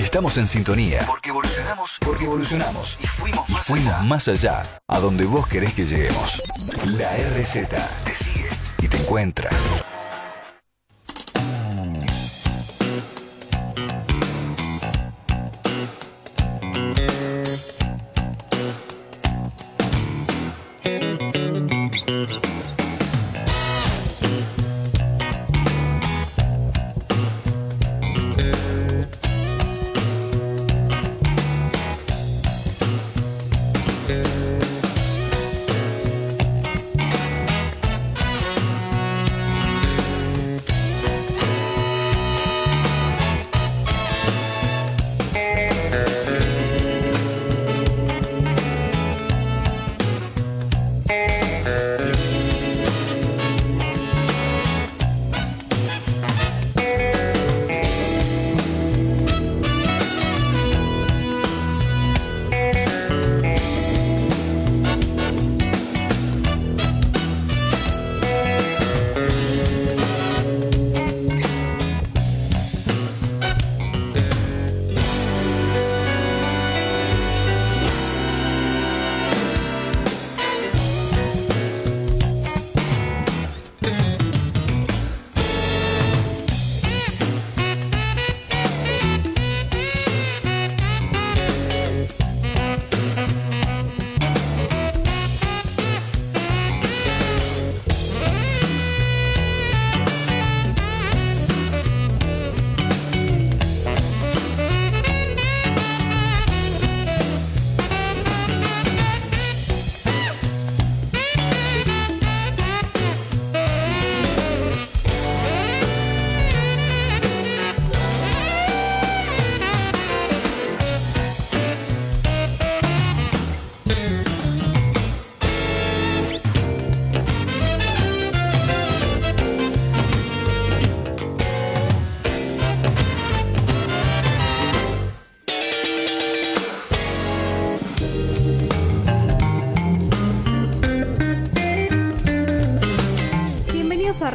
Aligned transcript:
Estamos 0.00 0.38
en 0.38 0.48
sintonía. 0.48 1.04
Porque 1.06 1.28
evolucionamos. 1.28 1.98
Porque 2.00 2.24
evolucionamos. 2.24 2.98
Y 3.02 3.06
fuimos, 3.06 3.46
más, 3.50 3.66
fuimos 3.66 3.92
allá. 3.94 4.02
más 4.02 4.28
allá. 4.28 4.62
A 4.88 4.98
donde 4.98 5.26
vos 5.26 5.46
querés 5.46 5.74
que 5.74 5.84
lleguemos. 5.84 6.42
La 6.86 7.14
RZ 7.16 7.68
te 8.04 8.14
sigue 8.14 8.48
y 8.78 8.88
te 8.88 8.96
encuentra. 8.96 9.50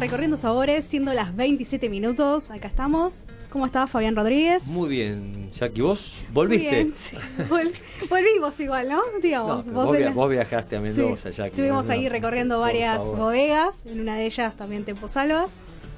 Recorriendo 0.06 0.36
Sabores, 0.36 0.84
siendo 0.84 1.12
las 1.14 1.34
27 1.34 1.88
minutos. 1.88 2.52
Acá 2.52 2.68
estamos. 2.68 3.24
¿Cómo 3.50 3.66
estás, 3.66 3.90
Fabián 3.90 4.14
Rodríguez? 4.14 4.68
Muy 4.68 4.88
bien, 4.88 5.50
Jackie. 5.50 5.80
¿Vos 5.80 6.14
volviste? 6.32 6.70
Bien, 6.70 6.94
sí. 6.96 7.16
volvimos 8.08 8.60
igual, 8.60 8.88
¿no? 8.88 9.00
Digamos, 9.20 9.68
vos, 9.68 10.30
viajaste 10.30 10.76
a 10.76 10.80
Mendoza, 10.80 11.30
Jackie. 11.30 11.48
Estuvimos 11.48 11.90
ahí 11.90 12.08
recorriendo 12.08 12.60
varias 12.60 13.02
bodegas, 13.16 13.84
en 13.84 13.98
una 13.98 14.14
de 14.14 14.26
ellas 14.26 14.56
también 14.56 14.84
Tempo 14.84 15.08
Salvas. 15.08 15.50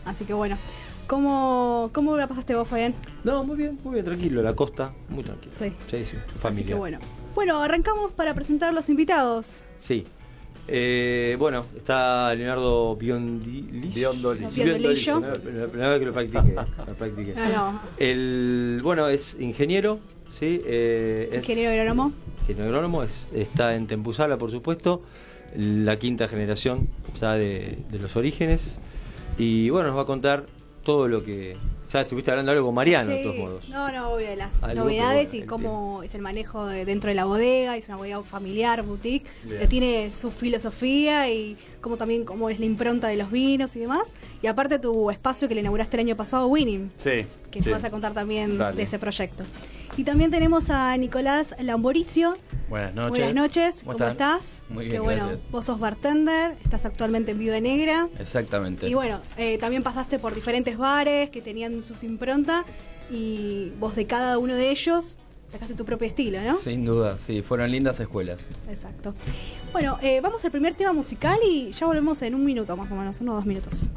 Así 0.06 0.24
que 0.24 0.32
bueno, 0.32 0.56
¿Cómo, 1.06 1.90
¿Cómo 1.92 2.16
la 2.16 2.28
pasaste 2.28 2.54
vos, 2.54 2.66
Fabián? 2.66 2.94
No, 3.24 3.44
muy 3.44 3.58
bien, 3.58 3.78
muy 3.84 3.92
bien, 3.92 4.06
tranquilo, 4.06 4.40
la 4.40 4.54
costa, 4.54 4.94
muy 5.10 5.22
tranquilo. 5.22 5.52
Sí. 5.58 5.70
Sí, 5.90 6.06
sí, 6.06 6.16
familia. 6.40 6.62
Así 6.62 6.64
que 6.64 6.74
bueno. 6.74 6.98
Bueno, 7.34 7.60
arrancamos 7.60 8.12
para 8.12 8.32
presentar 8.32 8.72
los 8.72 8.88
invitados. 8.88 9.64
Sí, 9.76 10.06
eh, 10.68 11.36
bueno, 11.38 11.64
está 11.76 12.34
Leonardo 12.34 12.94
Biondilich. 12.94 13.94
Biondolillo. 13.94 15.20
La 15.20 15.32
primera 15.66 15.90
vez 15.90 15.98
que 15.98 16.06
lo 16.06 16.12
practiqué. 16.12 16.54
lo 16.86 16.94
practiqué. 16.94 17.34
El, 17.96 18.80
bueno, 18.82 19.08
es 19.08 19.36
ingeniero. 19.40 19.98
¿sí? 20.30 20.60
Eh, 20.66 21.28
¿Es, 21.30 21.36
ingeniero 21.36 21.70
agrónomo. 21.70 22.12
Ingeniero 22.42 22.66
agrónomo, 22.66 23.02
es, 23.02 23.28
está 23.32 23.74
en 23.74 23.86
Tempuzala, 23.86 24.36
por 24.36 24.50
supuesto. 24.50 25.02
La 25.56 25.98
quinta 25.98 26.28
generación 26.28 26.88
ya 27.18 27.32
de, 27.32 27.78
de 27.88 27.98
los 27.98 28.16
orígenes. 28.16 28.78
Y 29.38 29.70
bueno, 29.70 29.88
nos 29.88 29.96
va 29.96 30.02
a 30.02 30.06
contar 30.06 30.44
todo 30.84 31.08
lo 31.08 31.24
que 31.24 31.56
ya 31.88 32.02
estuviste 32.02 32.30
hablando 32.30 32.52
algo 32.52 32.66
con 32.66 32.74
Mariano, 32.74 33.10
de 33.10 33.22
todos 33.22 33.36
modos. 33.36 33.68
No, 33.68 33.90
no, 33.90 34.10
obvio, 34.10 34.28
de 34.28 34.36
las 34.36 34.62
novedades 34.74 35.32
y 35.34 35.42
cómo 35.42 36.02
es 36.02 36.14
el 36.14 36.22
manejo 36.22 36.66
dentro 36.66 37.08
de 37.08 37.14
la 37.14 37.24
bodega. 37.24 37.76
Es 37.76 37.88
una 37.88 37.96
bodega 37.96 38.22
familiar, 38.22 38.82
boutique. 38.82 39.26
Pero 39.48 39.68
tiene 39.68 40.10
su 40.12 40.30
filosofía 40.30 41.30
y 41.30 41.56
cómo 41.80 41.96
también 41.96 42.24
cómo 42.24 42.50
es 42.50 42.58
la 42.60 42.66
impronta 42.66 43.08
de 43.08 43.16
los 43.16 43.30
vinos 43.30 43.74
y 43.76 43.80
demás. 43.80 44.14
Y 44.42 44.46
aparte 44.46 44.78
tu 44.78 45.10
espacio 45.10 45.48
que 45.48 45.54
le 45.54 45.60
inauguraste 45.60 45.96
el 45.96 46.06
año 46.06 46.16
pasado, 46.16 46.46
Winning. 46.48 46.90
Sí. 46.96 47.26
Que 47.50 47.60
nos 47.60 47.70
vas 47.70 47.84
a 47.84 47.90
contar 47.90 48.12
también 48.12 48.58
de 48.58 48.82
ese 48.82 48.98
proyecto. 48.98 49.44
Y 49.96 50.04
también 50.04 50.30
tenemos 50.30 50.70
a 50.70 50.96
Nicolás 50.96 51.54
Lamboricio. 51.60 52.36
Buenas 52.68 52.94
noches. 52.94 53.10
Buenas 53.10 53.34
noches, 53.34 53.82
¿cómo, 53.84 54.04
estás? 54.06 54.58
Muy 54.68 54.84
bien. 54.84 54.96
Que 54.96 55.00
bueno, 55.00 55.30
vos 55.50 55.64
sos 55.64 55.80
bartender, 55.80 56.54
estás 56.62 56.84
actualmente 56.84 57.30
en 57.32 57.38
Viuda 57.38 57.60
Negra. 57.60 58.08
Exactamente. 58.18 58.88
Y 58.88 58.94
bueno, 58.94 59.22
eh, 59.38 59.56
también 59.58 59.82
pasaste 59.82 60.18
por 60.18 60.34
diferentes 60.34 60.76
bares 60.76 61.30
que 61.30 61.40
tenían 61.40 61.82
sus 61.82 62.04
improntas 62.04 62.64
y 63.10 63.72
vos 63.80 63.96
de 63.96 64.06
cada 64.06 64.38
uno 64.38 64.54
de 64.54 64.70
ellos 64.70 65.16
sacaste 65.50 65.74
tu 65.74 65.86
propio 65.86 66.06
estilo, 66.06 66.40
¿no? 66.42 66.58
Sin 66.58 66.84
duda, 66.84 67.16
sí, 67.26 67.40
fueron 67.40 67.70
lindas 67.70 67.98
escuelas. 68.00 68.40
Exacto. 68.68 69.14
Bueno, 69.72 69.98
eh, 70.02 70.20
vamos 70.20 70.44
al 70.44 70.50
primer 70.50 70.74
tema 70.74 70.92
musical 70.92 71.38
y 71.48 71.72
ya 71.72 71.86
volvemos 71.86 72.20
en 72.22 72.34
un 72.34 72.44
minuto 72.44 72.76
más 72.76 72.90
o 72.90 72.94
menos, 72.94 73.20
uno 73.22 73.32
o 73.32 73.36
dos 73.36 73.46
minutos. 73.46 73.88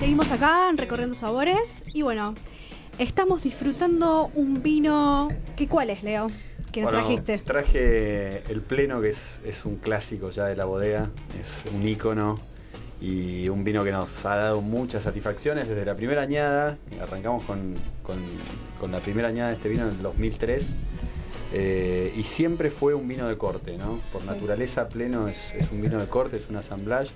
Seguimos 0.00 0.32
acá 0.32 0.72
recorriendo 0.74 1.14
sabores 1.14 1.84
y 1.94 2.02
bueno, 2.02 2.34
estamos 2.98 3.44
disfrutando 3.44 4.32
un 4.34 4.62
vino. 4.62 5.28
¿Qué 5.56 5.68
cuál 5.68 5.90
es, 5.90 6.02
Leo? 6.02 6.26
¿Qué 6.72 6.82
Bueno, 6.82 6.98
trajiste? 6.98 7.38
Traje 7.38 8.42
el 8.50 8.60
pleno, 8.60 9.00
que 9.00 9.10
es, 9.10 9.40
es 9.44 9.64
un 9.64 9.76
clásico 9.76 10.30
ya 10.30 10.46
de 10.46 10.56
la 10.56 10.64
bodega, 10.66 11.10
es 11.40 11.72
un 11.72 11.86
ícono 11.86 12.38
y 13.00 13.48
un 13.48 13.64
vino 13.64 13.82
que 13.82 13.90
nos 13.92 14.24
ha 14.26 14.36
dado 14.36 14.60
muchas 14.60 15.02
satisfacciones 15.04 15.68
desde 15.68 15.84
la 15.84 15.96
primera 15.96 16.22
añada. 16.22 16.78
Arrancamos 17.00 17.44
con, 17.44 17.74
con- 18.02 18.18
con 18.78 18.92
la 18.92 19.00
primera 19.00 19.28
añada 19.28 19.48
de 19.50 19.56
este 19.56 19.68
vino 19.68 19.82
en 19.82 19.90
el 19.90 20.02
2003 20.02 20.70
eh, 21.52 22.14
y 22.16 22.22
siempre 22.24 22.70
fue 22.70 22.94
un 22.94 23.08
vino 23.08 23.26
de 23.28 23.36
corte, 23.36 23.76
¿no? 23.76 23.98
Por 24.12 24.22
Sí. 24.22 24.28
naturaleza, 24.28 24.88
pleno 24.88 25.28
es, 25.28 25.52
es 25.54 25.70
un 25.72 25.82
vino 25.82 25.98
de 25.98 26.06
corte, 26.06 26.36
es 26.36 26.48
un 26.48 26.56
assemblage 26.56 27.10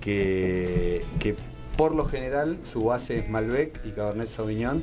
que, 0.00 1.02
que 1.18 1.34
por 1.76 1.94
lo 1.94 2.06
general 2.06 2.58
su 2.70 2.80
base 2.82 3.18
es 3.18 3.28
Malbec 3.28 3.84
y 3.84 3.90
Cabernet 3.90 4.28
Sauvignon. 4.28 4.82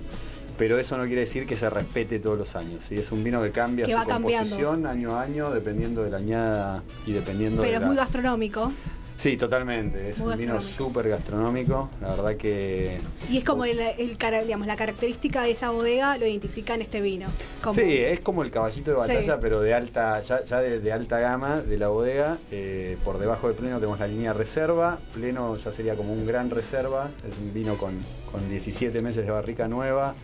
Pero 0.58 0.78
eso 0.80 0.98
no 0.98 1.06
quiere 1.06 1.22
decir 1.22 1.46
que 1.48 1.58
se 1.58 1.70
respete 1.70 2.20
todos 2.20 2.38
los 2.38 2.56
años. 2.56 2.86
¿sí? 2.86 2.98
Es 2.98 3.12
un 3.12 3.24
vino 3.24 3.42
que 3.42 3.52
cambia 3.52 3.86
Que 3.86 3.92
su 3.94 3.98
cambiando. 3.98 4.28
composición 4.50 4.86
año 4.86 5.16
a 5.16 5.22
año 5.24 5.50
dependiendo 5.52 6.04
de 6.04 6.12
la 6.12 6.18
añada 6.18 6.84
y 7.06 7.12
dependiendo 7.14 7.62
Pero 7.62 7.80
de 7.80 7.84
es 7.84 7.88
muy 7.88 7.96
gastronómico. 7.98 8.72
Sí, 9.16 9.38
totalmente. 9.38 10.10
Es 10.10 10.18
Muy 10.18 10.34
un 10.34 10.40
vino 10.40 10.60
súper 10.60 11.08
gastronómico. 11.08 11.90
La 12.02 12.10
verdad 12.16 12.36
que... 12.36 13.00
Y 13.30 13.38
es 13.38 13.44
como 13.44 13.64
el, 13.64 13.80
el 13.80 14.18
digamos, 14.46 14.68
la 14.68 14.76
característica 14.76 15.44
de 15.44 15.52
esa 15.52 15.70
bodega 15.70 16.18
lo 16.18 16.26
identifica 16.26 16.74
en 16.76 16.82
este 16.82 17.00
vino. 17.00 17.28
Como- 17.62 17.74
Sí, 17.76 17.82
es 18.00 18.20
como 18.20 18.44
el 18.44 18.52
caballito 18.52 18.92
de 18.92 18.98
batalla, 18.98 19.36
Sí. 19.36 19.40
pero 19.40 19.62
de 19.62 19.74
alta, 19.74 20.22
ya, 20.24 20.44
ya 20.44 20.60
de, 20.62 20.80
de 20.80 20.92
alta 20.92 21.20
gama 21.20 21.62
de 21.62 21.78
la 21.78 21.88
bodega. 21.90 22.38
Eh, 22.52 22.98
por 23.06 23.18
debajo 23.20 23.48
de 23.48 23.54
pleno 23.54 23.78
tenemos 23.78 24.00
la 24.00 24.08
línea 24.08 24.34
reserva. 24.34 24.98
Pleno 25.14 25.56
ya 25.58 25.72
sería 25.72 25.96
como 25.96 26.12
un 26.12 26.26
gran 26.26 26.50
reserva. 26.50 27.10
Es 27.20 27.38
un 27.40 27.54
vino 27.54 27.78
con, 27.78 27.94
con 28.32 28.50
17 28.50 29.00
meses 29.02 29.26
de 29.26 29.32
barrica 29.32 29.68
nueva. 29.68 30.16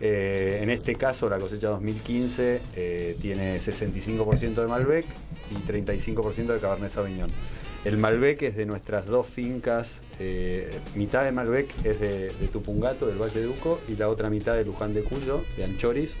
Eh, 0.00 0.60
en 0.62 0.70
este 0.70 0.94
caso, 0.94 1.28
la 1.28 1.38
cosecha 1.38 1.68
2015 1.68 2.60
eh, 2.76 3.16
tiene 3.20 3.56
65% 3.58 4.54
de 4.54 4.66
Malbec 4.66 5.06
y 5.50 5.54
35% 5.68 6.46
de 6.46 6.60
Cabernet 6.60 6.90
Sauvignon. 6.90 7.30
El 7.84 7.96
Malbec 7.96 8.42
es 8.42 8.56
de 8.56 8.66
nuestras 8.66 9.06
dos 9.06 9.26
fincas, 9.26 10.02
eh, 10.18 10.80
mitad 10.94 11.24
de 11.24 11.32
Malbec 11.32 11.68
es 11.84 12.00
de, 12.00 12.32
de 12.32 12.48
Tupungato, 12.52 13.06
del 13.06 13.18
Valle 13.18 13.40
de 13.40 13.48
Uco, 13.48 13.80
y 13.88 13.96
la 13.96 14.08
otra 14.08 14.30
mitad 14.30 14.56
de 14.56 14.64
Luján 14.64 14.94
de 14.94 15.02
Cuyo, 15.02 15.42
de 15.56 15.64
Anchoris, 15.64 16.14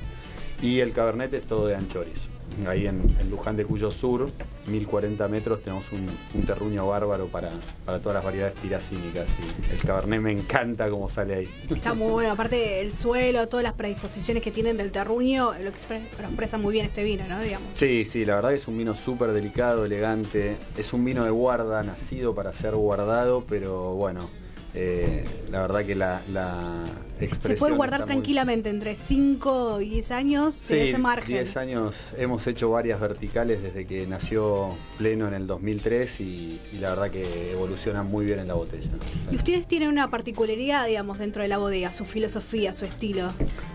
y 0.62 0.80
el 0.80 0.92
Cabernet 0.92 1.32
es 1.34 1.42
todo 1.42 1.66
de 1.66 1.76
Anchoris. 1.76 2.37
Ahí 2.66 2.86
en, 2.86 3.14
en 3.20 3.30
Luján 3.30 3.56
de 3.56 3.64
Cuyo 3.64 3.90
Sur, 3.90 4.30
1040 4.66 5.28
metros, 5.28 5.62
tenemos 5.62 5.84
un, 5.92 6.06
un 6.34 6.46
terruño 6.46 6.88
bárbaro 6.88 7.26
para, 7.28 7.50
para 7.84 8.00
todas 8.00 8.16
las 8.16 8.24
variedades 8.24 8.54
tiracínicas. 8.56 9.28
Y 9.70 9.74
el 9.74 9.80
Cabernet 9.80 10.20
me 10.20 10.32
encanta 10.32 10.90
cómo 10.90 11.08
sale 11.08 11.34
ahí. 11.36 11.48
Está 11.70 11.94
muy 11.94 12.10
bueno, 12.10 12.32
aparte 12.32 12.80
el 12.80 12.94
suelo, 12.96 13.46
todas 13.48 13.62
las 13.64 13.74
predisposiciones 13.74 14.42
que 14.42 14.50
tienen 14.50 14.76
del 14.76 14.90
terruño, 14.90 15.52
lo, 15.62 15.70
expre- 15.70 16.02
lo 16.20 16.26
expresa 16.28 16.58
muy 16.58 16.72
bien 16.72 16.86
este 16.86 17.04
vino, 17.04 17.24
¿no? 17.28 17.38
Digamos. 17.40 17.68
Sí, 17.74 18.04
sí, 18.04 18.24
la 18.24 18.34
verdad 18.36 18.50
que 18.50 18.56
es 18.56 18.66
un 18.68 18.76
vino 18.76 18.94
súper 18.94 19.32
delicado, 19.32 19.84
elegante. 19.84 20.56
Es 20.76 20.92
un 20.92 21.04
vino 21.04 21.24
de 21.24 21.30
guarda, 21.30 21.82
nacido 21.84 22.34
para 22.34 22.52
ser 22.52 22.74
guardado, 22.74 23.44
pero 23.48 23.94
bueno, 23.94 24.28
eh, 24.74 25.24
la 25.50 25.62
verdad 25.62 25.84
que 25.84 25.94
la, 25.94 26.20
la 26.32 26.84
expresión. 27.20 27.56
Se 27.56 27.58
puede 27.58 27.74
guardar 27.74 28.00
muy- 28.00 28.06
tranquilamente 28.08 28.68
entre 28.70 28.96
5 28.96 29.80
y 29.80 29.88
10 29.90 30.10
años, 30.12 30.54
Sí, 30.54 30.74
ese 30.74 30.98
margen. 30.98 31.26
10 31.34 31.56
años 31.56 31.94
hemos 32.16 32.46
hecho 32.46 32.70
varias 32.70 33.00
verticales 33.00 33.62
desde 33.62 33.86
que 33.86 34.06
nació 34.06 34.74
pleno 34.98 35.26
en 35.26 35.34
el 35.34 35.46
2003 35.46 36.20
y, 36.20 36.60
y 36.72 36.76
la 36.78 36.90
verdad 36.90 37.10
que 37.10 37.52
evolucionan 37.52 38.06
muy 38.10 38.26
bien 38.26 38.38
en 38.40 38.48
la 38.48 38.54
botella. 38.54 38.88
Y 39.30 39.36
ustedes 39.36 39.66
tienen 39.66 39.88
una 39.88 40.10
particularidad, 40.10 40.86
digamos, 40.86 41.18
dentro 41.18 41.42
de 41.42 41.48
la 41.48 41.58
bodega, 41.58 41.90
su 41.90 42.04
filosofía, 42.04 42.72
su 42.72 42.84
estilo, 42.84 43.30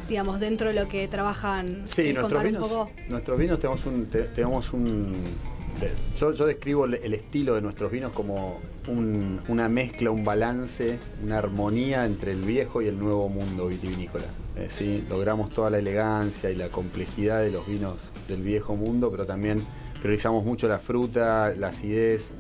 digamos, 0.08 0.40
dentro 0.40 0.68
de 0.70 0.74
lo 0.76 0.88
que 0.88 1.08
trabajan. 1.08 1.82
Sí, 1.86 2.04
¿Querés 2.04 2.16
nuestros 2.16 2.44
vinos, 2.44 2.72
nuestros 3.10 3.38
vinos 3.40 3.60
tenemos 3.60 3.86
un, 3.86 4.06
te- 4.06 4.24
tenemos 4.24 4.72
un 4.74 5.14
de- 5.14 5.18
yo, 6.20 6.46
describo 6.46 6.86
el, 6.86 7.14
estilo 7.14 7.56
de 7.56 7.62
nuestros 7.62 7.92
vinos 7.92 8.12
como 8.14 8.60
un- 8.88 9.40
una 9.48 9.70
mezcla, 9.70 10.12
un 10.12 10.24
balance, 10.24 10.98
una 11.24 11.38
armonía 11.38 12.06
entre 12.06 12.32
el 12.32 12.42
viejo 12.42 12.82
y 12.82 12.88
el 12.88 13.00
nuevo 13.00 13.30
mundo 13.30 13.68
vitivinícola. 13.68 14.26
Eh, 14.58 14.68
sí, 14.70 15.04
logramos 15.10 15.50
toda 15.50 15.70
la 15.70 15.80
elegancia 15.80 16.52
y 16.52 16.56
la 16.56 16.70
complejidad 16.70 17.42
de 17.42 17.52
los 17.52 17.68
vinos 17.68 17.96
del 18.28 18.42
viejo 18.42 18.76
mundo, 18.76 19.10
pero 19.12 19.26
también 19.26 19.62
priorizamos 20.02 20.44
mucho 20.44 20.68
la 20.68 20.80
fruta, 20.80 21.54
la 21.58 21.70
acidez, 21.70 22.32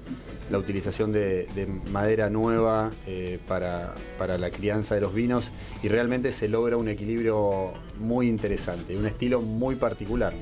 la 0.51 0.57
utilización 0.57 1.11
de, 1.11 1.47
de 1.55 1.65
madera 1.65 2.29
nueva 2.29 2.91
eh, 3.07 3.39
para, 3.47 3.95
la 4.37 4.49
crianza 4.49 4.95
de 4.95 5.01
los 5.01 5.13
vinos 5.13 5.49
y 5.81 5.87
realmente 5.87 6.31
se 6.31 6.47
logra 6.47 6.77
un 6.77 6.89
equilibrio 6.89 7.71
muy 7.99 8.27
interesante, 8.27 8.97
un 8.97 9.05
estilo 9.05 9.41
muy 9.41 9.75
particular. 9.75 10.33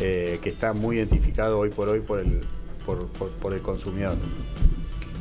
Eh, 0.00 0.38
que 0.42 0.48
está 0.48 0.72
muy 0.72 0.96
identificado 0.96 1.58
hoy 1.58 1.68
por 1.70 1.88
hoy 1.88 2.00
por 2.00 2.20
el, 2.20 2.40
por, 2.86 3.06
por- 3.08 3.30
por 3.32 3.52
el 3.52 3.60
consumidor. 3.60 4.16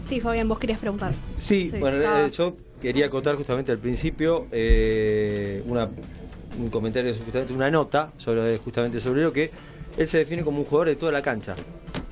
Sí, 0.08 0.22
Fabián, 0.22 0.48
vos 0.48 0.58
querías 0.58 0.80
preguntar. 0.80 1.12
Sí, 1.38 1.70
Sí, 1.72 1.78
bueno, 1.80 1.98
eh, 1.98 2.00
estabas- 2.00 2.38
yo 2.38 2.56
quería 2.82 3.08
acotar 3.08 3.36
justamente 3.36 3.72
al 3.74 3.78
principio 3.78 4.46
eh, 4.52 5.62
una, 5.68 5.90
un 6.58 6.70
comentario, 6.70 7.14
justamente 7.14 7.54
una 7.54 7.70
nota 7.70 8.12
sobre 8.18 8.58
justamente 8.58 9.00
sobre 9.02 9.22
lo 9.24 9.34
que 9.34 9.52
él 9.98 10.08
se 10.08 10.20
define 10.20 10.44
como 10.44 10.60
un 10.60 10.66
jugador 10.66 10.88
de 10.88 10.96
toda 10.96 11.12
la 11.12 11.22
cancha. 11.22 11.56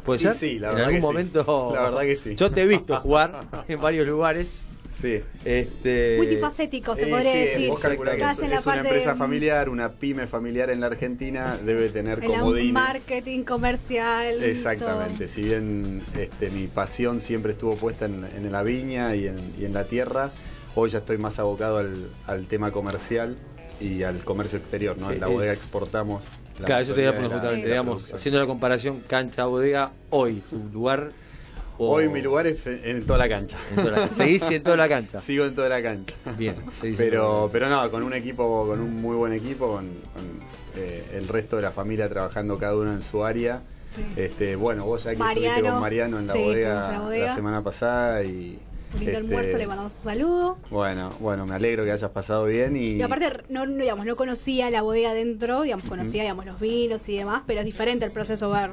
¿Puede 0.06 0.20
ser? 0.20 0.34
sí, 0.34 0.60
la 0.60 0.70
en 0.70 0.76
verdad 0.76 0.88
algún 0.88 0.96
que 0.96 1.02
sí. 1.02 1.08
momento. 1.08 1.72
La 1.74 1.82
verdad 1.84 2.02
que 2.02 2.16
sí. 2.16 2.36
Yo 2.36 2.52
te 2.52 2.64
he 2.64 2.68
visto 2.68 2.96
jugar 3.02 3.42
en 3.68 3.80
varios 3.82 4.06
lugares. 4.08 4.60
Sí. 5.00 5.22
Este, 5.46 6.16
Multifacético, 6.18 6.96
se 6.96 7.08
Eh, 7.08 7.12
podría 7.12 7.32
sí, 7.32 7.38
decir. 7.40 7.70
vos 7.70 7.80
que 7.80 7.88
es, 7.88 7.94
en 7.94 8.50
la 8.50 8.56
es 8.58 8.66
una 8.66 8.76
empresa 8.78 9.12
de- 9.14 9.18
familiar, 9.18 9.70
una 9.70 9.92
pyme 9.94 10.26
familiar 10.28 10.70
en 10.72 10.80
la 10.80 10.88
Argentina, 10.88 11.58
debe 11.64 11.90
tener 11.90 12.24
en 12.24 12.32
comodines. 12.32 12.74
marketing 12.74 13.44
comercial. 13.44 14.44
Exactamente, 14.44 15.26
todo. 15.26 15.34
si 15.34 15.42
bien 15.44 16.02
este, 16.18 16.50
mi 16.50 16.68
pasión 16.68 17.22
siempre 17.22 17.52
estuvo 17.52 17.76
puesta 17.76 18.06
en, 18.06 18.26
en 18.36 18.52
la 18.52 18.64
viña 18.64 19.16
y 19.16 19.28
en, 19.28 19.38
y 19.60 19.66
en 19.66 19.74
la 19.74 19.84
tierra, 19.84 20.32
hoy 20.76 20.90
ya 20.90 20.98
estoy 21.00 21.18
más 21.20 21.38
abocado 21.38 21.78
al, 21.78 22.10
al 22.26 22.48
tema 22.48 22.72
comercial 22.72 23.36
y 23.80 24.02
al 24.02 24.24
comercio 24.24 24.58
exterior, 24.58 24.98
¿no? 24.98 25.12
En 25.12 25.20
la 25.20 25.28
Es- 25.28 25.34
bodega 25.34 25.54
exportamos. 25.54 26.24
la 26.60 26.66
Claro, 26.66 26.82
eso 26.82 26.96
te 26.96 27.02
iba 27.02 27.12
a 27.12 27.16
poner 27.16 27.32
justamente, 27.32 27.68
digamos, 27.68 28.12
haciendo 28.14 28.40
la 28.40 28.48
comparación 28.48 29.04
cancha-bodega, 29.08 29.92
hoy, 30.10 30.42
tu 30.50 30.58
lugar. 30.74 31.12
O- 31.78 31.92
Hoy 31.96 32.10
mi 32.10 32.22
lugar 32.22 32.48
es 32.48 32.66
en, 32.68 33.06
toda 33.06 33.20
la 33.20 33.30
cancha. 33.30 33.58
en 33.70 33.76
toda 33.84 33.92
la- 34.00 34.10
Seguís 34.10 34.44
en 34.52 34.64
toda 34.64 34.78
la 34.78 34.90
cancha. 34.90 35.20
Sigo 35.22 35.46
en 35.46 35.56
toda 35.56 35.70
la 35.70 35.82
cancha. 35.82 36.14
Bien, 36.38 36.56
Pero, 36.98 37.50
pero 37.52 37.70
no, 37.70 37.90
con 37.92 38.04
un 38.04 38.14
equipo, 38.14 38.66
con 38.68 38.80
un 38.82 39.02
muy 39.02 39.16
buen 39.16 39.34
equipo, 39.34 39.68
con, 39.68 39.86
con, 40.14 40.24
eh, 40.76 41.04
el 41.16 41.28
resto 41.28 41.56
de 41.58 41.62
la 41.64 41.72
familia 41.72 42.08
trabajando 42.10 42.58
cada 42.58 42.76
uno 42.76 42.92
en 42.92 43.04
su 43.04 43.24
área. 43.24 43.62
Sí. 43.96 44.04
Este, 44.22 44.56
bueno, 44.56 44.86
vos 44.86 45.04
ya 45.04 45.12
que 45.12 45.16
estuviste 45.22 45.48
Mariano, 45.48 45.72
con 45.72 45.82
Mariano 45.82 46.20
en 46.20 46.28
la, 46.28 46.34
sí, 46.34 46.40
bodega, 46.44 46.70
estuvimos 46.70 46.88
en 46.88 46.94
la 46.94 47.00
bodega. 47.06 47.26
la 47.28 47.36
semana 47.36 47.64
pasada 47.64 48.24
y. 48.24 48.60
Un 48.94 49.00
lindo 49.00 49.12
este, 49.12 49.18
almuerzo, 49.18 49.58
le 49.58 49.68
mandamos 49.68 49.94
un 49.94 50.04
saludo. 50.04 50.58
Bueno, 50.70 51.12
bueno, 51.20 51.46
me 51.46 51.56
alegro 51.56 51.84
que 51.84 51.92
hayas 51.92 52.12
pasado 52.12 52.46
bien 52.46 52.78
y. 52.78 52.94
Y 52.94 53.02
aparte, 53.02 53.44
no, 53.50 53.66
no, 53.66 53.82
digamos, 53.82 54.06
no 54.06 54.16
conocía 54.16 54.70
la 54.72 54.82
bodega 54.82 55.14
dentro, 55.14 55.64
digamos, 55.64 55.86
conocía 55.88 56.24
digamos, 56.24 56.46
los 56.46 56.60
vinos 56.60 57.08
y 57.10 57.18
demás, 57.18 57.44
pero 57.46 57.60
es 57.60 57.66
diferente 57.66 58.06
el 58.06 58.12
proceso 58.12 58.50
ver. 58.50 58.72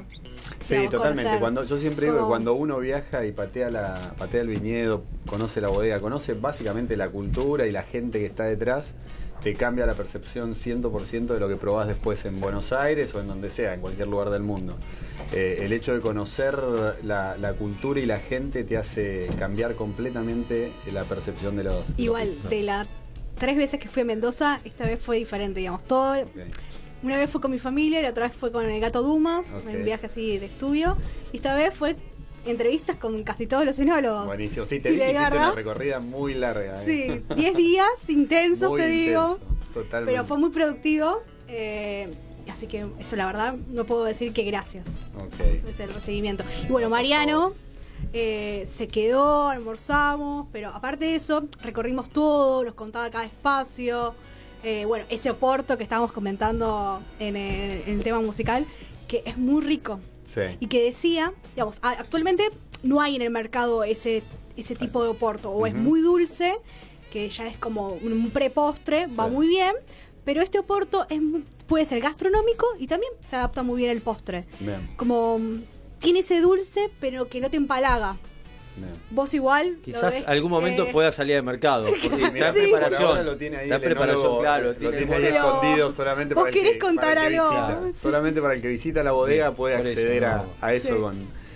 Sí, 0.63 0.75
digamos, 0.75 0.91
totalmente. 0.91 1.23
conocer 1.23 1.39
Cuando, 1.39 1.63
yo 1.65 1.77
siempre 1.77 2.05
digo 2.07 2.19
que 2.19 2.25
cuando 2.25 2.53
uno 2.53 2.79
viaja 2.79 3.25
y 3.25 3.31
patea, 3.31 3.69
la, 3.71 4.13
patea 4.17 4.41
el 4.41 4.47
viñedo, 4.47 5.03
conoce 5.27 5.59
la 5.59 5.67
bodega, 5.67 5.99
conoce 5.99 6.33
básicamente 6.33 6.95
la 6.95 7.09
cultura 7.09 7.67
y 7.67 7.71
la 7.71 7.83
gente 7.83 8.19
que 8.19 8.25
está 8.25 8.45
detrás, 8.45 8.93
te 9.41 9.53
cambia 9.53 9.85
la 9.85 9.93
percepción 9.93 10.55
100% 10.55 11.27
de 11.27 11.39
lo 11.39 11.47
que 11.47 11.55
probás 11.55 11.87
después 11.87 12.25
en 12.25 12.39
Buenos 12.39 12.71
Aires 12.71 13.13
o 13.13 13.21
en 13.21 13.27
donde 13.27 13.49
sea, 13.49 13.73
en 13.73 13.81
cualquier 13.81 14.07
lugar 14.07 14.29
del 14.29 14.41
mundo. 14.41 14.75
Eh, 15.33 15.59
el 15.61 15.73
hecho 15.73 15.93
de 15.93 16.01
conocer 16.01 16.57
la, 17.03 17.37
la 17.37 17.53
cultura 17.53 17.99
y 17.99 18.05
la 18.05 18.17
gente 18.17 18.63
te 18.63 18.77
hace 18.77 19.29
cambiar 19.37 19.75
completamente 19.75 20.71
la 20.91 21.03
percepción 21.03 21.55
de 21.57 21.65
los... 21.65 21.85
Igual, 21.97 22.35
de 22.49 22.63
las 22.63 22.87
tres 23.37 23.57
veces 23.57 23.79
que 23.79 23.89
fui 23.89 24.01
a 24.01 24.05
Mendoza, 24.05 24.59
esta 24.63 24.85
vez 24.85 24.99
fue 24.99 25.17
diferente, 25.17 25.59
digamos. 25.59 25.83
Todo. 25.83 26.15
Una 27.03 27.17
vez 27.17 27.29
fue 27.29 27.41
con 27.41 27.51
mi 27.51 27.59
familia, 27.59 28.01
la 28.01 28.09
otra 28.09 28.27
vez 28.27 28.35
fue 28.35 28.51
con 28.51 28.65
el 28.65 28.79
gato 28.81 29.03
Dumas, 29.03 29.53
en 29.67 29.85
viaje 29.85 30.07
así 30.07 30.39
de 30.39 30.47
estudio. 30.47 30.97
Y 31.31 31.37
esta 31.37 31.55
vez 31.55 31.73
fue 31.73 31.95
entrevistas 32.45 32.95
con 32.97 33.23
casi 33.23 33.47
todos 33.47 33.65
los 33.65 33.77
enólogos. 33.79 34.25
Buenísimo. 34.25 34.65
Sí, 34.65 34.79
te 34.79 34.91
vi 34.91 34.97
que 34.97 35.11
hiciste 35.11 35.35
una 35.37 35.51
recorrida 35.51 35.99
muy 35.99 36.33
larga. 36.33 36.81
eh. 36.85 37.23
Sí, 37.27 37.35
10 37.35 37.55
días 37.57 37.87
intensos, 38.07 38.69
Muy 38.69 38.81
te 38.81 38.87
digo. 38.87 39.21
intenso, 39.33 39.39
Totalmente. 39.73 40.11
Pero 40.13 40.25
fue 40.27 40.37
muy 40.37 40.49
productivo. 40.51 41.21
eh, 41.47 42.13
así 42.51 42.67
que 42.67 42.85
esto, 42.99 43.15
la 43.15 43.25
verdad, 43.25 43.55
no 43.71 43.85
puedo 43.85 44.03
decir 44.05 44.31
que 44.33 44.43
gracias. 44.43 44.85
Ok. 45.17 45.39
Eso 45.55 45.67
es 45.67 45.79
el 45.79 45.93
recibimiento. 45.93 46.43
Y 46.67 46.71
bueno, 46.71 46.89
Mariano, 46.89 47.53
eh, 48.13 48.65
se 48.71 48.87
quedó, 48.87 49.49
almorzamos, 49.49 50.47
pero 50.51 50.69
aparte 50.69 51.05
de 51.05 51.15
eso, 51.15 51.45
recorrimos 51.63 52.09
todo, 52.09 52.63
nos 52.63 52.75
contaba 52.75 53.09
cada 53.09 53.25
espacio. 53.25 54.13
Eh, 54.63 54.85
bueno, 54.85 55.05
ese 55.09 55.29
Oporto 55.29 55.77
que 55.77 55.83
estábamos 55.83 56.11
comentando 56.11 57.01
en 57.19 57.35
el, 57.35 57.81
en 57.87 57.97
el 57.99 58.03
tema 58.03 58.19
musical, 58.21 58.65
que 59.07 59.21
es 59.25 59.37
muy 59.37 59.61
rico. 59.63 59.99
Sí. 60.35 60.41
Y 60.59 60.67
que 60.67 60.83
decía, 60.83 61.33
digamos, 61.55 61.79
actualmente 61.81 62.49
no 62.83 63.01
hay 63.01 63.15
en 63.15 63.21
el 63.23 63.29
mercado 63.31 63.83
ese, 63.83 64.21
ese 64.57 64.75
tipo 64.75 65.01
de 65.01 65.09
Oporto, 65.09 65.49
o 65.49 65.65
es 65.65 65.73
muy 65.73 66.01
dulce, 66.01 66.57
que 67.11 67.27
ya 67.29 67.47
es 67.47 67.57
como 67.57 67.87
un 67.87 68.29
prepostre, 68.31 69.07
va 69.17 69.25
Sí. 69.27 69.31
muy 69.31 69.47
bien, 69.47 69.73
pero 70.25 70.41
este 70.41 70.59
Oporto 70.59 71.07
es, 71.09 71.21
puede 71.67 71.85
ser 71.85 72.01
gastronómico 72.01 72.67
y 72.79 72.87
también 72.87 73.11
se 73.21 73.37
adapta 73.37 73.63
muy 73.63 73.77
bien 73.77 73.91
al 73.91 74.01
postre. 74.01 74.45
Bien, 74.59 74.89
Como 74.97 75.39
mm, 75.39 75.61
tiene 75.99 76.19
ese 76.19 76.41
dulce, 76.41 76.91
pero 76.99 77.27
que 77.29 77.39
no 77.39 77.49
te 77.49 77.57
empalaga. 77.57 78.17
Bien. 78.77 78.93
Vos 79.11 79.33
igual. 79.33 79.77
Quizás 79.83 80.13
ves, 80.15 80.23
algún 80.27 80.51
momento 80.51 80.83
eh, 80.85 80.89
pueda 80.91 81.11
salir 81.11 81.35
al 81.37 81.43
mercado. 81.43 81.85
Porque 81.87 82.07
está 82.07 82.51
por 82.51 82.53
preparación. 82.53 83.25
lo 83.25 83.37
tiene 83.37 83.57
ahí 83.57 83.63
está 83.65 83.79
preparación, 83.79 84.19
enólogo, 84.21 84.39
claro. 84.41 84.65
Lo 84.67 84.73
tiene 84.75 84.97
tiene 84.97 85.15
ahí 85.15 85.21
Pero- 85.23 85.35
escondido 85.35 85.91
solamente 85.91 86.33
¿Vos 86.35 86.43
para 86.43 86.49
el 86.49 86.55
querés 86.55 86.73
que, 86.73 86.79
contar 86.79 87.15
para 87.15 87.27
el 87.27 87.33
que 87.33 87.39
algo? 87.39 87.49
visita. 87.51 87.79
Sí. 87.93 87.99
Solamente 88.01 88.41
para 88.41 88.53
el 88.53 88.61
que 88.61 88.67
visita 88.67 89.03
la 89.03 89.11
bodega 89.11 89.45
Bien, 89.49 89.55
puede 89.57 89.75
eso, 89.75 89.83
acceder 89.83 90.25
a, 90.25 90.35
no. 90.37 90.45
a 90.61 90.73
eso 90.73 90.95
Sí. 90.95 91.01
con, 91.01 91.15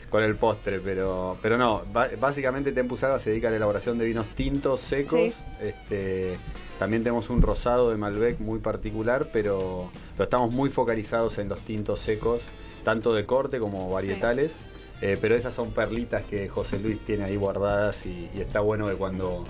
con 0.10 0.24
el 0.24 0.36
postre, 0.36 0.80
pero 0.80 1.38
pero 1.42 1.58
no, 1.58 1.82
básicamente 2.20 2.72
Tempus 2.72 3.04
Alba 3.04 3.20
se 3.20 3.30
dedica 3.30 3.48
a 3.50 3.52
la 3.52 3.58
elaboración 3.58 3.98
de 3.98 4.06
vinos 4.06 4.26
tintos 4.36 4.80
secos. 4.80 5.20
Sí. 5.20 5.34
Este, 5.62 6.38
también 6.80 7.04
tenemos 7.04 7.30
un 7.30 7.42
rosado 7.42 7.92
de 7.92 7.98
Malbec 7.98 8.40
muy 8.40 8.60
particular, 8.60 9.28
pero, 9.34 9.92
pero 10.16 10.24
estamos 10.24 10.52
muy 10.52 10.70
focalizados 10.70 11.38
en 11.38 11.50
los 11.50 11.60
tintos 11.60 12.00
secos, 12.00 12.42
tanto 12.86 13.14
de 13.14 13.26
corte 13.26 13.60
como 13.60 13.90
varietales. 13.92 14.54
Eh, 15.02 15.18
pero 15.22 15.36
esas 15.36 15.54
son 15.54 15.72
perlitas 15.72 16.24
que 16.24 16.50
José 16.50 16.78
Luis 16.80 17.00
tiene 17.06 17.24
ahí 17.24 17.36
guardadas 17.38 18.06
y, 18.06 18.30
y 18.36 18.42
está 18.42 18.60
bueno 18.60 18.88
que 18.88 18.96
cuando 18.96 19.46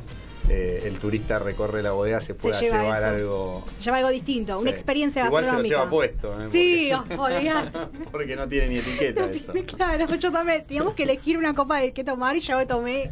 eh, 0.48 0.84
el 0.86 1.00
turista 1.00 1.40
recorre 1.40 1.82
la 1.82 1.92
bodega 1.92 2.22
se 2.22 2.36
pueda 2.36 2.60
lleva 2.60 2.82
llevar 2.84 3.00
eso. 3.00 3.08
algo. 3.08 3.66
Se 3.78 3.84
llama 3.84 3.98
algo 3.98 4.10
distinto, 4.12 4.60
una 4.60 4.70
experiencia 4.70 5.26
Igual 5.26 5.46
se 5.46 5.52
lo 5.54 5.62
lleva 5.64 5.90
puesto. 5.90 6.44
¿eh? 6.44 6.48
Sí, 6.52 6.92
Porque- 7.16 7.36
olvidate. 7.36 7.80
porque 8.12 8.36
no 8.36 8.48
tiene 8.48 8.68
ni 8.70 8.78
etiqueta 8.78 9.22
No 9.26 9.28
eso. 9.28 9.52
tiene- 9.52 9.66
claro, 9.66 10.16
yo 10.16 10.32
también. 10.32 10.66
Teníamos 10.66 10.94
que 10.94 11.04
elegir 11.04 11.38
una 11.38 11.54
copa 11.56 11.80
de 11.80 11.94
qué 11.94 12.04
tomar 12.04 12.36
y 12.36 12.42
yo 12.42 12.68
tomé 12.68 13.12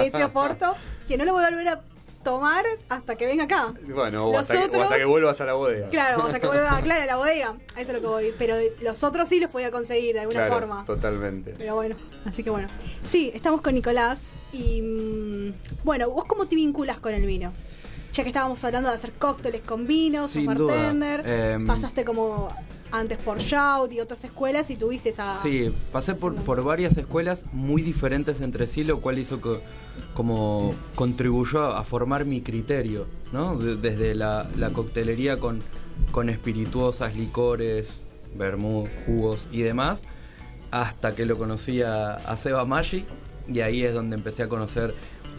ese 0.00 0.24
Oporto, 0.24 0.74
que 1.06 1.18
no 1.18 1.24
lo 1.26 1.34
voy 1.34 1.44
a 1.44 1.50
volver 1.50 1.68
a 1.68 1.80
tomar 2.26 2.64
hasta 2.88 3.14
que 3.14 3.24
venga 3.24 3.44
acá. 3.44 3.72
Bueno, 3.86 4.26
o 4.26 4.36
hasta, 4.36 4.68
que, 4.68 4.76
o 4.76 4.82
hasta 4.82 4.96
que 4.96 5.04
vuelvas 5.04 5.40
a 5.40 5.44
la 5.44 5.52
bodega. 5.52 5.88
Claro, 5.90 6.24
hasta 6.24 6.40
que 6.40 6.46
vuelva 6.48 6.80
claro, 6.82 7.02
a 7.02 7.06
la 7.06 7.16
bodega. 7.16 7.54
A 7.76 7.80
eso 7.80 7.92
es 7.92 7.94
lo 7.94 8.00
que 8.00 8.06
voy. 8.08 8.34
Pero 8.36 8.56
los 8.82 9.04
otros 9.04 9.28
sí 9.28 9.38
los 9.38 9.48
podía 9.48 9.70
conseguir 9.70 10.14
de 10.14 10.20
alguna 10.20 10.40
Claro, 10.40 10.54
forma. 10.54 10.84
Totalmente. 10.84 11.54
Pero 11.56 11.76
bueno, 11.76 11.94
así 12.24 12.42
que 12.42 12.50
bueno. 12.50 12.66
Sí, 13.08 13.30
estamos 13.32 13.60
con 13.60 13.74
Nicolás 13.74 14.30
y 14.52 14.82
mm, 14.82 15.84
bueno, 15.84 16.10
¿vos 16.10 16.24
cómo 16.24 16.46
te 16.48 16.56
vinculas 16.56 16.98
con 16.98 17.14
el 17.14 17.24
vino? 17.24 17.52
Ya 18.12 18.22
que 18.24 18.30
estábamos 18.30 18.64
hablando 18.64 18.88
de 18.88 18.96
hacer 18.96 19.12
cócteles 19.12 19.62
con 19.62 19.86
vinos, 19.86 20.32
duda. 20.34 20.54
bartender, 20.74 21.22
Em, 21.24 21.66
pasaste 21.66 22.04
como 22.04 22.48
antes 22.98 23.18
por 23.18 23.38
Shout 23.38 23.92
y 23.92 24.00
otras 24.00 24.24
escuelas 24.24 24.70
y 24.70 24.76
tuviste 24.76 25.10
esa... 25.10 25.40
Sí, 25.42 25.70
pasé 25.92 26.14
por, 26.14 26.34
por 26.34 26.62
varias 26.64 26.96
escuelas 26.96 27.44
muy 27.52 27.82
diferentes 27.82 28.40
entre 28.40 28.66
sí, 28.66 28.84
lo 28.84 29.00
cual 29.00 29.18
hizo 29.18 29.40
que 29.40 29.58
como 30.14 30.74
contribuyó 30.94 31.64
a, 31.74 31.84
formar 31.84 32.24
mi 32.24 32.40
criterio, 32.40 33.06
¿no? 33.32 33.56
De- 33.56 33.76
desde 33.76 34.14
la, 34.14 34.48
la 34.56 34.70
coctelería 34.70 35.38
con, 35.38 35.60
con 36.10 36.28
espirituosas, 36.30 37.16
licores, 37.16 38.02
vermú, 38.34 38.88
jugos 39.06 39.46
y 39.52 39.62
demás, 39.62 40.02
hasta 40.70 41.14
que 41.14 41.24
lo 41.26 41.38
conocí 41.38 41.82
a, 41.82 42.14
a 42.14 42.36
Seba 42.36 42.64
Maggi 42.64 43.04
y 43.48 43.60
ahí 43.60 43.82
es 43.82 43.94
donde 43.94 44.16
empecé 44.16 44.42
a 44.42 44.48
conocer 44.48 44.92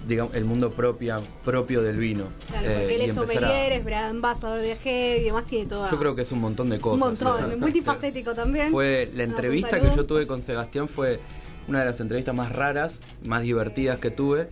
digamos, 0.07 0.35
el 0.35 0.45
mundo 0.45 0.71
propia, 0.71 1.19
propio 1.45 1.81
del 1.81 1.97
vino. 1.97 2.25
Claro, 2.49 2.67
Eh, 2.69 2.75
porque 2.79 2.95
él 2.95 3.01
es 3.01 3.13
sommelier, 3.13 3.71
es 3.73 3.93
ambassador 3.95 4.61
de 4.61 4.75
Heavy 4.75 5.21
y 5.21 5.23
demás, 5.25 5.45
tiene 5.45 5.65
todo. 5.65 5.89
Yo 5.89 5.97
creo 5.97 6.15
que 6.15 6.21
es 6.23 6.31
un 6.31 6.39
montón 6.39 6.69
de 6.69 6.79
cosas. 6.79 6.93
un 6.93 6.99
montón, 6.99 7.49
¿sí? 7.51 7.55
multifacético 7.57 8.33
también. 8.35 8.71
Fue 8.71 9.09
la 9.13 9.25
Nos 9.25 9.37
entrevista 9.37 9.81
que 9.81 9.95
yo 9.95 10.05
tuve 10.05 10.27
con 10.27 10.41
Sebastián 10.41 10.87
fue 10.87 11.19
una 11.67 11.79
de 11.79 11.85
las 11.85 11.99
entrevistas 11.99 12.33
más 12.35 12.51
raras, 12.53 12.95
más 13.25 13.41
divertidas 13.41 13.99
que 13.99 14.11
tuve. 14.11 14.47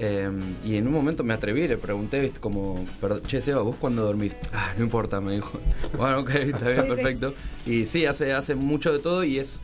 eh, 0.00 0.30
y 0.64 0.76
en 0.76 0.86
un 0.86 0.92
momento 0.92 1.24
me 1.24 1.34
atreví, 1.34 1.66
le 1.66 1.76
pregunté, 1.76 2.20
¿viste? 2.20 2.38
como, 2.38 2.84
"Pero, 3.00 3.18
che, 3.20 3.42
Seba, 3.42 3.62
¿vos 3.62 3.74
cuándo 3.80 4.04
dormís? 4.04 4.36
Ah, 4.52 4.72
no 4.78 4.84
importa, 4.84 5.20
me 5.20 5.32
dijo. 5.32 5.58
Bueno, 5.98 6.20
ok, 6.20 6.30
está 6.36 6.68
bien, 6.68 6.86
perfecto. 6.86 7.34
Y 7.66 7.86
sí, 7.86 8.06
hace, 8.06 8.32
hace 8.32 8.54
mucho 8.54 8.92
de 8.92 9.00
todo 9.00 9.24
y 9.24 9.40
es, 9.40 9.60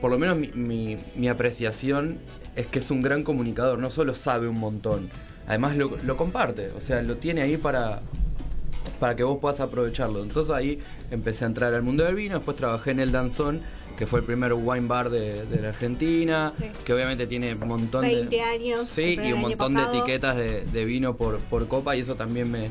por 0.00 0.10
lo 0.10 0.18
menos 0.18 0.36
mi, 0.38 0.48
mi, 0.54 0.96
mi 1.14 1.28
apreciación 1.28 2.18
es 2.56 2.66
que 2.66 2.78
es 2.80 2.90
un 2.90 3.02
gran 3.02 3.22
comunicador, 3.22 3.78
no 3.78 3.90
solo 3.90 4.14
sabe 4.14 4.48
un 4.48 4.58
montón, 4.58 5.08
además 5.46 5.76
lo, 5.76 5.96
lo 6.04 6.16
comparte, 6.16 6.68
o 6.76 6.80
sea, 6.80 7.02
lo 7.02 7.16
tiene 7.16 7.42
ahí 7.42 7.56
para, 7.56 8.00
para 8.98 9.14
que 9.14 9.22
vos 9.22 9.38
puedas 9.40 9.60
aprovecharlo. 9.60 10.22
Entonces 10.22 10.52
ahí 10.54 10.80
empecé 11.10 11.44
a 11.44 11.48
entrar 11.48 11.74
al 11.74 11.82
mundo 11.82 12.04
del 12.04 12.14
vino, 12.14 12.34
después 12.36 12.56
trabajé 12.56 12.90
en 12.92 13.00
el 13.00 13.12
Danzón, 13.12 13.60
que 13.98 14.06
fue 14.06 14.20
el 14.20 14.26
primer 14.26 14.52
wine 14.52 14.86
bar 14.86 15.08
de, 15.10 15.44
de 15.46 15.60
la 15.62 15.68
Argentina, 15.70 16.52
Sí. 16.56 16.64
que 16.84 16.92
obviamente 16.92 17.26
tiene 17.26 17.54
un 17.54 17.68
montón 17.68 18.02
20 18.02 18.34
de... 18.36 18.42
años, 18.42 18.86
Sí, 18.88 19.18
y 19.22 19.32
un 19.32 19.40
montón 19.40 19.72
pasado. 19.74 19.92
de 19.92 19.98
etiquetas 19.98 20.36
de, 20.36 20.64
de 20.66 20.84
vino 20.84 21.16
por, 21.16 21.38
por 21.38 21.66
copa 21.68 21.96
y 21.96 22.00
eso 22.00 22.14
también 22.14 22.50
me, 22.50 22.70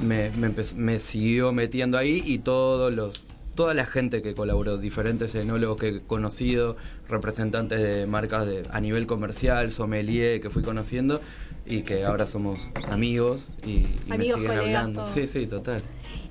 me, 0.00 0.30
me 0.30 0.50
me 0.76 1.00
siguió 1.00 1.52
metiendo 1.52 1.98
ahí 1.98 2.22
y 2.24 2.38
todos 2.38 2.94
los 2.94 3.20
toda 3.54 3.74
la 3.74 3.84
gente 3.86 4.22
que 4.22 4.34
colaboró, 4.34 4.78
diferentes 4.78 5.34
enólogos 5.34 5.78
que 5.78 5.88
he 5.88 6.00
conocido, 6.02 6.76
representantes 7.08 7.80
de 7.82 8.06
marcas 8.06 8.46
de, 8.46 8.62
a 8.70 8.80
nivel 8.80 9.06
comercial, 9.06 9.70
sommelier 9.72 10.40
que 10.40 10.50
fui 10.50 10.62
conociendo 10.62 11.20
y 11.66 11.82
que 11.82 12.04
ahora 12.04 12.26
somos 12.26 12.68
amigos 12.88 13.46
y, 13.64 13.70
y 13.70 13.88
me 14.08 14.14
Amigos, 14.16 14.40
siguen 14.40 14.56
colegas, 14.56 14.76
hablando. 14.82 15.02
todo. 15.04 15.12
Sí, 15.14 15.26
sí, 15.26 15.46
total. 15.46 15.82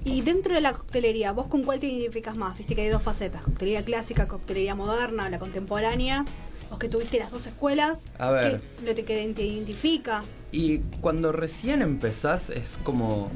Y 0.04 0.22
dentro 0.22 0.54
de 0.56 0.62
la 0.62 0.74
coctelería, 0.74 1.32
¿vos 1.32 1.48
con 1.48 1.64
cuál 1.64 1.80
te 1.80 1.88
identificas 1.88 2.36
más? 2.36 2.58
Viste 2.58 2.76
que 2.76 2.82
hay 2.82 2.90
dos 2.90 3.04
facetas, 3.04 3.44
coctelería 3.44 3.84
clásica, 3.86 4.28
coctelería 4.28 4.76
moderna, 4.76 5.30
la 5.30 5.40
contemporánea. 5.40 6.26
Vos 6.70 6.80
que 6.80 6.88
tuviste 6.90 7.20
las 7.20 7.32
dos 7.32 7.48
escuelas, 7.48 8.06
A 8.18 8.32
ver. 8.32 8.62
¿qué 8.80 8.86
lo 8.88 8.96
que 8.96 9.04
te 9.04 9.46
identifica? 9.46 10.24
Y 10.52 10.80
cuando 11.02 11.32
recién 11.32 11.82
empezás 11.82 12.50
es 12.50 12.80
como. 12.84 13.30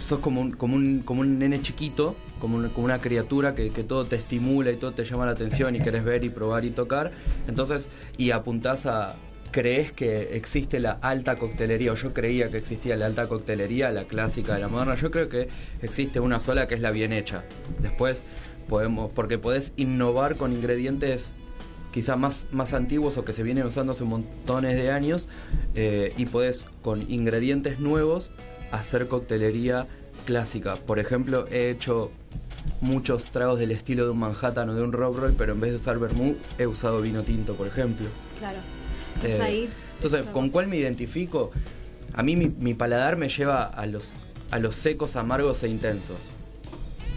sos 0.00 0.18
como 0.18 0.40
un, 0.40 0.50
como 0.52 0.76
un, 0.76 1.00
como 1.02 1.20
un 1.22 1.38
nene 1.38 1.62
chiquito, 1.62 2.14
como 2.44 2.58
una, 2.58 2.98
criatura 2.98 3.54
que, 3.54 3.70
todo 3.70 4.04
te 4.04 4.16
estimula 4.16 4.70
y 4.70 4.76
todo 4.76 4.92
te 4.92 5.02
llama 5.06 5.24
la 5.24 5.32
atención 5.32 5.74
y 5.76 5.80
querés 5.80 6.04
ver 6.04 6.24
y 6.24 6.28
probar 6.28 6.66
y 6.66 6.72
tocar. 6.72 7.10
Entonces, 7.48 7.86
y 8.18 8.32
apuntás 8.32 8.84
a. 8.84 9.16
crees 9.50 9.92
que 9.92 10.36
existe 10.36 10.78
la 10.78 10.98
alta 11.00 11.36
coctelería, 11.36 11.92
o 11.92 11.94
yo 11.94 12.12
creía 12.12 12.50
que 12.50 12.58
existía 12.58 12.96
la 12.96 13.06
alta 13.06 13.28
coctelería, 13.28 13.90
la 13.92 14.04
clásica, 14.04 14.58
la 14.58 14.68
moderna. 14.68 14.94
Yo 14.96 15.10
creo 15.10 15.30
que 15.30 15.48
existe 15.80 16.20
una 16.20 16.38
sola 16.38 16.68
que 16.68 16.74
es 16.74 16.82
la 16.82 16.90
bien 16.90 17.14
hecha. 17.14 17.44
Después 17.80 18.22
podemos, 18.68 19.10
porque 19.10 19.38
podés 19.38 19.72
innovar 19.76 20.36
con 20.36 20.52
ingredientes 20.52 21.32
quizá 21.94 22.16
más, 22.16 22.44
más 22.52 22.74
antiguos 22.74 23.16
o 23.16 23.24
que 23.24 23.32
se 23.32 23.42
vienen 23.42 23.64
usando 23.64 23.92
hace 23.92 24.04
montones 24.04 24.76
de 24.76 24.90
años 24.90 25.28
eh, 25.76 26.12
y 26.18 26.26
podés 26.26 26.66
con 26.82 27.10
ingredientes 27.10 27.80
nuevos 27.80 28.30
hacer 28.70 29.08
coctelería 29.08 29.86
clásica. 30.24 30.76
Por 30.76 30.98
ejemplo, 30.98 31.46
he 31.50 31.70
hecho 31.70 32.10
muchos 32.80 33.24
tragos 33.24 33.58
del 33.58 33.70
estilo 33.70 34.04
de 34.04 34.10
un 34.10 34.18
Manhattan 34.18 34.68
o 34.70 34.74
de 34.74 34.82
un 34.82 34.92
Rock 34.92 35.18
Roll, 35.18 35.34
pero 35.36 35.52
en 35.52 35.60
vez 35.60 35.70
de 35.70 35.76
usar 35.76 35.98
vermouth 35.98 36.36
he 36.58 36.66
usado 36.66 37.00
vino 37.00 37.22
tinto, 37.22 37.54
por 37.54 37.66
ejemplo. 37.66 38.06
Claro. 38.38 38.58
Entonces 39.16 39.38
Eh, 39.40 39.42
ahí. 39.42 39.68
Entonces, 39.96 40.20
es 40.22 40.26
¿con 40.32 40.50
cuál 40.50 40.66
me 40.66 40.76
identifico? 40.76 41.50
A 42.14 42.22
mí 42.22 42.36
mi, 42.36 42.48
mi 42.48 42.74
paladar 42.74 43.16
me 43.16 43.28
lleva 43.28 43.64
a 43.64 43.86
los, 43.86 44.12
a 44.50 44.58
los 44.58 44.76
secos, 44.76 45.16
amargos 45.16 45.62
e 45.62 45.68
intensos. 45.68 46.16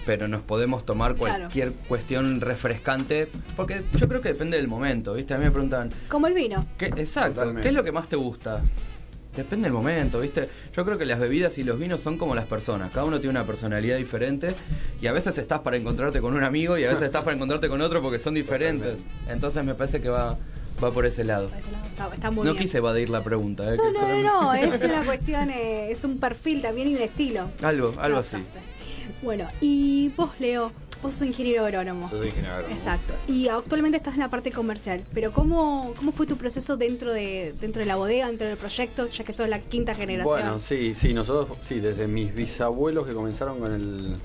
Pero 0.05 0.27
nos 0.29 0.41
podemos 0.41 0.85
tomar 0.85 1.15
Claro. 1.15 1.39
cualquier 1.39 1.73
cuestión 1.87 2.39
refrescante, 2.39 3.27
porque 3.57 3.83
yo 3.97 4.07
creo 4.07 4.21
que 4.21 4.29
depende 4.29 4.55
del 4.57 4.67
momento, 4.69 5.13
¿viste? 5.13 5.33
A 5.33 5.37
mí 5.37 5.43
me 5.45 5.51
preguntan. 5.51 5.89
Como 6.07 6.27
el 6.27 6.33
vino. 6.33 6.65
¿qué, 6.77 6.85
exacto, 6.85 7.33
Totalmente. 7.33 7.61
¿qué 7.63 7.67
es 7.69 7.73
lo 7.73 7.83
que 7.83 7.91
más 7.91 8.07
te 8.07 8.15
gusta? 8.15 8.61
Depende 9.37 9.65
del 9.65 9.73
momento, 9.73 10.19
¿viste? 10.19 10.49
Yo 10.75 10.83
creo 10.83 10.97
que 10.97 11.05
las 11.05 11.19
bebidas 11.19 11.57
y 11.59 11.63
los 11.63 11.77
vinos 11.79 11.99
son 12.01 12.17
como 12.17 12.33
las 12.35 12.45
personas, 12.45 12.91
cada 12.91 13.05
uno 13.05 13.19
tiene 13.19 13.31
una 13.31 13.45
personalidad 13.45 13.95
diferente 13.97 14.53
y 14.99 15.07
a 15.07 15.13
veces 15.13 15.37
estás 15.37 15.59
para 15.61 15.77
encontrarte 15.77 16.19
con 16.21 16.33
un 16.35 16.43
amigo 16.43 16.77
y 16.77 16.83
a 16.85 16.89
veces 16.89 17.03
estás 17.03 17.23
para 17.23 17.35
encontrarte 17.35 17.69
con 17.69 17.79
otro 17.81 18.01
porque 18.01 18.17
son 18.19 18.33
diferentes. 18.33 18.95
Entonces 19.29 19.63
me 19.63 19.75
parece 19.75 20.01
que 20.01 20.09
va, 20.09 20.35
va 20.83 20.91
por 20.91 21.05
ese 21.05 21.23
lado. 21.23 21.49
Por 21.49 21.59
ese 21.59 21.71
lado 21.71 21.85
Está, 21.87 22.13
está 22.13 22.31
muy 22.31 22.45
No 22.45 22.53
bien. 22.53 22.63
quise 22.65 22.77
evadir 22.79 23.09
la 23.09 23.23
pregunta, 23.23 23.71
¿eh? 23.71 23.77
No, 23.77 23.83
que 23.83 23.91
no, 23.91 23.99
solamente- 23.99 24.23
no, 24.27 24.41
no, 24.41 24.53
es 24.75 24.83
una 24.83 25.03
cuestión, 25.05 25.49
eh, 25.51 25.91
es 25.91 26.03
un 26.03 26.19
perfil 26.19 26.61
también 26.63 26.87
y 26.89 26.95
un 26.95 27.01
estilo. 27.01 27.49
Algo, 27.63 27.93
algo 27.99 28.17
así. 28.17 28.37
Bueno, 29.21 29.47
y 29.61 30.11
vos, 30.17 30.31
Leo, 30.39 30.71
vos 31.01 31.13
sos 31.13 31.27
ingeniero 31.27 31.65
agrónomo. 31.65 32.09
Yo 32.11 32.17
soy 32.17 32.27
ingeniero 32.27 32.55
agrónomo. 32.55 32.75
Exacto. 32.75 33.13
Y 33.27 33.47
actualmente 33.47 33.97
estás 33.97 34.15
en 34.15 34.21
la 34.21 34.29
parte 34.29 34.51
comercial. 34.51 35.03
Pero 35.13 35.31
¿cómo, 35.31 35.93
cómo 35.97 36.11
fue 36.11 36.25
tu 36.25 36.37
proceso 36.37 36.77
dentro 36.77 37.13
de, 37.13 37.53
dentro 37.59 37.81
de 37.81 37.85
la 37.85 37.95
bodega, 37.95 38.27
dentro 38.27 38.47
del 38.47 38.57
proyecto, 38.57 39.07
ya 39.07 39.23
que 39.23 39.33
sos 39.33 39.47
la 39.49 39.59
quinta 39.59 39.95
generación? 39.95 40.33
Bueno, 40.33 40.59
sí, 40.59 40.93
sí, 40.95 41.13
nosotros, 41.13 41.57
sí, 41.61 41.79
desde 41.79 42.07
mis 42.07 42.33
bisabuelos 42.33 43.07
que 43.07 43.13
comenzaron 43.13 43.59
con 43.59 43.73
el, 43.73 44.17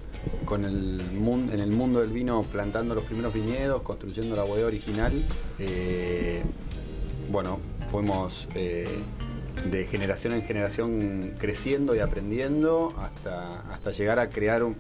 con 0.45 0.65
el 0.65 1.03
mundo, 1.13 1.53
en 1.53 1.61
el 1.61 1.71
mundo 1.71 2.01
del 2.01 2.11
vino, 2.11 2.43
plantando 2.43 2.95
los 2.95 3.05
primeros 3.05 3.33
viñedos, 3.35 3.83
construyendo 3.83 4.37
la 4.37 4.45
bodega 4.45 4.67
original, 4.67 5.13
eh, 5.59 6.43
bueno, 7.31 7.59
fuimos 7.89 8.49
eh, 8.55 8.89
de 9.71 9.87
generación 9.87 10.33
en 10.33 10.43
generación 10.43 11.35
creciendo 11.39 11.95
y 11.95 12.01
aprendiendo 12.01 12.95
hasta, 12.99 13.61
hasta 13.73 13.91
llegar 13.93 14.19
a 14.19 14.29
crear 14.29 14.63
un 14.63 14.77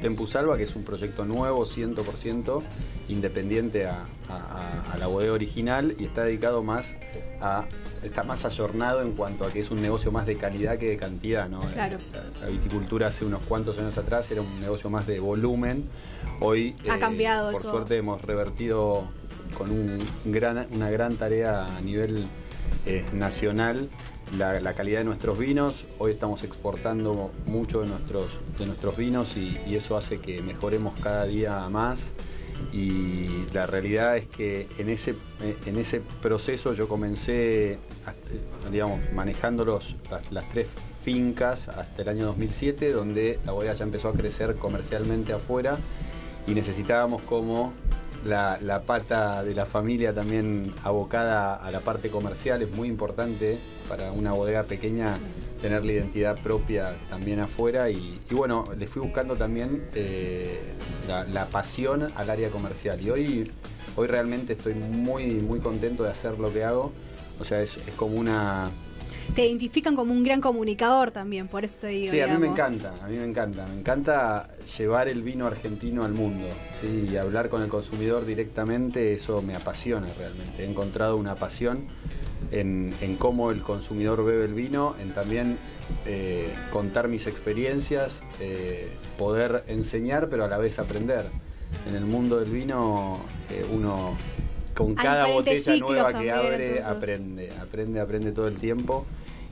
Tempus 0.00 0.30
Salva, 0.30 0.56
que 0.56 0.64
es 0.64 0.76
un 0.76 0.84
proyecto 0.84 1.24
nuevo, 1.24 1.64
100% 1.64 2.62
independiente 3.08 3.86
a, 3.86 4.06
la 4.98 5.06
bodega 5.06 5.32
original 5.32 5.94
y 5.98 6.04
está 6.04 6.24
dedicado 6.24 6.62
más 6.62 6.94
a, 7.40 7.64
está 8.02 8.24
más 8.24 8.44
ayornado 8.44 9.00
en 9.00 9.12
cuanto 9.12 9.44
a 9.44 9.48
que 9.50 9.60
es 9.60 9.70
un 9.70 9.80
negocio 9.80 10.12
más 10.12 10.26
de 10.26 10.36
calidad 10.36 10.76
que 10.76 10.90
de 10.90 10.96
cantidad, 10.98 11.48
¿no? 11.48 11.60
Claro. 11.60 11.98
La, 12.40 12.48
viticultura 12.48 13.06
hace 13.06 13.24
unos 13.24 13.40
cuantos 13.42 13.78
años 13.78 13.96
atrás 13.96 14.30
era 14.30 14.42
un 14.42 14.60
negocio 14.60 14.90
más 14.90 15.06
de 15.06 15.20
volumen. 15.20 15.84
Hoy, 16.40 16.76
ha 16.90 16.96
eh, 16.96 16.98
cambiado 16.98 17.52
por 17.52 17.62
suerte, 17.62 17.96
hemos 17.96 18.20
revertido 18.20 19.08
con 19.56 19.70
un 19.70 19.98
gran, 20.26 20.66
una 20.72 20.90
gran 20.90 21.16
tarea 21.16 21.76
a 21.76 21.80
nivel 21.80 22.26
eh, 22.88 23.04
nacional 23.12 23.90
la, 24.36 24.72
calidad 24.72 25.00
de 25.00 25.04
nuestros 25.04 25.38
vinos. 25.38 25.84
Hoy 25.98 26.12
estamos 26.12 26.42
exportando 26.42 27.30
mucho 27.44 27.82
de 27.82 27.86
nuestros, 27.88 28.26
de 28.58 28.64
nuestros 28.64 28.96
vinos 28.96 29.36
y, 29.36 29.58
eso 29.74 29.96
hace 29.96 30.20
que 30.20 30.40
mejoremos 30.40 30.98
cada 31.00 31.26
día 31.26 31.68
más. 31.68 32.12
Y 32.72 33.44
la 33.52 33.66
realidad 33.66 34.16
es 34.16 34.26
que 34.26 34.66
en 34.78 34.88
ese, 34.88 35.14
en 35.66 35.76
ese 35.76 36.00
proceso 36.22 36.72
yo 36.72 36.88
comencé, 36.88 37.78
digamos, 38.72 39.00
manejando 39.12 39.66
los, 39.66 39.94
las, 40.30 40.48
tres 40.48 40.66
fincas 41.02 41.68
hasta 41.68 42.02
el 42.02 42.08
año 42.08 42.24
2007, 42.24 42.90
donde 42.90 43.38
la 43.44 43.52
bodega 43.52 43.74
ya 43.74 43.84
empezó 43.84 44.08
a 44.08 44.14
crecer 44.14 44.56
comercialmente 44.56 45.34
afuera 45.34 45.76
y 46.46 46.52
necesitábamos 46.52 47.20
como 47.22 47.74
la, 48.28 48.58
la, 48.60 48.82
pata 48.82 49.42
de 49.42 49.54
la 49.54 49.66
familia 49.66 50.14
también 50.14 50.74
abocada 50.84 51.56
a 51.56 51.70
la 51.70 51.80
parte 51.80 52.10
comercial 52.10 52.62
es 52.62 52.70
muy 52.70 52.88
importante 52.88 53.58
para 53.88 54.12
una 54.12 54.32
bodega 54.32 54.62
pequeña 54.64 55.16
tener 55.60 55.84
la 55.84 55.92
identidad 55.92 56.38
propia 56.38 56.94
también 57.08 57.40
afuera. 57.40 57.90
Y, 57.90 58.20
bueno, 58.30 58.64
le 58.76 58.86
fui 58.86 59.02
buscando 59.02 59.36
también 59.36 59.84
eh, 59.94 60.58
la, 61.06 61.46
pasión 61.46 62.10
al 62.14 62.30
área 62.30 62.50
comercial. 62.50 63.00
Y 63.00 63.10
hoy, 63.10 63.50
hoy 63.96 64.06
realmente 64.06 64.52
estoy 64.54 64.74
muy, 64.74 65.34
muy 65.34 65.60
contento 65.60 66.02
de 66.04 66.10
hacer 66.10 66.38
lo 66.38 66.52
que 66.52 66.64
hago, 66.64 66.92
o 67.40 67.44
sea, 67.44 67.62
es, 67.62 67.78
como 67.96 68.16
una... 68.16 68.70
Te 69.34 69.46
identifican 69.46 69.94
como 69.94 70.12
un 70.12 70.24
gran 70.24 70.40
comunicador 70.40 71.10
también, 71.10 71.48
por 71.48 71.64
eso 71.64 71.78
te 71.80 71.88
digo. 71.88 72.10
Sí, 72.10 72.20
a 72.20 72.26
mí 72.26 72.38
me 72.38 72.48
encanta, 72.48 72.94
a 73.02 73.06
mí 73.08 73.16
me 73.16 73.24
encanta. 73.24 73.66
Me 73.66 73.80
encanta 73.80 74.48
llevar 74.78 75.08
el 75.08 75.22
vino 75.22 75.46
argentino 75.46 76.04
al 76.04 76.12
mundo 76.12 76.46
¿sí? 76.80 77.08
y 77.10 77.16
hablar 77.16 77.48
con 77.48 77.62
el 77.62 77.68
consumidor 77.68 78.26
directamente, 78.26 79.12
eso 79.12 79.42
me 79.42 79.54
apasiona 79.54 80.08
realmente. 80.18 80.64
He 80.64 80.66
encontrado 80.68 81.16
una 81.16 81.34
pasión 81.34 81.86
en, 82.50 83.16
cómo 83.18 83.50
el 83.50 83.62
consumidor 83.62 84.24
bebe 84.24 84.44
el 84.44 84.54
vino, 84.54 84.94
en 85.00 85.12
también 85.12 85.58
eh, 86.06 86.52
contar 86.72 87.08
mis 87.08 87.26
experiencias, 87.26 88.20
eh, 88.40 88.88
poder 89.18 89.64
enseñar, 89.68 90.28
pero 90.28 90.44
a 90.44 90.48
la 90.48 90.58
vez 90.58 90.78
aprender. 90.78 91.26
En 91.88 91.94
el 91.94 92.04
mundo 92.04 92.40
del 92.40 92.50
vino, 92.50 93.18
eh, 93.50 93.64
uno 93.72 94.16
con 94.78 94.94
cada 94.94 95.26
botella 95.26 95.76
nueva 95.78 96.12
que 96.12 96.30
abre, 96.30 96.82
aprende, 96.84 97.52
aprende, 97.60 97.98
aprende 97.98 98.30
todo 98.30 98.46
el 98.46 98.60
tiempo 98.60 99.04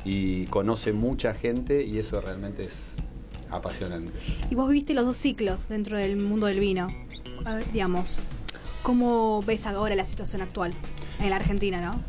y 0.04 0.46
conoce 0.46 0.92
mucha 0.92 1.34
gente 1.34 1.82
y 1.82 1.98
eso 1.98 2.20
realmente 2.20 2.62
es 2.62 2.92
apasionante. 3.50 4.12
Y 4.48 4.54
vos 4.54 4.68
viste 4.70 4.94
los 4.94 5.04
dos 5.04 5.16
ciclos 5.16 5.68
dentro 5.68 5.98
del 5.98 6.16
mundo 6.16 6.46
del 6.46 6.60
vino, 6.60 6.94
digamos. 7.72 8.22
¿Cómo 8.84 9.42
ves 9.42 9.66
ahora 9.66 9.96
la 9.96 10.04
situación 10.04 10.42
actual 10.42 10.72
en 11.18 11.30
la 11.30 11.36
Argentina, 11.36 11.80
no? 11.80 12.00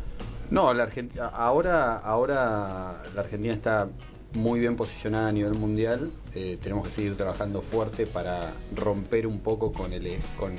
No, 0.52 0.72
la 0.72 0.84
Argentina, 0.84 1.26
ahora, 1.26 1.98
ahora 1.98 3.02
la 3.16 3.20
Argentina 3.20 3.52
está 3.52 3.88
muy 4.34 4.60
bien 4.60 4.76
posicionada 4.76 5.30
a 5.30 5.32
nivel 5.32 5.54
mundial. 5.54 6.12
Eh, 6.36 6.56
tenemos 6.62 6.86
que 6.86 6.94
seguir 6.94 7.16
trabajando 7.16 7.62
fuerte 7.62 8.06
para 8.06 8.52
romper 8.76 9.26
un 9.26 9.40
poco 9.40 9.72
con, 9.72 9.92
el, 9.92 10.18
con, 10.36 10.54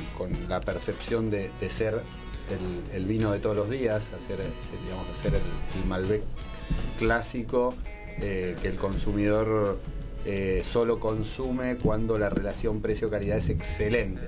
la 0.49 0.59
percepción 0.59 1.29
de, 1.29 1.51
ser 1.69 2.01
el, 2.93 3.05
vino 3.05 3.31
de 3.31 3.39
todos 3.39 3.55
los 3.55 3.69
días, 3.69 4.01
hacer, 4.15 4.39
digamos, 4.83 5.07
hacer 5.17 5.33
el, 5.35 5.87
Malbec 5.87 6.21
clásico 6.97 7.73
eh, 8.21 8.55
que 8.61 8.67
el 8.67 8.75
consumidor 8.75 9.79
eh, 10.25 10.63
solo 10.65 10.99
consume 10.99 11.77
cuando 11.77 12.17
la 12.17 12.29
relación 12.29 12.81
precio-calidad 12.81 13.37
es 13.37 13.49
excelente. 13.49 14.21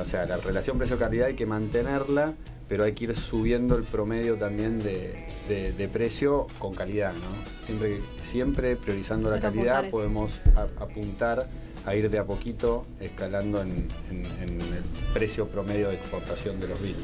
O 0.00 0.04
sea, 0.04 0.26
la 0.26 0.36
relación 0.36 0.78
precio-calidad 0.78 1.28
hay 1.28 1.34
que 1.34 1.46
mantenerla 1.46 2.34
pero 2.68 2.84
hay 2.84 2.92
que 2.92 3.04
ir 3.04 3.16
subiendo 3.16 3.76
el 3.76 3.84
promedio 3.84 4.36
también 4.36 4.78
de, 4.82 5.88
precio 5.92 6.46
con 6.58 6.74
calidad, 6.74 7.12
¿no? 7.12 7.66
Siempre, 7.66 8.00
siempre 8.24 8.76
priorizando 8.76 9.30
la 9.30 9.40
calidad 9.40 9.90
podemos 9.90 10.32
apuntar 10.78 11.46
a 11.86 11.94
ir 11.94 12.08
de 12.10 12.18
a 12.18 12.24
poquito 12.24 12.86
escalando 13.00 13.60
en, 13.60 13.88
el 14.10 14.82
precio 15.12 15.46
promedio 15.48 15.88
de 15.88 15.96
exportación 15.96 16.58
de 16.58 16.68
los 16.68 16.82
vinos. 16.82 17.02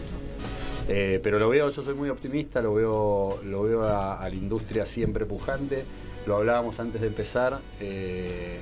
Eh, 0.92 1.20
pero 1.22 1.38
lo 1.38 1.48
veo, 1.48 1.70
yo 1.70 1.83
soy 1.85 1.94
muy 1.94 2.09
optimista, 2.09 2.61
lo 2.61 2.74
veo, 2.74 3.40
lo 3.44 3.62
veo 3.62 3.85
a, 3.85 4.29
la 4.29 4.35
industria 4.35 4.85
siempre 4.87 5.24
pujante, 5.24 5.85
lo 6.26 6.35
hablábamos 6.35 6.81
antes 6.81 7.00
de 7.00 7.07
empezar, 7.07 7.61
eh, 7.81 8.59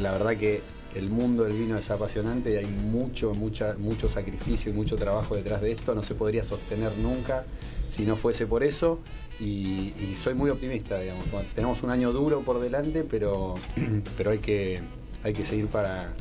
la 0.00 0.10
verdad 0.10 0.36
que 0.36 0.60
el 0.96 1.08
mundo 1.08 1.44
del 1.44 1.52
vino 1.52 1.78
es 1.78 1.88
apasionante 1.88 2.52
y 2.52 2.56
hay 2.56 2.66
mucho, 2.66 3.32
mucha, 3.34 3.76
mucho 3.78 4.08
sacrificio 4.08 4.72
y 4.72 4.74
mucho 4.74 4.96
trabajo 4.96 5.36
detrás 5.36 5.62
de 5.62 5.70
esto. 5.70 5.94
No 5.94 6.02
se 6.02 6.14
podría 6.14 6.44
sostener 6.44 6.90
nunca 6.98 7.44
si 7.90 8.02
no 8.02 8.16
fuese 8.16 8.46
por 8.46 8.62
eso. 8.62 8.98
Y, 9.40 9.92
soy 10.20 10.34
muy 10.34 10.50
optimista, 10.50 10.98
digamos. 10.98 11.24
Tenemos 11.54 11.82
un 11.82 11.90
año 11.90 12.12
duro 12.12 12.40
por 12.40 12.60
delante, 12.60 13.04
pero, 13.04 13.54
pero 14.16 14.32
hay, 14.32 14.38
que, 14.38 14.80
hay 15.22 15.32
que 15.32 15.44
seguir 15.44 15.68
para, 15.68 16.12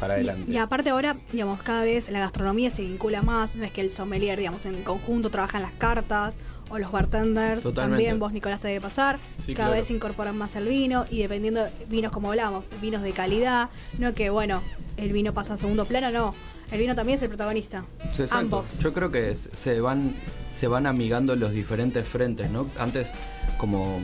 para 0.00 0.14
adelante. 0.14 0.50
Y, 0.50 0.56
aparte 0.56 0.90
ahora, 0.90 1.16
digamos, 1.32 1.62
cada 1.62 1.84
vez 1.84 2.10
la 2.10 2.20
gastronomía 2.20 2.70
se 2.70 2.82
vincula 2.82 3.22
más, 3.22 3.56
no 3.56 3.64
es 3.64 3.72
que 3.72 3.80
el 3.80 3.90
sommelier, 3.90 4.38
digamos, 4.38 4.66
en 4.66 4.82
conjunto 4.82 5.30
trabajan 5.30 5.62
las 5.62 5.72
cartas 5.72 6.34
o 6.70 6.78
los 6.78 6.90
bartenders, 6.90 7.62
también 7.74 8.18
vos 8.18 8.32
Nicolás 8.32 8.60
te 8.60 8.68
debe 8.68 8.80
pasar, 8.80 9.18
cada 9.54 9.70
vez 9.70 9.90
incorporan 9.90 10.36
más 10.36 10.56
el 10.56 10.66
vino 10.66 11.04
y 11.10 11.20
dependiendo 11.20 11.66
vinos 11.88 12.10
como 12.10 12.30
hablamos, 12.30 12.64
vinos 12.80 13.02
de 13.02 13.12
calidad, 13.12 13.68
no 13.98 14.14
que 14.14 14.30
bueno, 14.30 14.62
el 14.96 15.12
vino 15.12 15.34
pasa 15.34 15.54
a 15.54 15.56
segundo 15.56 15.84
plano, 15.84 16.10
no, 16.10 16.34
el 16.70 16.80
vino 16.80 16.94
también 16.94 17.16
es 17.16 17.22
el 17.22 17.28
protagonista. 17.28 17.84
Ambos. 18.30 18.78
Yo 18.78 18.92
creo 18.92 19.10
que 19.10 19.36
se 19.36 19.80
van 19.80 20.14
se 20.58 20.68
van 20.68 20.86
amigando 20.86 21.36
los 21.36 21.52
diferentes 21.52 22.06
frentes, 22.06 22.50
¿no? 22.50 22.68
Antes 22.78 23.10
como 23.58 24.00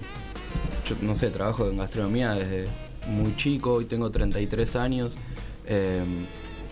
yo 0.88 0.96
no 1.02 1.14
sé, 1.14 1.30
trabajo 1.30 1.68
en 1.70 1.78
gastronomía 1.78 2.34
desde 2.34 2.66
muy 3.08 3.36
chico, 3.36 3.80
y 3.80 3.84
tengo 3.84 4.10
33 4.10 4.76
años. 4.76 5.16
Eh, 5.70 6.02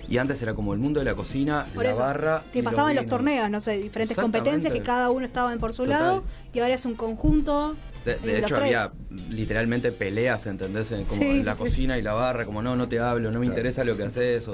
y 0.09 0.19
antes 0.19 0.41
era 0.43 0.55
como 0.55 0.73
el 0.73 0.81
mundo 0.81 1.01
de 1.01 1.05
la 1.05 1.15
cocina, 1.15 1.67
la 1.75 1.95
barra. 1.95 2.43
Que 2.53 2.63
pasaban 2.63 2.97
los, 2.97 3.07
torneos, 3.07 3.51
no 3.51 3.61
sé, 3.61 3.79
diferentes 3.79 4.17
competencias 4.17 4.73
que 4.73 4.83
cada 4.83 5.11
uno 5.11 5.25
estaba 5.25 5.55
por 5.57 5.73
su 5.73 5.87
lado 5.87 6.25
y 6.53 6.61
ahora 6.61 6.75
es 6.75 6.85
un 6.85 6.95
conjunto. 6.95 7.77
De, 8.05 8.39
hecho, 8.39 8.57
había 8.57 8.91
literalmente 9.29 9.93
peleas, 9.93 10.47
¿entendés? 10.47 10.93
Como 11.09 11.23
en 11.23 11.45
la 11.45 11.57
cocina 11.57 11.99
y 11.99 12.03
la 12.03 12.15
barra, 12.15 12.47
como 12.47 12.63
no, 12.63 12.75
no 12.75 12.89
te 12.89 12.99
hablo, 12.99 13.31
no 13.31 13.39
me 13.39 13.47
interesa 13.47 13.85
lo 13.85 13.97
que 13.97 14.05
haces. 14.05 14.49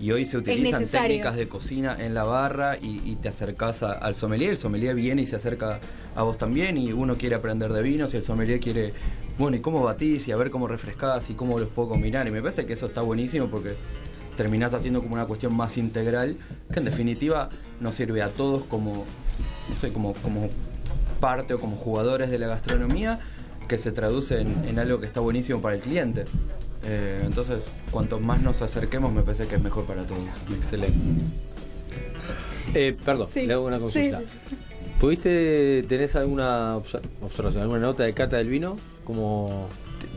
Y 0.00 0.12
hoy 0.12 0.24
se 0.24 0.38
utilizan 0.38 0.86
técnicas 0.86 1.36
de 1.36 1.48
cocina 1.48 1.96
en 1.98 2.14
la 2.14 2.24
barra 2.24 2.76
y, 2.80 3.16
te 3.16 3.28
acercas 3.28 3.82
al 3.82 4.14
sommelier. 4.14 4.50
El 4.50 4.58
sommelier 4.58 4.94
viene 4.94 5.22
y 5.22 5.26
se 5.26 5.36
acerca 5.36 5.80
a 6.14 6.22
vos 6.22 6.36
también. 6.36 6.76
Y 6.76 6.92
uno 6.92 7.16
quiere 7.16 7.36
aprender 7.36 7.72
de 7.72 7.82
vinos 7.82 8.12
y 8.14 8.18
el 8.18 8.24
sommelier 8.24 8.60
quiere, 8.60 8.92
bueno, 9.38 9.56
¿y 9.56 9.60
cómo 9.60 9.82
batís? 9.82 10.28
Y 10.28 10.32
a 10.32 10.36
ver 10.36 10.50
cómo 10.50 10.66
refrescás 10.66 11.30
y 11.30 11.34
cómo 11.34 11.58
los 11.58 11.68
puedo 11.68 11.90
combinar. 11.90 12.26
Y 12.28 12.30
me 12.30 12.42
parece 12.42 12.66
que 12.66 12.72
eso 12.74 12.86
está 12.86 13.00
buenísimo 13.02 13.48
porque 13.48 13.74
terminás 14.36 14.74
haciendo 14.74 15.02
como 15.02 15.14
una 15.14 15.26
cuestión 15.26 15.54
más 15.54 15.78
integral, 15.78 16.36
que 16.72 16.80
en 16.80 16.84
definitiva 16.84 17.50
nos 17.80 17.94
sirve 17.94 18.22
a 18.22 18.28
todos 18.30 18.64
como, 18.64 19.04
no 19.68 19.76
sé, 19.76 19.92
como, 19.92 20.12
como 20.14 20.50
parte 21.20 21.54
o 21.54 21.58
como 21.58 21.76
jugadores 21.76 22.30
de 22.30 22.38
la 22.38 22.48
gastronomía, 22.48 23.20
que 23.68 23.78
se 23.78 23.92
traduce 23.92 24.40
en, 24.40 24.78
algo 24.78 25.00
que 25.00 25.06
está 25.06 25.20
buenísimo 25.20 25.60
para 25.60 25.76
el 25.76 25.80
cliente. 25.80 26.26
Eh, 26.86 27.22
entonces, 27.24 27.60
cuanto 27.90 28.20
más 28.20 28.40
nos 28.40 28.62
acerquemos, 28.62 29.12
me 29.12 29.22
parece 29.22 29.46
que 29.46 29.56
es 29.56 29.62
mejor 29.62 29.84
para 29.84 30.04
todos. 30.04 30.20
Excelente. 30.54 30.98
Eh, 32.74 32.96
perdón, 33.04 33.28
le 33.34 33.52
hago 33.52 33.66
una 33.66 33.78
consulta. 33.78 34.20
¿Pudiste, 35.00 35.84
tenés 35.88 36.16
alguna 36.16 36.76
observación, 36.76 37.62
alguna 37.62 37.80
nota 37.80 38.04
de 38.04 38.14
cata 38.14 38.36
del 38.36 38.48
vino? 38.48 38.76
Como 39.04 39.68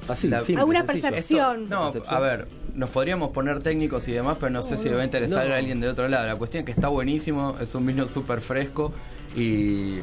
así, 0.08 0.32
¿Alguna 0.34 0.86
percepción? 0.86 1.68
no, 1.70 1.92
a 2.08 2.20
ver, 2.20 2.48
nos 2.74 2.90
podríamos 2.90 3.32
poner 3.32 3.62
técnicos 3.62 4.08
y 4.08 4.14
demás, 4.14 4.38
pero 4.40 4.50
no 4.50 4.64
sé 4.64 4.78
si 4.78 4.88
le 4.90 4.96
va 4.96 5.02
a 5.02 5.06
interesar 5.06 5.52
a 5.52 5.58
alguien 5.58 5.80
del 5.80 5.92
otro 5.92 6.08
lado. 6.08 6.26
La 6.28 6.36
cuestión 6.36 6.62
es 6.62 6.66
que 6.66 6.72
está 6.72 6.88
buenísimo, 6.88 7.58
es 7.60 7.74
un 7.76 7.86
vino 7.86 8.08
súper 8.08 8.42
fresco 8.42 8.94
y 9.36 9.98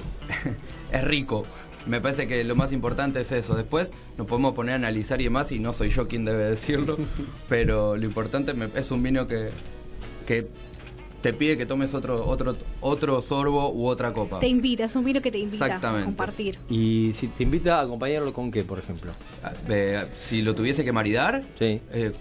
es 0.93 1.05
rico. 1.05 1.45
Me 1.87 2.01
parece 2.01 2.27
que 2.27 2.43
lo 2.45 2.57
más 2.57 2.73
importante 2.73 3.21
es 3.21 3.33
eso. 3.33 3.55
Después 3.55 3.93
nos 4.19 4.27
podemos 4.27 4.55
poner 4.55 4.75
a 4.75 4.77
analizar 4.77 5.21
y 5.21 5.25
demás, 5.25 5.53
y 5.53 5.59
no 5.59 5.73
soy 5.73 5.91
yo 5.91 6.09
quien 6.09 6.25
debe 6.25 6.45
decirlo, 6.45 6.97
pero 7.49 7.97
lo 7.97 8.05
importante 8.05 8.55
es 8.75 8.91
un 8.91 9.03
vino 9.03 9.27
que, 9.27 9.51
que 10.27 10.49
te 11.25 11.33
pide 11.33 11.57
que 11.57 11.65
tomes 11.65 11.95
otro, 11.95 12.27
otro, 12.27 12.55
otro 12.83 13.23
sorbo 13.23 13.73
u 13.73 13.87
otra 13.87 14.13
copa. 14.13 14.41
Te 14.41 14.47
invita, 14.47 14.85
es 14.85 14.95
un 14.95 15.07
vino 15.07 15.23
que 15.23 15.31
te 15.31 15.39
invita 15.39 15.77
a 15.77 16.05
compartir. 16.05 16.59
Y 16.69 17.13
si 17.15 17.29
te 17.29 17.45
invita 17.45 17.79
a 17.79 17.85
acompañarlo 17.85 18.35
con 18.35 18.51
qué, 18.51 18.63
por 18.63 18.79
ejemplo. 18.79 19.13
Ah, 19.43 19.55
si 20.19 20.43
lo 20.43 20.55
tuviese 20.55 20.85
que 20.85 20.93
maridar, 20.93 21.43
sí. 21.59 21.81
Eh, 21.95 22.13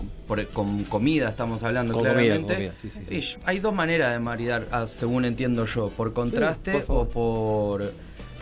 con 0.53 0.85
comida 0.85 1.27
estamos 1.27 1.63
hablando 1.63 1.99
claramente. 1.99 2.71
hay 3.43 3.59
dos 3.59 3.75
maneras 3.75 4.13
de 4.13 4.19
maridar, 4.19 4.69
ah, 4.71 4.87
según 4.87 5.25
entiendo 5.25 5.65
yo, 5.65 5.89
por 5.89 6.13
contraste 6.13 6.85
o 6.87 7.05
por 7.05 7.91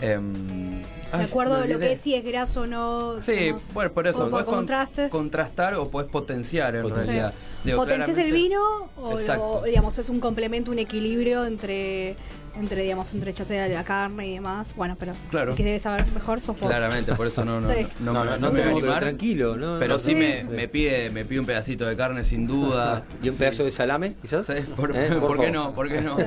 Em, 0.01 0.81
de 1.17 1.23
acuerdo 1.23 1.55
a 1.55 1.67
lo 1.67 1.79
que 1.79 1.97
si 1.97 2.15
es 2.15 2.23
graso 2.23 2.61
o 2.61 2.67
no. 2.67 3.21
Sí, 3.21 3.51
bueno, 3.73 3.91
por 3.91 4.07
eso. 4.07 4.29
puedes 4.29 5.09
contrastar 5.09 5.75
o 5.75 5.89
puedes 5.89 6.09
potenciar 6.09 6.75
en 6.75 6.89
realidad. 6.89 7.33
¿Potencias 7.75 8.17
el 8.17 8.31
vino 8.31 8.89
o, 8.97 9.61
digamos 9.63 9.97
es 9.99 10.09
un 10.09 10.19
complemento, 10.19 10.71
un 10.71 10.79
equilibrio 10.79 11.45
entre 11.45 12.15
entre 12.53 12.81
digamos 12.81 13.13
entre 13.13 13.31
ya 13.31 13.45
sea 13.45 13.65
la 13.69 13.85
carne 13.85 14.27
y 14.27 14.33
demás 14.33 14.75
bueno 14.75 14.97
pero 14.99 15.13
claro. 15.29 15.55
que 15.55 15.63
debes 15.63 15.83
saber 15.83 16.05
mejor 16.11 16.41
sos 16.41 16.57
claramente 16.57 17.15
por 17.15 17.25
eso 17.25 17.45
no 17.45 17.61
no, 17.61 17.69
no, 18.01 18.37
no, 18.37 18.51
me 18.51 18.73
voy 18.73 18.89
a 18.89 18.99
tranquilo 18.99 19.55
no, 19.55 19.79
pero 19.79 19.97
sí, 19.97 20.15
me, 20.15 20.43
me, 20.43 20.67
pide 20.67 21.09
me 21.11 21.23
pide 21.23 21.39
un 21.39 21.45
pedacito 21.45 21.85
de 21.85 21.95
carne 21.95 22.25
sin 22.25 22.47
duda. 22.47 23.03
Y 23.23 23.29
un 23.29 23.35
pedazo 23.35 23.63
de 23.63 23.71
salame 23.71 24.15
quizás 24.21 24.51
¿Por, 24.75 24.95
¿Eh? 24.97 25.15
¿por, 25.19 25.39
qué 25.39 25.49
no 25.49 25.73
por 25.73 25.87
qué 25.87 26.01
no 26.01 26.17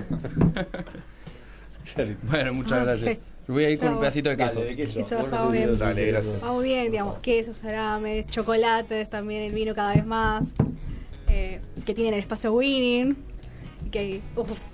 bueno 2.31 2.55
muchas 2.55 2.85
gracias 2.85 3.19
Voy 3.47 3.65
a 3.65 3.71
ir 3.71 3.79
con 3.79 3.95
un 3.95 4.01
pedacito 4.01 4.31
de 4.31 4.37
queso. 4.37 4.63
Eso 4.63 5.19
está 5.19 5.45
muy 5.45 5.59
bien. 5.59 5.77
Dale, 5.77 6.07
gracias. 6.07 6.43
Va 6.43 6.53
muy 6.53 6.65
bien, 6.65 6.91
digamos, 6.91 7.19
quesos, 7.19 7.59
salames, 7.59 8.27
chocolates, 8.27 9.11
también 9.11 9.43
el 9.43 9.53
vino 9.53 9.75
cada 9.75 9.95
vez 9.95 10.07
más. 10.07 10.55
Eh, 11.29 11.61
que 11.85 11.95
tienen 11.95 12.15
el 12.15 12.21
espacio 12.21 12.53
winning. 12.53 13.17
Que, 13.91 14.21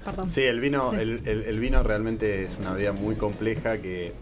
perdón. 0.05 0.31
Sí, 0.31 0.43
el 0.43 0.61
vino, 0.61 0.93
El, 0.95 1.27
el, 1.27 1.61
vino 1.61 1.83
realmente 1.83 2.45
es 2.45 2.57
una 2.59 2.73
bebida 2.73 2.93
muy 2.93 3.17
compleja 3.17 3.79
que 3.79 4.13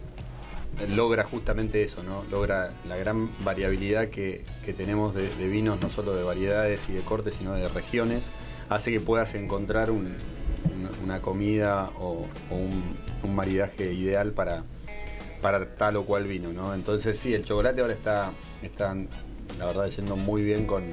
logra 0.94 1.24
justamente 1.24 1.82
eso, 1.82 2.02
¿no? 2.02 2.24
Logra 2.30 2.70
la 2.86 2.96
gran 2.96 3.30
variabilidad 3.44 4.08
que, 4.08 4.44
que 4.64 4.72
tenemos 4.72 5.14
de, 5.14 5.28
vinos, 5.48 5.80
no 5.80 5.90
solo 5.90 6.14
de 6.14 6.22
variedades 6.22 6.88
y 6.88 6.92
de 6.92 7.00
cortes, 7.00 7.34
sino 7.36 7.54
de 7.54 7.68
regiones. 7.68 8.28
Hace 8.68 8.92
que 8.92 9.00
puedas 9.00 9.34
encontrar 9.34 9.90
un, 9.90 10.14
una, 11.04 11.20
comida 11.20 11.90
o, 11.98 12.26
un, 12.50 12.82
maridaje 13.26 13.92
ideal 13.92 14.32
para, 14.32 14.62
para 15.42 15.64
tal 15.76 15.96
o 15.96 16.04
cual 16.04 16.24
vino, 16.24 16.52
¿no? 16.52 16.74
Entonces 16.74 17.18
sí, 17.18 17.34
el 17.34 17.44
chocolate 17.44 17.80
ahora 17.80 17.92
está, 17.92 18.30
está 18.62 18.94
la 19.58 19.66
verdad, 19.66 19.88
yendo 19.88 20.16
muy 20.16 20.42
bien 20.42 20.66
con, 20.66 20.84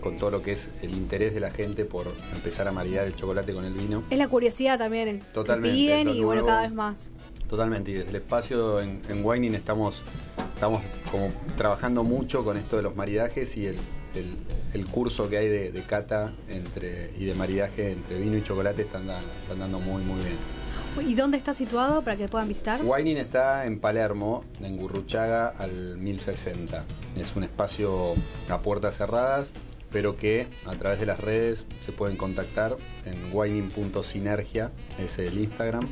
con 0.00 0.16
todo 0.18 0.30
lo 0.30 0.42
que 0.42 0.52
es 0.52 0.68
el 0.82 0.92
interés 0.92 1.34
de 1.34 1.40
la 1.40 1.50
gente 1.50 1.84
por 1.84 2.06
empezar 2.34 2.68
a 2.68 2.72
maridar 2.72 3.06
el 3.06 3.16
chocolate 3.16 3.52
con 3.52 3.64
el 3.64 3.72
vino. 3.72 4.02
Es 4.10 4.18
la 4.18 4.28
curiosidad 4.28 4.78
también. 4.78 5.22
Totalmente. 5.32 5.74
Piden 5.74 6.08
y 6.10 6.22
bueno, 6.22 6.44
cada 6.44 6.62
vez 6.62 6.72
más. 6.72 7.10
Totalmente, 7.48 7.90
y 7.90 7.94
desde 7.94 8.10
el 8.10 8.16
espacio 8.16 8.80
en, 8.80 9.02
en 9.08 9.24
Wining 9.24 9.54
estamos, 9.54 10.02
estamos 10.54 10.82
como 11.10 11.30
trabajando 11.56 12.02
mucho 12.02 12.42
con 12.44 12.56
esto 12.56 12.76
de 12.76 12.82
los 12.82 12.96
maridajes 12.96 13.56
y 13.56 13.66
el, 13.66 13.76
el, 14.72 14.86
curso 14.86 15.28
que 15.28 15.38
hay 15.38 15.48
de, 15.48 15.82
cata 15.86 16.32
entre, 16.48 17.10
y 17.18 17.26
de 17.26 17.34
maridaje 17.34 17.92
entre 17.92 18.18
vino 18.18 18.36
y 18.36 18.42
chocolate 18.42 18.82
están, 18.82 19.02
están 19.02 19.58
dando 19.58 19.78
muy, 19.78 20.02
muy 20.02 20.20
bien. 20.20 20.63
¿Y 21.02 21.14
dónde 21.14 21.36
está 21.36 21.54
situado 21.54 22.02
para 22.02 22.16
que 22.16 22.28
puedan 22.28 22.48
visitar? 22.48 22.80
Wining 22.84 23.16
está 23.16 23.66
en 23.66 23.80
Palermo, 23.80 24.44
en 24.60 24.76
Gurruchaga 24.76 25.48
al 25.48 25.96
1060. 25.96 26.84
Es 27.16 27.34
un 27.34 27.42
espacio 27.42 28.14
a 28.48 28.58
puertas 28.58 28.96
cerradas, 28.96 29.50
pero 29.90 30.16
que 30.16 30.46
a 30.66 30.76
través 30.76 31.00
de 31.00 31.06
las 31.06 31.20
redes 31.20 31.66
se 31.80 31.92
pueden 31.92 32.16
contactar 32.16 32.76
en 33.04 33.30
wining.sinergia, 33.32 34.70
es 34.98 35.18
el 35.18 35.38
Instagram, 35.38 35.88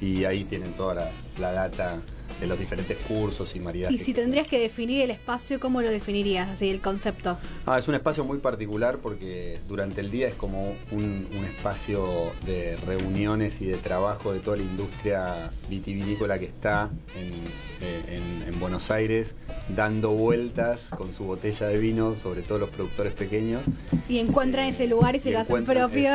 y 0.00 0.24
ahí 0.24 0.44
tienen 0.44 0.72
toda 0.74 1.10
la 1.38 1.52
data 1.52 1.98
de 2.40 2.46
los 2.46 2.58
diferentes 2.58 2.96
cursos 2.98 3.54
y 3.56 3.60
maridajes. 3.60 4.00
Y 4.00 4.04
si 4.04 4.14
tendrías 4.14 4.46
que 4.46 4.58
definir 4.58 5.02
el 5.02 5.10
espacio, 5.10 5.60
¿cómo 5.60 5.82
lo 5.82 5.90
definirías, 5.90 6.48
así 6.48 6.70
el 6.70 6.80
concepto? 6.80 7.38
Ah, 7.66 7.78
es 7.78 7.88
un 7.88 7.94
espacio 7.94 8.24
muy 8.24 8.38
particular 8.38 8.98
porque 8.98 9.58
durante 9.68 10.00
el 10.00 10.10
día 10.10 10.28
es 10.28 10.34
como 10.34 10.76
un, 10.90 11.26
espacio 11.44 12.32
de 12.44 12.76
reuniones 12.86 13.60
y 13.60 13.66
de 13.66 13.76
trabajo 13.76 14.32
de 14.32 14.40
toda 14.40 14.56
la 14.56 14.62
industria 14.62 15.50
vitivinícola 15.68 16.38
que 16.38 16.46
está 16.46 16.90
eh, 17.16 18.20
en, 18.46 18.60
Buenos 18.60 18.90
Aires, 18.90 19.34
dando 19.68 20.10
vueltas 20.12 20.86
con 20.96 21.12
su 21.12 21.24
botella 21.24 21.66
de 21.66 21.76
vino, 21.76 22.16
sobre 22.16 22.40
todo 22.40 22.58
los 22.58 22.70
productores 22.70 23.12
pequeños. 23.12 23.62
Y 24.08 24.20
encuentran 24.20 24.66
ese 24.66 24.86
lugar 24.86 25.16
y 25.16 25.20
se 25.20 25.32
lo 25.32 25.40
hacen 25.40 25.64
propio, 25.64 26.10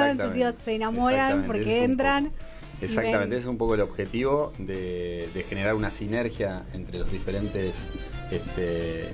se 0.63 0.75
enamoran 0.75 1.43
porque 1.45 1.83
entran. 1.83 2.31
Exactamente, 2.81 3.35
ese 3.35 3.43
es 3.43 3.49
un 3.49 3.57
poco 3.57 3.75
el 3.75 3.81
objetivo 3.81 4.53
de, 4.57 5.27
generar 5.49 5.75
una 5.75 5.91
sinergia 5.91 6.63
entre 6.73 6.99
los 6.99 7.11
diferentes 7.11 7.75
este, 8.31 9.09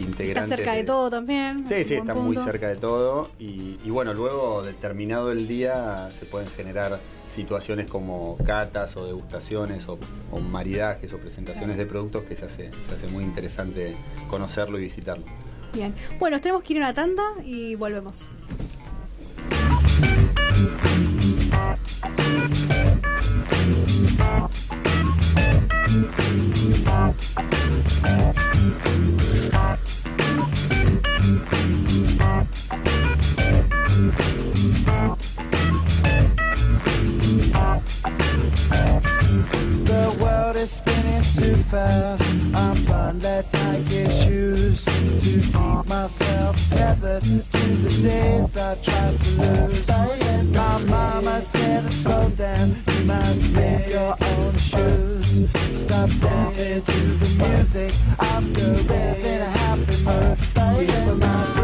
integrantes. 0.00 0.44
Está 0.44 0.56
cerca 0.56 0.72
de, 0.74 0.84
todo 0.84 1.10
también. 1.10 1.66
Sí, 1.66 1.84
sí, 1.84 1.94
está 1.94 2.14
muy 2.14 2.36
cerca 2.36 2.68
de 2.68 2.76
todo. 2.76 3.30
Y, 3.38 3.90
bueno, 3.90 4.14
luego, 4.14 4.62
determinado 4.62 5.30
el 5.32 5.46
día, 5.46 6.10
se 6.18 6.26
pueden 6.26 6.48
generar 6.48 6.98
situaciones 7.28 7.86
como 7.86 8.36
catas 8.38 8.96
o 8.96 9.06
degustaciones 9.06 9.86
o, 9.88 9.98
maridajes 10.40 11.12
o 11.12 11.18
presentaciones 11.18 11.76
de 11.76 11.86
productos 11.86 12.24
que 12.24 12.36
se 12.36 12.46
hace, 12.46 12.70
se 12.88 12.94
hace 12.94 13.06
muy 13.06 13.22
interesante 13.22 13.94
conocerlo 14.28 14.78
y 14.78 14.82
visitarlo. 14.82 15.24
Bien. 15.72 15.94
Bueno, 16.18 16.40
tenemos 16.40 16.64
que 16.64 16.72
ir 16.72 16.82
a 16.82 16.86
una 16.86 16.94
tanda 16.94 17.22
y 17.44 17.76
volvemos. 17.76 18.28
The 21.70 21.76
world 40.20 40.56
is 40.56 40.72
spinning 40.72 41.22
too 41.22 41.54
fast. 41.64 42.24
I'm 42.54 42.84
blind, 42.84 43.22
let 43.22 43.52
Nike 43.52 44.10
to 44.74 45.18
keep 45.20 45.54
myself 45.88 46.56
tethered 46.68 47.22
to 47.22 47.42
the 47.82 48.02
days 48.02 48.56
I 48.56 48.76
tried 48.76 49.20
to 49.20 49.30
lose. 49.30 49.88
My 50.56 50.78
mama 50.78 51.42
said, 51.42 51.90
slow 51.90 52.30
down, 52.30 52.76
you 52.86 53.04
must 53.04 53.50
make 53.50 53.88
your 53.88 54.16
own 54.20 54.54
shoes. 54.54 55.44
Stop 55.76 56.10
dancing 56.20 56.82
to 56.82 57.00
the 57.18 57.30
music. 57.38 57.92
I'm 58.20 58.54
in 58.54 59.40
a 59.40 59.50
happy 59.50 59.96
mood. 60.04 61.59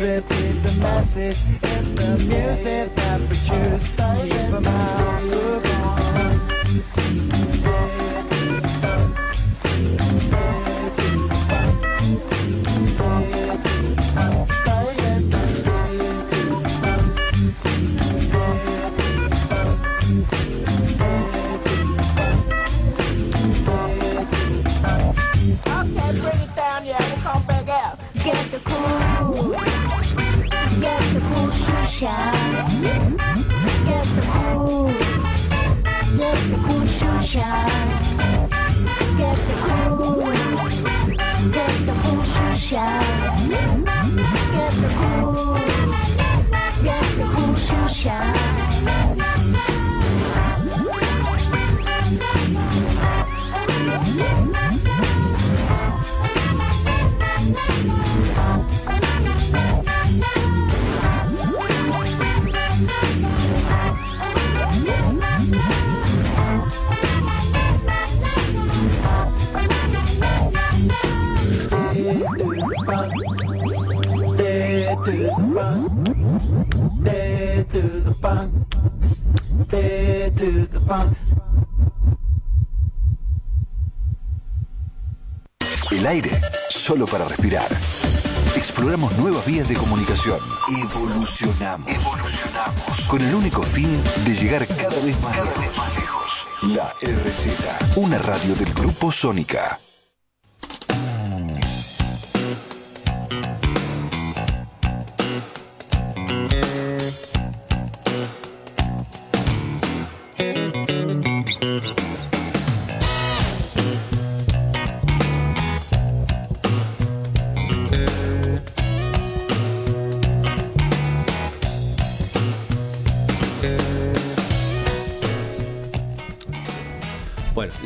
Repeat 0.00 0.62
the 0.62 0.72
message. 0.78 1.36
It's 1.60 1.90
the 2.00 2.18
music 2.18 2.97
aire, 86.08 86.30
solo 86.70 87.06
para 87.06 87.26
respirar. 87.26 87.68
Exploramos 88.56 89.14
nuevas 89.18 89.44
vías 89.44 89.68
de 89.68 89.74
comunicación. 89.74 90.38
Evolucionamos. 90.82 91.90
Evolucionamos. 91.90 93.00
Con 93.08 93.20
el 93.20 93.34
único 93.34 93.62
fin 93.62 94.02
de 94.24 94.34
llegar 94.34 94.66
cada 94.66 94.98
vez 95.00 95.20
más, 95.20 95.36
lejos. 95.36 96.46
La 96.62 96.94
RZ, 97.02 97.96
una 97.96 98.18
radio 98.18 98.54
del 98.54 98.72
Grupo 98.72 99.12
Sónica. 99.12 99.78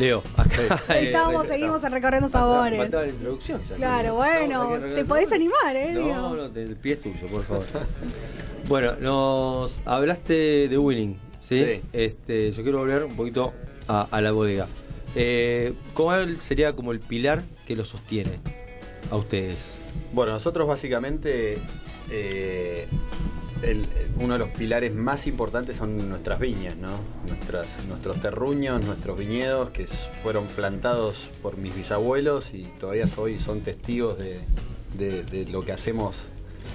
Leo, 0.03 0.21
acá. 0.37 0.83
Ahí 0.89 1.07
estamos, 1.07 1.47
seguimos 1.47 1.85
en 1.85 1.93
recorriendo 1.93 2.29
sabores. 2.29 2.77
faltaba 2.77 3.05
la 3.05 3.11
introducción. 3.11 3.61
ya. 3.69 3.77
Claro, 3.77 4.15
bueno, 4.17 4.71
te 4.81 5.05
podés 5.05 5.29
Sabores. 5.29 5.33
animar, 5.33 5.77
¿eh? 5.77 5.93
No, 5.95 6.35
no, 6.35 6.45
el 6.47 6.75
pie 6.77 6.95
es 6.95 7.03
tuyo, 7.03 7.27
por 7.31 7.43
favor. 7.45 7.65
bueno, 8.69 8.95
nos 9.01 9.81
hablaste 9.85 10.67
de 10.69 10.77
Winning, 10.77 11.17
¿sí? 11.41 11.55
Sí. 11.55 11.83
Este, 11.93 12.51
yo 12.51 12.63
quiero 12.65 12.79
volver 12.79 13.05
un 13.05 13.15
poquito 13.15 13.53
a, 13.87 14.09
a 14.11 14.21
la 14.21 14.33
bodega. 14.33 14.67
Eh, 15.15 15.73
¿Cuál 15.95 16.41
sería 16.41 16.73
como 16.73 16.91
el 16.91 16.99
pilar 16.99 17.43
que 17.65 17.77
lo 17.77 17.85
sostiene 17.85 18.41
a 19.09 19.17
ustedes? 19.17 19.79
Bueno, 20.13 20.33
nosotros 20.33 20.67
básicamente 20.67 21.59
eh, 22.11 22.89
uno 24.19 24.33
de 24.35 24.39
los 24.39 24.49
pilares 24.51 24.95
más 24.95 25.27
importantes 25.27 25.77
son 25.77 26.09
nuestras 26.09 26.41
viñas, 26.41 26.75
nuestros 26.77 28.21
terruños, 28.21 28.85
nuestros 28.85 29.19
viñedos 29.19 29.71
que 29.71 29.87
fueron 29.87 30.47
plantados 30.47 31.31
por 31.43 31.57
mis 31.59 31.75
bisabuelos 31.75 32.55
y 32.55 32.65
todavía 32.81 33.07
hoy 33.17 33.39
son 33.39 33.61
testigos 33.61 34.19
de, 34.19 35.47
lo 35.51 35.63
que 35.63 35.73
hacemos 35.73 36.27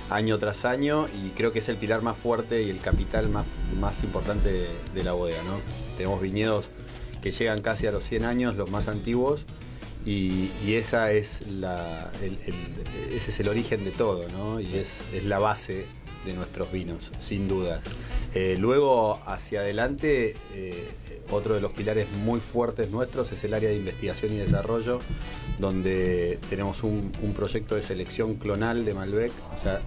año 0.09 0.37
tras 0.37 0.63
año 0.65 1.07
y 1.07 1.29
creo 1.31 1.51
que 1.51 1.59
es 1.59 1.69
el 1.69 1.75
pilar 1.75 2.01
más 2.01 2.17
fuerte 2.17 2.63
y 2.63 2.69
el 2.69 2.79
capital 2.79 3.27
más, 3.29 3.45
importante 4.03 4.67
de, 4.93 5.03
la 5.03 5.11
bodega. 5.13 5.41
Tenemos 5.97 6.21
viñedos 6.21 6.65
que 7.21 7.31
llegan 7.31 7.61
casi 7.61 7.87
a 7.87 7.91
los 7.91 8.05
100 8.05 8.23
años, 8.23 8.55
los 8.55 8.69
más 8.71 8.87
antiguos, 8.87 9.41
y, 10.05 10.49
y 10.65 10.75
esa 10.75 11.11
es 11.11 11.45
la, 11.47 12.09
el- 12.21 12.37
ese 13.11 13.29
es 13.31 13.39
el 13.41 13.49
origen 13.49 13.83
de 13.83 13.91
todo, 13.91 14.29
¿no? 14.29 14.61
Y 14.61 14.75
es 14.77 15.01
la 15.25 15.39
base 15.39 15.85
de 16.25 16.33
nuestros 16.33 16.71
vinos, 16.71 17.11
sin 17.19 17.47
duda. 17.47 17.81
Eh, 18.33 18.55
luego, 18.59 19.19
hacia 19.25 19.61
adelante, 19.61 20.35
eh, 20.53 20.87
otro 21.29 21.55
de 21.55 21.61
los 21.61 21.71
pilares 21.71 22.07
muy 22.23 22.39
fuertes 22.39 22.91
nuestros 22.91 23.31
es 23.31 23.43
el 23.43 23.53
área 23.53 23.69
de 23.69 23.77
investigación 23.77 24.33
y 24.33 24.37
desarrollo, 24.37 24.99
donde 25.59 26.39
tenemos 26.49 26.83
un, 26.83 27.11
un 27.21 27.33
proyecto 27.33 27.75
de 27.75 27.83
selección 27.83 28.35
clonal 28.35 28.85
de 28.85 28.93
Malbec, 28.93 29.31
o 29.57 29.61
sea, 29.61 29.81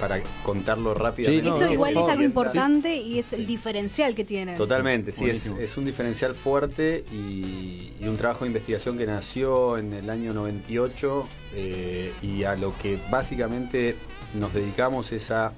para 0.00 0.22
contarlo 0.44 0.94
rápidamente. 0.94 1.48
no, 1.48 1.56
Eso 1.56 1.66
no, 1.66 1.72
igual 1.72 1.96
es 1.96 2.08
algo 2.08 2.22
importante 2.24 2.96
y 2.96 3.18
es 3.18 3.32
el 3.32 3.46
diferencial 3.46 4.14
que 4.14 4.24
tienen. 4.24 4.56
Totalmente, 4.56 5.12
sí, 5.12 5.28
es, 5.28 5.76
un 5.76 5.84
diferencial 5.84 6.34
fuerte 6.34 7.04
y, 7.12 7.92
y 8.00 8.08
un 8.08 8.16
trabajo 8.16 8.44
de 8.44 8.48
investigación 8.48 8.98
que 8.98 9.06
nació 9.06 9.78
en 9.78 9.92
el 9.92 10.10
año 10.10 10.32
98 10.32 11.28
eh, 11.54 12.12
y 12.22 12.44
a 12.44 12.56
lo 12.56 12.76
que 12.78 12.98
básicamente 13.10 13.96
nos 14.34 14.52
dedicamos 14.54 15.12
es 15.12 15.30
a 15.30 15.52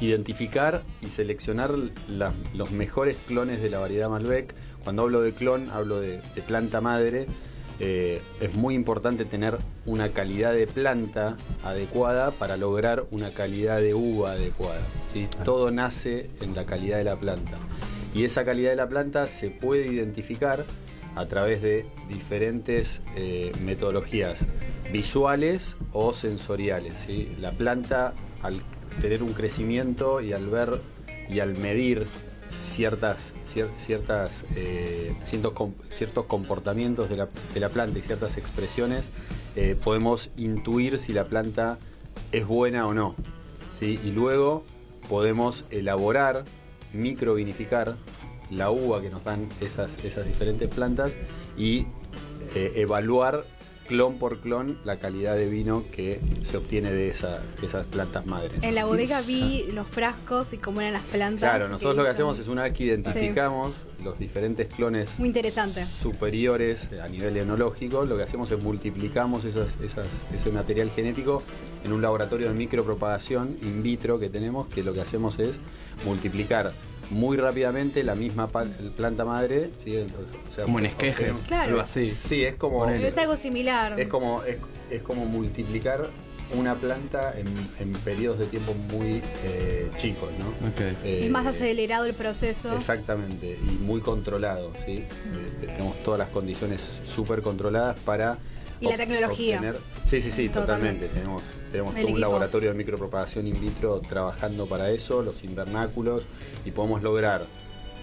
identificar 0.00 0.82
y 1.02 1.08
seleccionar 1.08 1.70
la- 2.08 2.32
los 2.54 2.70
mejores 2.72 3.16
clones 3.26 3.62
de 3.62 3.70
la 3.70 3.78
variedad 3.78 4.08
Malbec. 4.08 4.54
Cuando 4.82 5.02
hablo 5.02 5.22
de 5.22 5.32
clon, 5.32 5.70
hablo 5.70 6.00
de, 6.00 6.20
de 6.34 6.42
planta 6.42 6.80
madre. 6.80 7.26
Eh, 7.80 8.20
es 8.40 8.54
muy 8.54 8.74
importante 8.74 9.24
tener 9.24 9.58
una 9.84 10.10
calidad 10.10 10.52
de 10.52 10.66
planta 10.68 11.36
adecuada 11.64 12.30
para 12.30 12.56
lograr 12.56 13.04
una 13.10 13.30
calidad 13.30 13.80
de 13.80 13.94
uva 13.94 14.32
adecuada. 14.32 14.80
¿sí? 15.12 15.26
Todo 15.44 15.70
nace 15.70 16.30
en 16.40 16.54
la 16.54 16.64
calidad 16.66 16.98
de 16.98 17.04
la 17.04 17.16
planta. 17.16 17.56
Y 18.14 18.24
esa 18.24 18.44
calidad 18.44 18.70
de 18.70 18.76
la 18.76 18.88
planta 18.88 19.26
se 19.26 19.50
puede 19.50 19.86
identificar 19.88 20.64
a 21.16 21.26
través 21.26 21.62
de 21.62 21.86
diferentes 22.08 23.00
eh, 23.16 23.50
metodologías 23.62 24.40
visuales 24.92 25.76
o 25.92 26.12
sensoriales. 26.12 26.94
La 27.40 27.52
planta, 27.52 28.14
al 28.42 28.62
tener 29.00 29.22
un 29.22 29.32
crecimiento 29.32 30.20
y 30.20 30.32
al 30.32 30.46
ver 30.48 30.80
y 31.28 31.40
al 31.40 31.56
medir 31.56 32.06
ciertas, 32.50 33.34
cier- 33.46 33.70
ciertas, 33.78 34.44
eh, 34.54 35.12
ciertos, 35.26 35.52
ciertos 35.90 36.26
comportamientos 36.26 37.08
de 37.08 37.16
la, 37.16 37.28
de 37.52 37.60
la 37.60 37.68
planta 37.70 37.98
y 37.98 38.02
ciertas 38.02 38.36
expresiones, 38.36 39.10
eh, 39.56 39.76
podemos 39.82 40.30
intuir 40.36 40.98
si 40.98 41.12
la 41.12 41.24
planta 41.24 41.78
es 42.32 42.46
buena 42.46 42.86
o 42.86 42.94
no. 42.94 43.16
Y 43.80 44.12
luego 44.12 44.64
podemos 45.10 45.64
elaborar, 45.70 46.44
microvinificar 46.94 47.96
la 48.50 48.70
uva 48.70 49.02
que 49.02 49.10
nos 49.10 49.24
dan 49.24 49.46
esas, 49.60 50.02
esas 50.04 50.24
diferentes 50.26 50.70
plantas 50.70 51.12
y 51.58 51.86
eh, 52.54 52.72
evaluar 52.76 53.44
clon 53.86 54.18
por 54.18 54.38
clon 54.38 54.78
la 54.84 54.96
calidad 54.96 55.36
de 55.36 55.48
vino 55.48 55.82
que 55.94 56.20
se 56.42 56.56
obtiene 56.56 56.90
de, 56.92 57.08
esa- 57.08 57.40
de 57.60 57.66
esas 57.66 57.86
plantas 57.86 58.24
madres. 58.26 58.52
En 58.62 58.74
la 58.74 58.84
bodega 58.86 59.20
vi 59.22 59.66
los 59.72 59.86
frascos 59.86 60.52
y 60.52 60.58
cómo 60.58 60.80
eran 60.80 60.94
las 60.94 61.02
plantas. 61.02 61.40
Claro, 61.50 61.68
nosotros 61.68 61.96
lo 61.96 62.04
que 62.04 62.10
hacemos 62.10 62.38
es 62.38 62.48
una 62.48 62.62
vez 62.62 62.72
que 62.72 62.84
identificamos 62.84 63.74
los 64.02 64.18
diferentes 64.18 64.68
clones 64.68 65.18
Muy 65.18 65.28
interesante. 65.28 65.84
superiores 65.86 66.88
a 67.02 67.08
nivel 67.08 67.36
enológico, 67.36 68.04
lo 68.04 68.16
que 68.16 68.22
hacemos 68.22 68.50
es 68.50 68.62
multiplicamos 68.62 69.44
esas- 69.44 69.76
esas- 69.82 70.06
ese 70.34 70.50
material 70.50 70.90
genético 70.94 71.42
en 71.84 71.92
un 71.92 72.02
laboratorio 72.02 72.48
de 72.48 72.54
micropropagación 72.54 73.56
in 73.62 73.82
vitro 73.82 74.18
que 74.18 74.28
tenemos, 74.30 74.66
que 74.68 74.82
lo 74.82 74.92
que 74.94 75.00
hacemos 75.00 75.38
es 75.38 75.56
multiplicar 76.04 76.72
muy 77.10 77.36
rápidamente 77.36 78.02
la 78.04 78.14
misma 78.14 78.48
planta 78.96 79.24
madre. 79.24 79.70
¿sí? 79.82 79.96
O 79.98 80.54
sea, 80.54 80.64
Como 80.64 80.78
en 80.78 80.86
esquejes, 80.86 81.42
Claro. 81.46 81.70
algo 81.70 81.80
así. 81.80 82.06
Sí, 82.06 82.44
es 82.44 82.54
como... 82.54 82.88
Es 82.88 83.18
algo 83.18 83.36
similar. 83.36 83.98
Es 83.98 84.08
como, 84.08 84.42
es, 84.44 84.56
es 84.90 85.02
como 85.02 85.24
multiplicar 85.24 86.08
una 86.58 86.74
planta 86.74 87.34
en, 87.36 87.46
en 87.80 87.92
periodos 88.00 88.38
de 88.38 88.46
tiempo 88.46 88.74
muy 88.92 89.22
eh, 89.44 89.90
chicos, 89.96 90.28
¿no? 90.38 90.46
Ok. 90.68 90.80
Eh, 91.04 91.24
es 91.24 91.30
más 91.30 91.46
acelerado 91.46 92.04
el 92.04 92.14
proceso. 92.14 92.74
Exactamente, 92.76 93.58
y 93.66 93.82
muy 93.82 94.00
controlado, 94.02 94.72
¿sí? 94.84 94.98
Eh, 94.98 95.06
tenemos 95.66 95.96
todas 96.04 96.18
las 96.18 96.28
condiciones 96.28 97.00
súper 97.06 97.42
controladas 97.42 97.98
para... 98.00 98.38
Y 98.80 98.86
la 98.88 98.96
tecnología. 98.96 99.56
obtener- 99.60 99.76
Sí, 100.04 100.20
sí, 100.20 100.30
sí, 100.30 100.48
Totalmente. 100.48 101.06
totalmente. 101.06 101.08
Tenemos, 101.08 101.42
tenemos 101.72 101.94
un 101.94 102.00
equipo. 102.00 102.18
laboratorio 102.18 102.70
de 102.72 102.76
micropropagación 102.76 103.46
in 103.46 103.60
vitro 103.60 104.00
trabajando 104.00 104.66
para 104.66 104.90
eso, 104.90 105.22
los 105.22 105.42
invernáculos, 105.44 106.22
y 106.64 106.70
podemos 106.70 107.02
lograr 107.02 107.42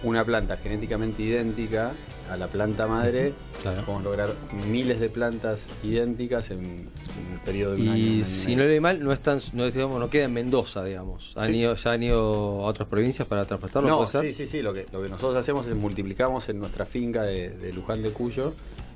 una 0.02 0.24
planta 0.24 0.56
genéticamente 0.56 1.22
idéntica 1.22 1.92
a 2.28 2.36
la 2.36 2.48
planta 2.48 2.88
madre. 2.88 3.34
Claro. 3.60 3.82
Podemos 3.84 4.02
lograr 4.02 4.30
miles 4.68 4.98
de 4.98 5.08
plantas 5.08 5.66
idénticas 5.84 6.50
en, 6.50 6.58
en 6.58 7.32
el 7.34 7.38
periodo 7.44 7.76
de 7.76 7.82
un 7.82 7.86
Y 7.86 7.90
año 7.90 7.98
y 8.22 8.24
si 8.24 8.56
no 8.56 8.62
le 8.64 8.68
ve 8.68 8.80
mal, 8.80 9.04
no 9.04 9.12
están, 9.12 9.40
no, 9.52 9.70
digamos, 9.70 10.00
no 10.00 10.10
queda 10.10 10.24
en 10.24 10.32
Mendoza, 10.32 10.82
digamos. 10.82 11.32
Han 11.36 11.46
Sí. 11.46 11.56
ido, 11.58 11.76
ya 11.76 11.92
han 11.92 12.02
ido 12.02 12.18
a 12.64 12.66
otras 12.66 12.88
provincias 12.88 13.28
para 13.28 13.44
transportarlo, 13.44 13.88
No, 13.88 14.06
sí, 14.08 14.32
sí, 14.32 14.46
sí. 14.46 14.60
Lo 14.60 14.74
que, 14.74 14.86
lo 14.90 15.02
que 15.04 15.08
nosotros 15.08 15.36
hacemos 15.36 15.68
es 15.68 15.76
multiplicamos 15.76 16.48
en 16.48 16.58
nuestra 16.58 16.84
finca 16.84 17.22
de, 17.22 17.50
de 17.50 17.72
Luján 17.72 18.02
de 18.02 18.10
Cuyo 18.10 18.52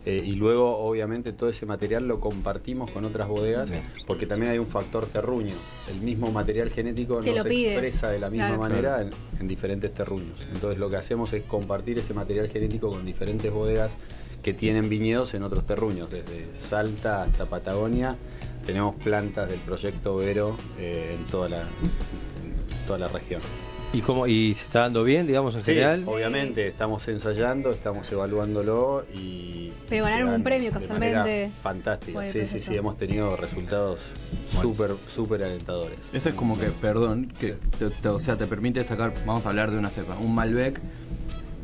eh, 0.06 0.22
y 0.24 0.32
luego, 0.36 0.78
obviamente, 0.78 1.32
todo 1.32 1.50
ese 1.50 1.66
material 1.66 2.06
lo 2.08 2.20
compartimos 2.20 2.90
con 2.92 3.04
otras 3.04 3.26
bodegas 3.28 3.68
Bien. 3.70 3.82
porque 4.06 4.24
también 4.26 4.52
hay 4.52 4.58
un 4.58 4.66
factor 4.68 5.04
terruño. 5.06 5.54
El 5.90 6.00
mismo 6.00 6.30
material 6.30 6.70
genético 6.70 7.20
Te 7.20 7.34
no 7.34 7.42
se 7.42 7.48
pide. 7.48 7.72
expresa 7.72 8.08
de 8.10 8.20
la 8.20 8.30
misma 8.30 8.46
Claro. 8.46 8.60
manera 8.60 9.02
en, 9.02 9.10
en 9.40 9.48
diferentes 9.48 9.92
terruños. 9.92 10.40
Entonces, 10.52 10.78
lo 10.78 10.88
que 10.88 10.96
hacemos 10.96 11.32
es 11.32 11.42
compartir 11.42 11.98
ese 11.98 12.14
material 12.14 12.48
genético 12.48 12.88
con 12.90 13.04
diferentes 13.04 13.52
bodegas 13.52 13.96
que 14.42 14.54
tienen 14.54 14.88
viñedos 14.88 15.34
en 15.34 15.42
otros 15.42 15.66
terruños, 15.66 16.08
desde 16.08 16.46
Salta 16.56 17.24
hasta 17.24 17.46
Patagonia. 17.46 18.16
Tenemos 18.64 18.94
plantas 19.02 19.48
del 19.48 19.58
proyecto 19.60 20.16
Vero 20.16 20.56
eh, 20.78 21.16
en 21.18 21.24
toda 21.26 21.48
la, 21.48 21.60
en 21.62 22.86
toda 22.86 22.98
la 23.00 23.08
región. 23.08 23.40
¿Y, 23.92 24.00
cómo, 24.02 24.26
¿Y 24.26 24.52
se 24.54 24.64
está 24.66 24.80
dando 24.80 25.04
bien, 25.04 25.26
digamos, 25.26 25.54
en 25.54 25.62
Sí, 25.64 25.72
general? 25.72 26.02
obviamente, 26.06 26.66
estamos 26.68 27.06
ensayando, 27.08 27.70
estamos 27.70 28.10
evaluándolo 28.12 29.04
y... 29.14 29.72
Pero 29.88 30.04
ganaron 30.04 30.34
un 30.34 30.42
premio, 30.42 30.70
casualmente, 30.70 31.44
el 31.44 31.50
sí, 32.26 32.44
sí, 32.46 32.58
sí, 32.58 32.74
hemos 32.74 32.98
tenido 32.98 33.36
resultados 33.36 34.00
súper, 34.50 34.90
súper 35.08 35.44
alentadores. 35.44 35.98
Eso 36.12 36.28
es 36.28 36.34
como 36.34 36.58
que, 36.58 36.66
perdón, 36.66 37.32
que 37.40 37.56
te- 37.78 37.88
te- 37.90 38.08
o 38.08 38.20
sea, 38.20 38.36
te 38.36 38.46
permite 38.46 38.84
sacar, 38.84 39.12
vamos 39.24 39.46
a 39.46 39.50
hablar 39.50 39.70
de 39.70 39.78
una 39.78 39.88
cepa, 39.88 40.16
un 40.18 40.34
Malbec 40.34 40.78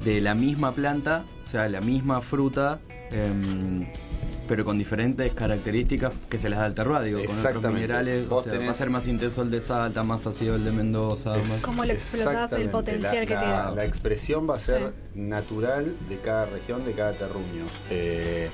de 0.05 0.21
la 0.21 0.35
misma 0.35 0.73
planta, 0.73 1.25
o 1.45 1.51
sea, 1.51 1.69
la 1.69 1.81
misma 1.81 2.21
fruta, 2.23 2.79
em, 3.11 3.85
pero 4.49 4.65
con 4.65 4.77
diferentes 4.79 5.33
características 5.33 6.13
que 6.29 6.39
se 6.39 6.49
les 6.51 6.59
da 6.59 6.65
al 6.67 6.75
terroir, 6.75 7.03
digo, 7.05 7.21
con 7.25 7.39
otros 7.57 7.73
minerales, 7.75 8.27
o 8.31 8.45
va 8.45 8.71
a 8.71 8.75
ser 8.75 8.91
más 8.91 9.07
intenso 9.07 9.43
el 9.43 9.51
de 9.51 9.61
Salta, 9.61 10.03
más 10.03 10.27
ácido 10.27 10.57
el 10.57 10.65
de 10.65 10.73
Mendoza, 10.73 11.31
más... 11.37 11.61
¿Cómo 11.63 11.85
lo 11.85 11.93
explotás 11.93 12.53
el 12.53 12.69
potencial 12.69 13.15
La- 13.21 13.27
que 13.27 13.35
la- 13.35 13.63
tiene? 13.65 13.77
La 13.77 13.85
expresión 13.85 14.49
va 14.49 14.57
a 14.57 14.61
ser 14.61 14.93
Sí. 15.15 15.21
natural 15.21 15.93
de 16.09 16.17
cada 16.19 16.47
región, 16.47 16.85
de 16.85 16.93
cada 16.93 17.13
terruño. 17.13 17.65
Eh, 17.91 18.49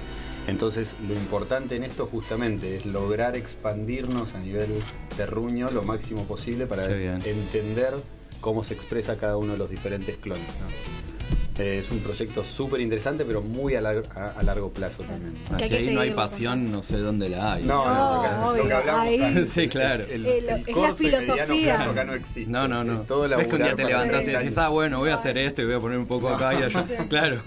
entonces, 0.46 0.94
lo 1.06 1.14
importante 1.14 1.76
en 1.76 1.84
esto 1.84 2.06
justamente 2.06 2.76
es 2.76 2.86
lograr 2.86 3.36
expandirnos 3.36 4.34
a 4.34 4.38
nivel 4.40 4.68
terruño 5.16 5.70
lo 5.70 5.82
máximo 5.82 6.24
posible 6.24 6.66
para 6.66 6.86
entender 7.24 7.94
cómo 8.40 8.62
se 8.64 8.74
expresa 8.74 9.16
cada 9.16 9.36
uno 9.36 9.52
de 9.52 9.58
los 9.58 9.68
diferentes 9.68 10.16
clones. 10.16 10.46
¿no? 10.60 11.17
Eh, 11.58 11.80
es 11.84 11.90
un 11.90 11.98
proyecto 11.98 12.44
súper 12.44 12.80
interesante, 12.80 13.24
pero 13.24 13.42
muy 13.42 13.74
a, 13.74 13.80
lar- 13.80 14.04
a- 14.14 14.38
a 14.38 14.42
largo 14.44 14.70
plazo 14.70 15.02
también. 15.02 15.34
Así 15.52 15.68
que 15.68 15.76
ahí 15.78 15.90
no 15.92 16.00
hay 16.02 16.10
pasión, 16.12 16.70
no 16.70 16.84
sé 16.84 16.98
dónde 16.98 17.28
la 17.28 17.54
hay. 17.54 17.64
No, 17.64 17.84
no, 17.84 17.94
No, 17.94 18.20
acá- 18.22 18.56
lo 18.56 18.66
que 18.68 18.72
hablamos 18.74 19.02
ahí- 19.02 19.46
Sí, 19.52 19.68
claro. 19.68 20.04
El, 20.08 20.24
Es 20.24 20.44
la- 20.44 20.54
el 20.54 20.60
es 20.60 20.94
filosofía. 20.96 21.74
plazo 21.76 21.90
acá 21.90 22.04
no 22.04 22.14
existe. 22.14 22.48
No, 22.50 22.68
no, 22.68 22.84
no. 22.84 23.00
Es 23.00 23.06
Todo 23.08 23.28
Ves 23.28 23.46
que 23.48 23.56
un 23.56 23.62
día 23.62 23.74
te 23.74 23.82
para 23.82 23.88
levantás 23.88 24.22
y 24.22 24.26
decís, 24.26 24.58
ah, 24.58 24.68
bueno, 24.68 24.98
voy 25.00 25.10
a 25.10 25.14
hacer 25.16 25.36
esto 25.36 25.62
y 25.62 25.64
voy 25.64 25.74
a 25.74 25.80
poner 25.80 25.98
un 25.98 26.06
poco 26.06 26.28
acá 26.28 26.54
y 26.54 26.62
allá. 26.62 26.84
Claro. 27.08 27.40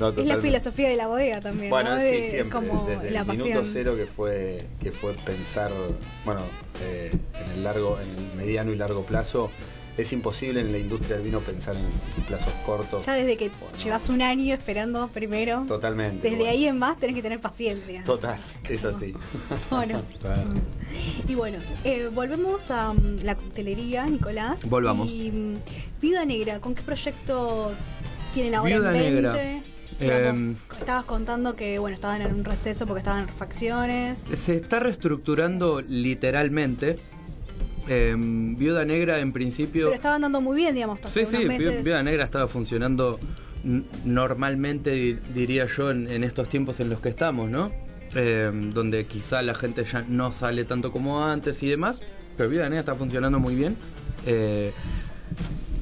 No, 0.00 0.08
Es 0.08 0.26
la 0.26 0.36
filosofía 0.38 0.88
de 0.88 0.96
la 0.96 1.06
bodega 1.06 1.40
también, 1.40 1.70
Bueno, 1.70 1.94
¿no? 1.94 2.00
sí, 2.00 2.22
siempre. 2.24 2.50
como 2.50 2.88
desde 2.88 3.10
la 3.12 3.20
el 3.20 3.26
pasión. 3.26 3.48
minuto 3.48 3.68
cero 3.72 3.94
que 3.96 4.06
fue, 4.06 4.64
que 4.82 4.90
fue 4.90 5.12
pensar, 5.24 5.70
bueno, 6.24 6.40
eh, 6.82 7.12
en 7.44 7.50
el 7.52 7.62
largo, 7.62 7.98
en 8.00 8.08
el 8.08 8.36
mediano 8.36 8.72
y 8.72 8.76
largo 8.76 9.04
plazo. 9.04 9.50
Es 9.96 10.12
imposible 10.12 10.60
en 10.60 10.72
la 10.72 10.78
industria 10.78 11.16
del 11.16 11.24
vino 11.24 11.40
pensar 11.40 11.76
en 11.76 12.22
plazos 12.24 12.52
cortos. 12.66 13.06
Ya 13.06 13.14
desde 13.14 13.36
que 13.36 13.50
llevas 13.82 14.08
un 14.08 14.22
año 14.22 14.54
esperando 14.54 15.06
primero, 15.08 15.64
Totalmente. 15.68 16.22
desde 16.22 16.36
bueno. 16.36 16.50
ahí 16.50 16.66
en 16.66 16.78
más 16.78 16.98
tenés 16.98 17.14
que 17.14 17.22
tener 17.22 17.40
paciencia. 17.40 18.02
Total, 18.04 18.38
es 18.68 18.84
así. 18.84 19.14
Bueno. 19.70 20.02
Y 21.28 21.34
bueno, 21.34 21.58
eh, 21.84 22.08
volvemos 22.12 22.70
a 22.70 22.92
mm, 22.92 23.20
la 23.22 23.34
coctelería, 23.34 24.06
Nicolás. 24.06 24.68
Volvamos. 24.68 25.10
Y 25.10 25.58
Viuda 26.00 26.24
Negra, 26.24 26.60
¿con 26.60 26.74
qué 26.74 26.82
proyecto 26.82 27.72
tienen 28.32 28.54
ahora 28.54 28.76
Viuda 28.76 28.88
en 28.88 28.92
mente? 28.92 29.12
Negra. 29.12 29.32
Digamos, 29.34 29.74
Em, 30.00 30.56
estabas 30.78 31.04
contando 31.04 31.54
que 31.54 31.78
bueno 31.78 31.94
estaban 31.94 32.20
en 32.22 32.34
un 32.34 32.44
receso 32.44 32.86
porque 32.86 32.98
estaban 32.98 33.22
en 33.22 33.28
refacciones. 33.28 34.18
Se 34.36 34.56
está 34.56 34.80
reestructurando 34.80 35.80
literalmente. 35.80 36.98
Em, 37.88 38.56
Viuda 38.56 38.84
Negra 38.84 39.18
en 39.20 39.32
principio... 39.32 39.86
Pero 39.86 39.94
estaban 39.96 40.22
dando 40.22 40.40
muy 40.40 40.56
bien, 40.56 40.74
digamos, 40.74 40.98
Sí, 41.12 41.26
sí, 41.26 41.44
meses. 41.44 41.84
Viuda 41.84 42.02
Negra 42.02 42.24
estaba 42.24 42.48
funcionando 42.48 43.18
normalmente, 44.04 44.90
di- 44.90 45.18
diría 45.34 45.66
yo, 45.66 45.90
en, 45.90 46.08
en 46.08 46.24
estos 46.24 46.48
tiempos 46.48 46.80
en 46.80 46.90
los 46.90 47.00
que 47.00 47.08
estamos, 47.08 47.50
¿no? 47.50 47.70
Eh, 48.14 48.50
donde 48.72 49.06
quizá 49.06 49.42
la 49.42 49.54
gente 49.54 49.84
ya 49.84 50.04
no 50.08 50.30
sale 50.32 50.64
tanto 50.64 50.92
como 50.92 51.24
antes 51.24 51.62
y 51.62 51.68
demás, 51.68 52.00
pero 52.36 52.48
Viuda 52.48 52.64
Negra 52.64 52.80
está 52.80 52.94
funcionando 52.94 53.38
muy 53.40 53.54
bien. 53.54 53.76
Eh, 54.26 54.72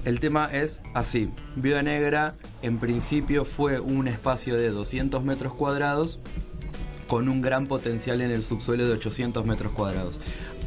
el 0.05 0.18
tema 0.18 0.48
es 0.53 0.82
así, 0.94 1.28
Viuda 1.57 1.82
Negra 1.82 2.34
en 2.62 2.78
principio 2.78 3.44
fue 3.44 3.78
un 3.80 4.09
espacio 4.09 4.57
de 4.57 4.70
200 4.70 5.22
metros 5.24 5.55
cuadrados 5.55 6.18
con 7.12 7.28
un 7.28 7.42
gran 7.42 7.66
potencial 7.66 8.22
en 8.22 8.30
el 8.30 8.42
subsuelo 8.42 8.86
de 8.86 8.94
800 8.94 9.44
metros 9.44 9.72
cuadrados. 9.72 10.14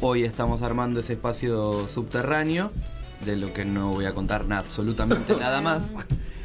Hoy 0.00 0.22
estamos 0.22 0.62
armando 0.62 1.00
ese 1.00 1.14
espacio 1.14 1.88
subterráneo, 1.88 2.70
de 3.24 3.34
lo 3.34 3.52
que 3.52 3.64
no 3.64 3.88
voy 3.90 4.04
a 4.04 4.14
contar 4.14 4.44
na- 4.44 4.58
absolutamente 4.58 5.34
nada 5.40 5.60
más. 5.60 5.94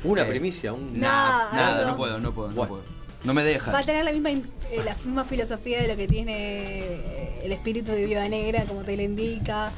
Una 0.03 0.23
Eh, 0.23 0.25
primicia, 0.25 0.73
un... 0.73 0.99
Nada, 0.99 1.49
Nada, 1.53 1.87
no 1.91 1.97
puedo, 1.97 2.19
no 2.19 2.33
puedo, 2.33 2.49
no 2.49 2.67
puedo. 2.67 2.81
No 3.23 3.35
me 3.35 3.43
dejan. 3.43 3.75
Va 3.75 3.77
a 3.77 3.83
tener 3.83 4.03
la 4.03 4.11
misma, 4.11 4.31
eh, 4.31 4.41
la 4.83 4.95
misma 5.05 5.23
filosofía 5.23 5.79
de 5.83 5.87
lo 5.89 5.95
que 5.95 6.07
tiene 6.07 6.79
eh, 6.79 7.39
el 7.43 7.51
espíritu 7.51 7.91
de 7.91 8.03
Viuda 8.07 8.27
Negra, 8.27 8.63
como 8.63 8.81
te 8.81 8.97
lo 8.97 9.03
indica. 9.03 9.69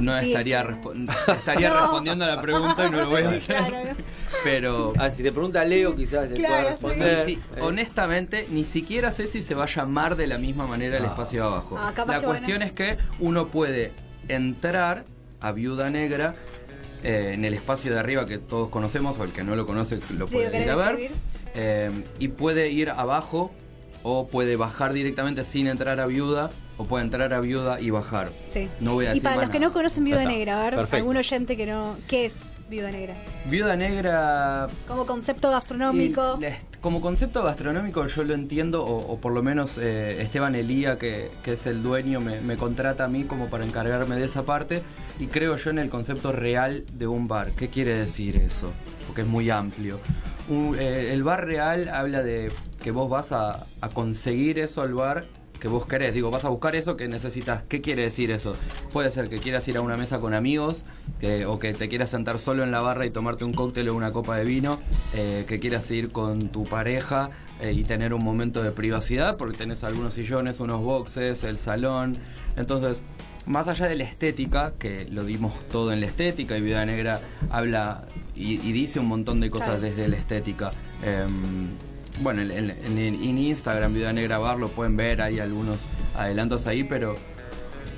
No 0.00 0.18
Sí, 0.18 0.26
estaría, 0.32 0.64
respo- 0.66 0.92
estaría 1.36 1.68
No. 1.72 1.80
respondiendo 1.82 2.24
a 2.24 2.28
la 2.34 2.42
pregunta 2.42 2.84
y 2.84 2.90
no 2.90 2.96
lo 3.02 3.10
voy 3.10 3.22
a 3.22 3.28
hacer. 3.36 3.56
Claro, 3.58 3.76
¿no? 3.90 4.19
Pero 4.44 4.92
Ah, 4.98 5.10
si 5.10 5.22
te 5.22 5.32
pregunta 5.32 5.64
Leo, 5.64 5.94
quizás 5.96 6.28
le 6.28 6.34
Claro, 6.36 6.76
pueda 6.78 6.94
responder. 6.96 7.24
Sí, 7.26 7.38
Eh, 7.56 7.60
honestamente, 7.62 8.46
ni 8.50 8.64
siquiera 8.64 9.12
sé 9.12 9.26
si 9.26 9.42
se 9.42 9.54
va 9.54 9.64
a 9.64 9.68
llamar 9.68 10.16
de 10.16 10.26
la 10.26 10.38
misma 10.38 10.66
manera 10.66 10.96
el 10.98 11.04
espacio 11.04 11.42
de 11.42 11.48
abajo. 11.48 11.76
Ah, 11.78 11.92
capaz 11.94 12.12
la 12.14 12.20
que 12.20 12.26
cuestión 12.26 12.58
bueno. 12.58 12.64
es 12.66 12.72
que 12.72 12.98
uno 13.18 13.48
puede 13.48 13.92
entrar 14.28 15.04
a 15.40 15.52
Viuda 15.52 15.90
Negra 15.90 16.34
eh, 17.02 17.32
en 17.34 17.44
el 17.44 17.54
espacio 17.54 17.92
de 17.92 17.98
arriba 17.98 18.26
que 18.26 18.38
todos 18.38 18.68
conocemos, 18.68 19.18
o 19.18 19.24
el 19.24 19.32
que 19.32 19.42
no 19.42 19.56
lo 19.56 19.66
conoce 19.66 19.96
lo 19.96 20.02
Sí, 20.06 20.14
¿lo 20.16 20.26
puede 20.26 20.62
ir 20.62 20.70
a 20.70 20.76
ver. 20.76 21.10
Eh, 21.54 21.90
y 22.18 22.28
puede 22.28 22.68
ir 22.70 22.90
abajo 22.90 23.50
o 24.02 24.28
puede 24.28 24.56
bajar 24.56 24.92
directamente 24.92 25.44
sin 25.44 25.66
entrar 25.66 25.98
a 26.00 26.06
Viuda, 26.06 26.50
o 26.78 26.84
puede 26.84 27.04
entrar 27.04 27.34
a 27.34 27.40
Viuda 27.40 27.80
y 27.80 27.90
bajar. 27.90 28.30
Sí. 28.50 28.68
No 28.80 28.94
voy 28.94 29.04
a 29.06 29.08
y 29.08 29.14
decir 29.14 29.22
para 29.22 29.36
los 29.42 29.50
que 29.50 29.60
no 29.60 29.72
conocen 29.72 30.04
Viuda. 30.04 30.24
Negra, 30.24 30.60
a 30.60 30.64
ver, 30.64 30.74
Perfecto. 30.74 30.96
algún 30.96 31.16
oyente 31.18 31.56
que 31.56 31.66
no. 31.66 31.96
¿Qué 32.08 32.26
es 32.26 32.34
Viuda 32.70 32.92
Negra? 32.92 33.14
Viuda 33.46 33.74
Negra 33.76 34.68
Como 34.86 35.04
concepto 35.04 35.50
gastronómico. 35.50 36.38
Y 36.40 36.78
como 36.80 37.00
concepto 37.00 37.42
gastronómico 37.42 38.06
yo 38.06 38.22
lo 38.24 38.32
entiendo, 38.32 38.84
o, 38.86 39.12
o 39.12 39.18
por 39.18 39.32
lo 39.32 39.42
menos 39.42 39.76
eh, 39.76 40.22
Esteban 40.22 40.54
Elía, 40.54 40.96
que, 40.98 41.30
que 41.42 41.54
es 41.54 41.66
el 41.66 41.82
dueño, 41.82 42.20
me, 42.20 42.40
me 42.40 42.56
contrata 42.56 43.04
a 43.04 43.08
mí 43.08 43.24
como 43.24 43.50
para 43.50 43.64
encargarme 43.64 44.14
de 44.16 44.24
esa 44.24 44.44
parte, 44.44 44.82
y 45.18 45.26
creo 45.26 45.56
yo 45.56 45.70
en 45.70 45.78
el 45.80 45.90
concepto 45.90 46.30
real 46.32 46.84
de 46.92 47.06
un 47.08 47.26
bar. 47.28 47.50
¿Qué 47.56 47.68
quiere 47.68 47.98
decir 47.98 48.36
eso? 48.36 48.70
Porque 49.06 49.22
es 49.22 49.26
muy 49.26 49.50
amplio. 49.50 49.98
Un- 50.48 50.76
eh, 50.78 51.12
el 51.12 51.22
bar 51.24 51.44
real 51.44 51.88
habla 51.88 52.22
de 52.22 52.52
que 52.82 52.92
vos 52.92 53.10
vas 53.10 53.32
a, 53.32 53.66
a 53.80 53.88
conseguir 53.88 54.58
eso 54.60 54.80
al 54.82 54.94
bar 54.94 55.26
que 55.60 55.68
vos 55.68 55.86
querés. 55.86 56.14
Digo, 56.14 56.30
vas 56.30 56.44
a 56.44 56.48
buscar 56.48 56.74
eso 56.74 56.96
que 56.96 57.06
necesitas. 57.06 57.62
¿Qué 57.68 57.80
quiere 57.80 58.02
decir 58.02 58.30
eso? 58.30 58.56
Puede 58.92 59.10
ser 59.12 59.28
que 59.28 59.38
quieras 59.38 59.68
ir 59.68 59.76
a 59.76 59.80
una 59.82 59.96
mesa 59.96 60.18
con 60.18 60.34
amigos, 60.34 60.84
que- 61.20 61.46
o 61.46 61.58
que 61.58 61.74
te 61.74 61.88
quieras 61.88 62.10
sentar 62.10 62.38
solo 62.38 62.64
en 62.64 62.70
la 62.72 62.80
barra 62.80 63.06
y 63.06 63.10
tomarte 63.10 63.44
un 63.44 63.52
cóctel 63.52 63.88
o 63.90 63.94
una 63.94 64.12
copa 64.12 64.36
de 64.36 64.44
vino, 64.44 64.80
eh, 65.14 65.44
que 65.46 65.60
quieras 65.60 65.88
ir 65.90 66.10
con 66.10 66.48
tu 66.48 66.64
pareja 66.64 67.30
eh, 67.62 67.72
y 67.72 67.84
tener 67.84 68.14
un 68.14 68.24
momento 68.24 68.62
de 68.62 68.70
privacidad, 68.72 69.36
porque 69.36 69.58
tenés 69.58 69.84
algunos 69.84 70.14
sillones, 70.14 70.60
unos 70.60 70.80
boxes, 70.82 71.44
el 71.44 71.58
salón. 71.58 72.16
Entonces, 72.56 73.02
más 73.44 73.68
allá 73.68 73.86
de 73.86 73.96
la 73.96 74.04
estética, 74.04 74.72
que 74.78 75.04
lo 75.10 75.24
dimos 75.24 75.52
todo 75.70 75.92
en 75.92 76.00
la 76.00 76.06
estética, 76.06 76.56
y 76.56 76.62
Vida 76.62 76.86
Negra 76.86 77.20
habla 77.50 78.04
y, 78.34 78.54
y 78.66 78.72
dice 78.72 78.98
un 78.98 79.06
montón 79.08 79.40
de 79.40 79.50
cosas 79.50 79.68
Claro. 79.78 79.82
desde 79.82 80.08
la 80.08 80.16
estética. 80.16 80.70
Em, 81.04 81.68
bueno, 82.20 82.42
en, 82.42 82.50
en- 82.50 82.70
en- 82.70 82.98
en 82.98 83.38
Instagram, 83.38 83.94
Vida 83.94 84.12
Negra 84.12 84.38
Bar, 84.38 84.58
lo 84.58 84.68
pueden 84.68 84.96
ver, 84.96 85.22
hay 85.22 85.40
algunos 85.40 85.78
adelantos 86.16 86.66
ahí, 86.66 86.84
pero, 86.84 87.14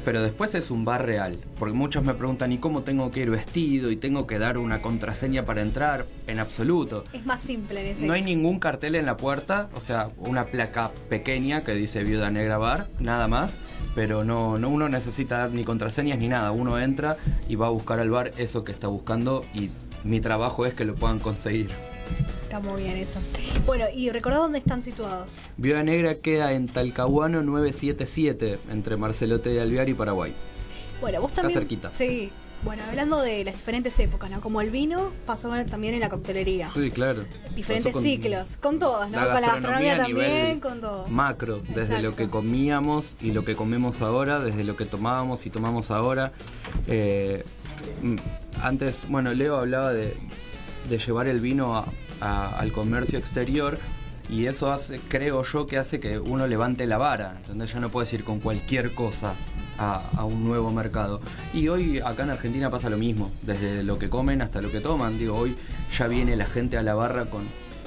pero 0.04 0.22
después 0.22 0.54
es 0.54 0.70
un 0.70 0.84
bar 0.84 1.04
real. 1.06 1.38
Porque 1.58 1.74
muchos 1.74 2.04
me 2.04 2.14
preguntan, 2.14 2.52
¿y 2.52 2.58
cómo 2.58 2.82
tengo 2.82 3.10
que 3.10 3.20
ir 3.20 3.30
vestido? 3.30 3.90
¿Y 3.90 3.96
tengo 3.96 4.26
que 4.26 4.38
dar 4.38 4.58
una 4.58 4.80
contraseña 4.82 5.44
para 5.44 5.62
entrar? 5.62 6.06
En 6.26 6.38
absoluto. 6.38 7.04
Es 7.12 7.24
más 7.24 7.40
simple 7.40 7.90
ese 7.92 8.04
No 8.06 8.12
hay 8.12 8.22
ningún 8.22 8.58
cartel 8.58 8.94
en 8.96 9.06
la 9.06 9.16
puerta, 9.16 9.68
o 9.74 9.80
sea, 9.80 10.10
una 10.18 10.46
placa 10.46 10.90
pequeña 11.08 11.62
que 11.62 11.72
dice 11.74 12.02
Viuda 12.04 12.30
Negra 12.30 12.58
Bar, 12.58 12.88
nada 13.00 13.28
más. 13.28 13.58
Pero 13.94 14.24
no, 14.24 14.56
no 14.58 14.70
uno 14.70 14.88
necesita 14.88 15.36
dar 15.38 15.50
ni 15.50 15.64
contraseñas 15.64 16.18
ni 16.18 16.26
nada. 16.26 16.50
Uno 16.52 16.78
entra 16.78 17.16
y 17.48 17.56
va 17.56 17.66
a 17.66 17.70
buscar 17.70 18.00
al 18.00 18.08
bar 18.10 18.32
eso 18.38 18.64
que 18.64 18.72
está 18.72 18.86
buscando 18.88 19.44
y 19.54 19.68
mi 20.02 20.18
trabajo 20.20 20.64
es 20.64 20.72
que 20.72 20.86
lo 20.86 20.94
puedan 20.94 21.18
conseguir. 21.18 21.68
Está 22.52 22.68
muy 22.70 22.82
bien 22.82 22.98
eso. 22.98 23.18
Bueno, 23.64 23.86
y 23.96 24.10
recordá 24.10 24.36
dónde 24.36 24.58
están 24.58 24.82
situados. 24.82 25.26
Viuda 25.56 25.82
Negra 25.82 26.16
queda 26.16 26.52
en 26.52 26.66
Talcahuano 26.66 27.40
977, 27.40 28.58
entre 28.70 28.98
Marcelote 28.98 29.48
de 29.48 29.62
Alvear 29.62 29.88
y 29.88 29.94
Paraguay. 29.94 30.34
Bueno, 31.00 31.22
vos 31.22 31.30
Está 31.30 31.40
también. 31.40 31.60
cerquita. 31.60 31.90
Sí. 31.94 32.30
Bueno, 32.62 32.82
hablando 32.90 33.22
de 33.22 33.42
las 33.46 33.54
diferentes 33.54 33.98
épocas, 34.00 34.30
¿no? 34.30 34.42
Como 34.42 34.60
el 34.60 34.68
vino, 34.68 35.12
pasó 35.24 35.48
también 35.64 35.94
en 35.94 36.00
la 36.00 36.10
coctelería. 36.10 36.70
Sí, 36.74 36.90
claro. 36.90 37.24
Diferentes 37.56 37.90
con 37.90 38.02
ciclos, 38.02 38.58
con 38.58 38.78
todas, 38.78 39.10
¿no? 39.10 39.16
la 39.16 39.32
con 39.32 39.40
la 39.40 39.46
gastronomía 39.48 39.96
también, 39.96 40.60
con 40.60 40.82
todo. 40.82 41.06
Macro, 41.08 41.62
desde 41.74 42.02
lo 42.02 42.14
que 42.14 42.28
comíamos 42.28 43.16
y 43.22 43.30
lo 43.32 43.46
que 43.46 43.56
comemos 43.56 44.02
ahora, 44.02 44.40
desde 44.40 44.62
lo 44.62 44.76
que 44.76 44.84
tomábamos 44.84 45.46
y 45.46 45.50
tomamos 45.50 45.90
ahora. 45.90 46.32
Eh, 46.86 47.44
mm, 48.02 48.16
antes, 48.62 49.06
bueno, 49.08 49.32
Leo 49.32 49.56
hablaba 49.56 49.94
de, 49.94 50.14
de 50.90 50.98
llevar 50.98 51.28
el 51.28 51.40
vino 51.40 51.78
a- 51.78 51.86
a- 52.22 52.58
al 52.58 52.72
comercio 52.72 53.18
exterior 53.18 53.78
y 54.30 54.46
eso 54.46 54.72
hace, 54.72 54.98
creo 55.08 55.42
yo, 55.42 55.66
que 55.66 55.76
hace 55.78 56.00
que 56.00 56.18
uno 56.18 56.46
levante 56.46 56.86
la 56.86 56.96
vara. 56.96 57.36
Entonces 57.40 57.72
ya 57.74 57.80
no 57.80 57.90
puedes 57.90 58.12
ir 58.12 58.24
con 58.24 58.40
cualquier 58.40 58.94
cosa 58.94 59.34
a, 59.78 60.00
a 60.16 60.24
un 60.24 60.44
nuevo 60.44 60.70
mercado. 60.70 61.20
Y 61.52 61.68
hoy 61.68 61.98
acá 62.00 62.22
en 62.22 62.30
Argentina 62.30 62.70
pasa 62.70 62.88
lo 62.88 62.96
mismo, 62.96 63.30
desde 63.42 63.82
lo 63.82 63.98
que 63.98 64.08
comen 64.08 64.40
hasta 64.40 64.62
lo 64.62 64.70
que 64.70 64.80
toman. 64.80 65.18
Digo, 65.18 65.36
hoy 65.36 65.56
ya 65.98 66.06
viene 66.06 66.36
la 66.36 66.44
gente 66.46 66.78
a 66.78 66.82
la 66.82 66.94
barra 66.94 67.26
con, 67.26 67.42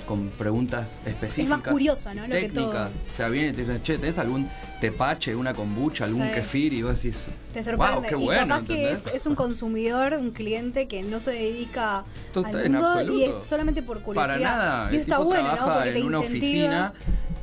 con 0.05 0.29
preguntas 0.29 0.99
específicas. 1.05 1.61
curiosa, 1.71 2.13
¿no? 2.13 2.27
Lo 2.27 2.33
que 2.35 2.49
todo. 2.49 2.69
técnicas. 2.71 2.89
O 3.11 3.13
sea, 3.13 3.27
viene 3.29 3.49
y 3.49 3.51
te 3.53 3.61
dicen, 3.61 3.83
che, 3.83 3.97
¿tenés 3.97 4.17
algún 4.17 4.47
tepache, 4.81 5.35
una 5.35 5.53
kombucha, 5.53 6.05
algún 6.05 6.23
Sí. 6.27 6.33
kefir? 6.33 6.73
Y 6.73 6.83
vos 6.83 6.95
decís, 7.01 7.27
Te 7.53 7.63
sorprende. 7.63 7.93
wow, 7.95 8.03
qué 8.03 8.15
y 8.15 8.25
bueno, 8.25 8.47
capaz 8.55 8.67
que 8.67 8.91
es, 8.91 9.07
es 9.07 9.25
un 9.25 9.35
consumidor, 9.35 10.13
un 10.13 10.31
cliente 10.31 10.87
que 10.87 11.03
no 11.03 11.19
se 11.19 11.31
dedica 11.31 12.03
Total, 12.33 12.55
al 12.55 12.69
mundo 12.69 13.13
y 13.13 13.23
es 13.23 13.43
solamente 13.43 13.81
por 13.83 14.01
curiosidad. 14.01 14.35
Para 14.37 14.57
nada. 14.57 14.89
Y 14.91 14.95
eso 14.95 15.01
está 15.01 15.17
bueno, 15.19 15.55
¿no? 15.55 15.65
Porque 15.73 15.91
te 15.91 15.99
en 15.99 16.05
una 16.05 16.19
oficina, 16.19 16.93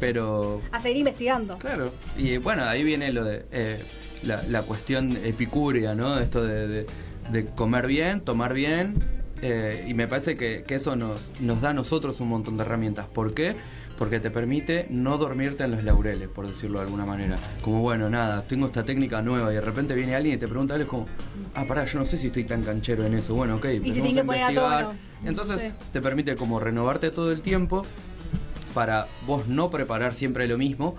pero 0.01 0.61
a 0.71 0.81
seguir 0.81 0.99
investigando. 0.99 1.59
Claro, 1.59 1.93
y 2.17 2.37
bueno, 2.39 2.65
ahí 2.65 2.83
viene 2.85 3.13
lo 3.13 3.25
de 3.25 3.45
eh, 3.53 3.83
la, 4.23 4.43
la 4.45 4.63
cuestión 4.63 5.17
epicúrea, 5.25 5.95
¿no? 5.95 6.19
Esto 6.19 6.43
de, 6.45 6.69
de- 6.69 6.87
de 7.31 7.47
comer 7.47 7.87
bien, 7.87 8.21
tomar 8.21 8.53
bien, 8.53 8.97
eh, 9.43 9.85
y 9.89 9.95
me 9.95 10.07
parece 10.09 10.37
que, 10.37 10.65
que 10.67 10.77
eso 10.77 10.97
nos, 10.97 11.31
nos 11.41 11.61
da 11.61 11.71
a 11.71 11.75
nosotros 11.75 12.21
un 12.21 12.29
montón 12.29 12.57
de 12.57 12.63
herramientas. 12.63 13.07
¿Por 13.07 13.35
qué? 13.35 13.57
Porque 13.99 14.19
te 14.21 14.31
permite 14.31 14.87
no 14.91 15.19
dormirte 15.19 15.65
en 15.65 15.73
los 15.73 15.85
laureles, 15.85 16.29
por 16.29 16.47
decirlo 16.49 16.79
de 16.79 16.87
alguna 16.87 17.05
manera. 17.05 17.37
Como, 17.63 17.81
bueno, 17.81 18.09
nada, 18.09 18.43
tengo 18.43 18.67
esta 18.67 18.85
técnica 18.85 19.21
nueva 19.23 19.53
y 19.53 19.55
de 19.57 19.61
repente 19.61 19.95
viene 19.95 20.15
alguien 20.15 20.37
y 20.37 20.39
te 20.39 20.49
pregunta, 20.49 20.77
es 20.77 20.87
como, 20.87 21.07
ah, 21.55 21.65
pará, 21.69 21.85
yo 21.85 21.99
no 21.99 22.05
sé 22.05 22.17
si 22.17 22.29
estoy 22.29 22.45
tan 22.45 22.63
canchero 22.63 23.05
en 23.05 23.15
eso. 23.15 23.35
Bueno, 23.35 23.57
ok, 23.57 23.67
tiene 23.83 24.13
que 24.15 24.21
a 24.21 24.25
poner 24.25 24.43
a 24.45 24.53
tono. 24.55 24.95
Entonces 25.25 25.61
Sí. 25.61 25.69
te 25.93 26.01
permite 26.01 26.35
como 26.37 26.59
renovarte 26.59 27.11
todo 27.11 27.31
el 27.31 27.43
tiempo 27.43 27.83
para 28.75 29.07
vos 29.27 29.47
no 29.49 29.71
preparar 29.71 30.15
siempre 30.15 30.49
lo 30.49 30.57
mismo 30.59 30.97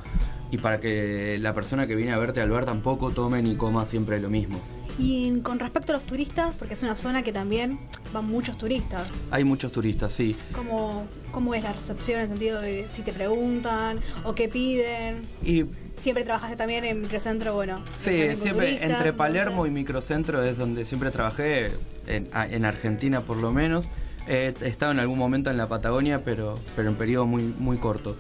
y 0.52 0.58
para 0.60 0.80
que 0.80 1.38
la 1.42 1.54
persona 1.54 1.88
que 1.88 1.96
viene 1.96 2.14
a 2.14 2.20
verte 2.20 2.40
al 2.40 2.52
bar 2.52 2.66
tampoco 2.66 3.10
tome 3.10 3.42
ni 3.42 3.56
coma 3.56 3.86
siempre 3.86 4.20
lo 4.22 4.30
mismo. 4.30 4.62
Y 5.00 5.28
en- 5.28 5.42
con 5.42 5.60
respecto 5.60 5.92
a 5.92 5.96
los 5.96 6.04
turistas, 6.06 6.54
porque 6.58 6.76
es 6.76 6.84
una 6.84 6.96
zona 6.96 7.24
que 7.24 7.32
también 7.34 7.80
van 8.14 8.26
muchos 8.26 8.58
turistas. 8.58 9.08
Hay 9.32 9.44
muchos 9.44 9.72
turistas, 9.72 10.14
sí. 10.14 10.36
¿Cómo, 10.54 11.06
cómo 11.32 11.54
es 11.56 11.64
la 11.64 11.74
recepción 11.74 12.18
en 12.20 12.24
el 12.26 12.30
sentido 12.30 12.62
de 12.62 12.88
si 12.94 13.02
te 13.02 13.12
preguntan 13.14 14.00
o 14.24 14.36
qué 14.36 14.48
piden? 14.50 15.22
Y 15.44 15.66
Siempre 16.02 16.26
trabajaste 16.26 16.58
también 16.58 16.84
en 16.84 17.00
microcentro, 17.02 17.54
bueno. 17.54 17.82
sí, 17.96 18.36
siempre 18.36 18.84
entre 18.84 19.14
Palermo 19.14 19.66
y 19.66 19.72
Microcentro 19.72 20.44
es 20.44 20.58
donde 20.58 20.86
siempre 20.86 21.12
trabajé, 21.12 21.72
en 22.08 22.66
Argentina 22.66 23.22
por 23.22 23.38
lo 23.38 23.52
menos. 23.54 23.88
He 24.28 24.54
estado 24.64 24.92
en 24.92 25.00
algún 25.00 25.18
momento 25.18 25.50
en 25.50 25.56
la 25.58 25.70
Patagonia, 25.70 26.22
pero, 26.26 26.60
pero 26.76 26.90
en 26.90 26.96
periodo 26.96 27.26
muy, 27.26 27.44
muy 27.44 27.78
corto. 27.78 28.18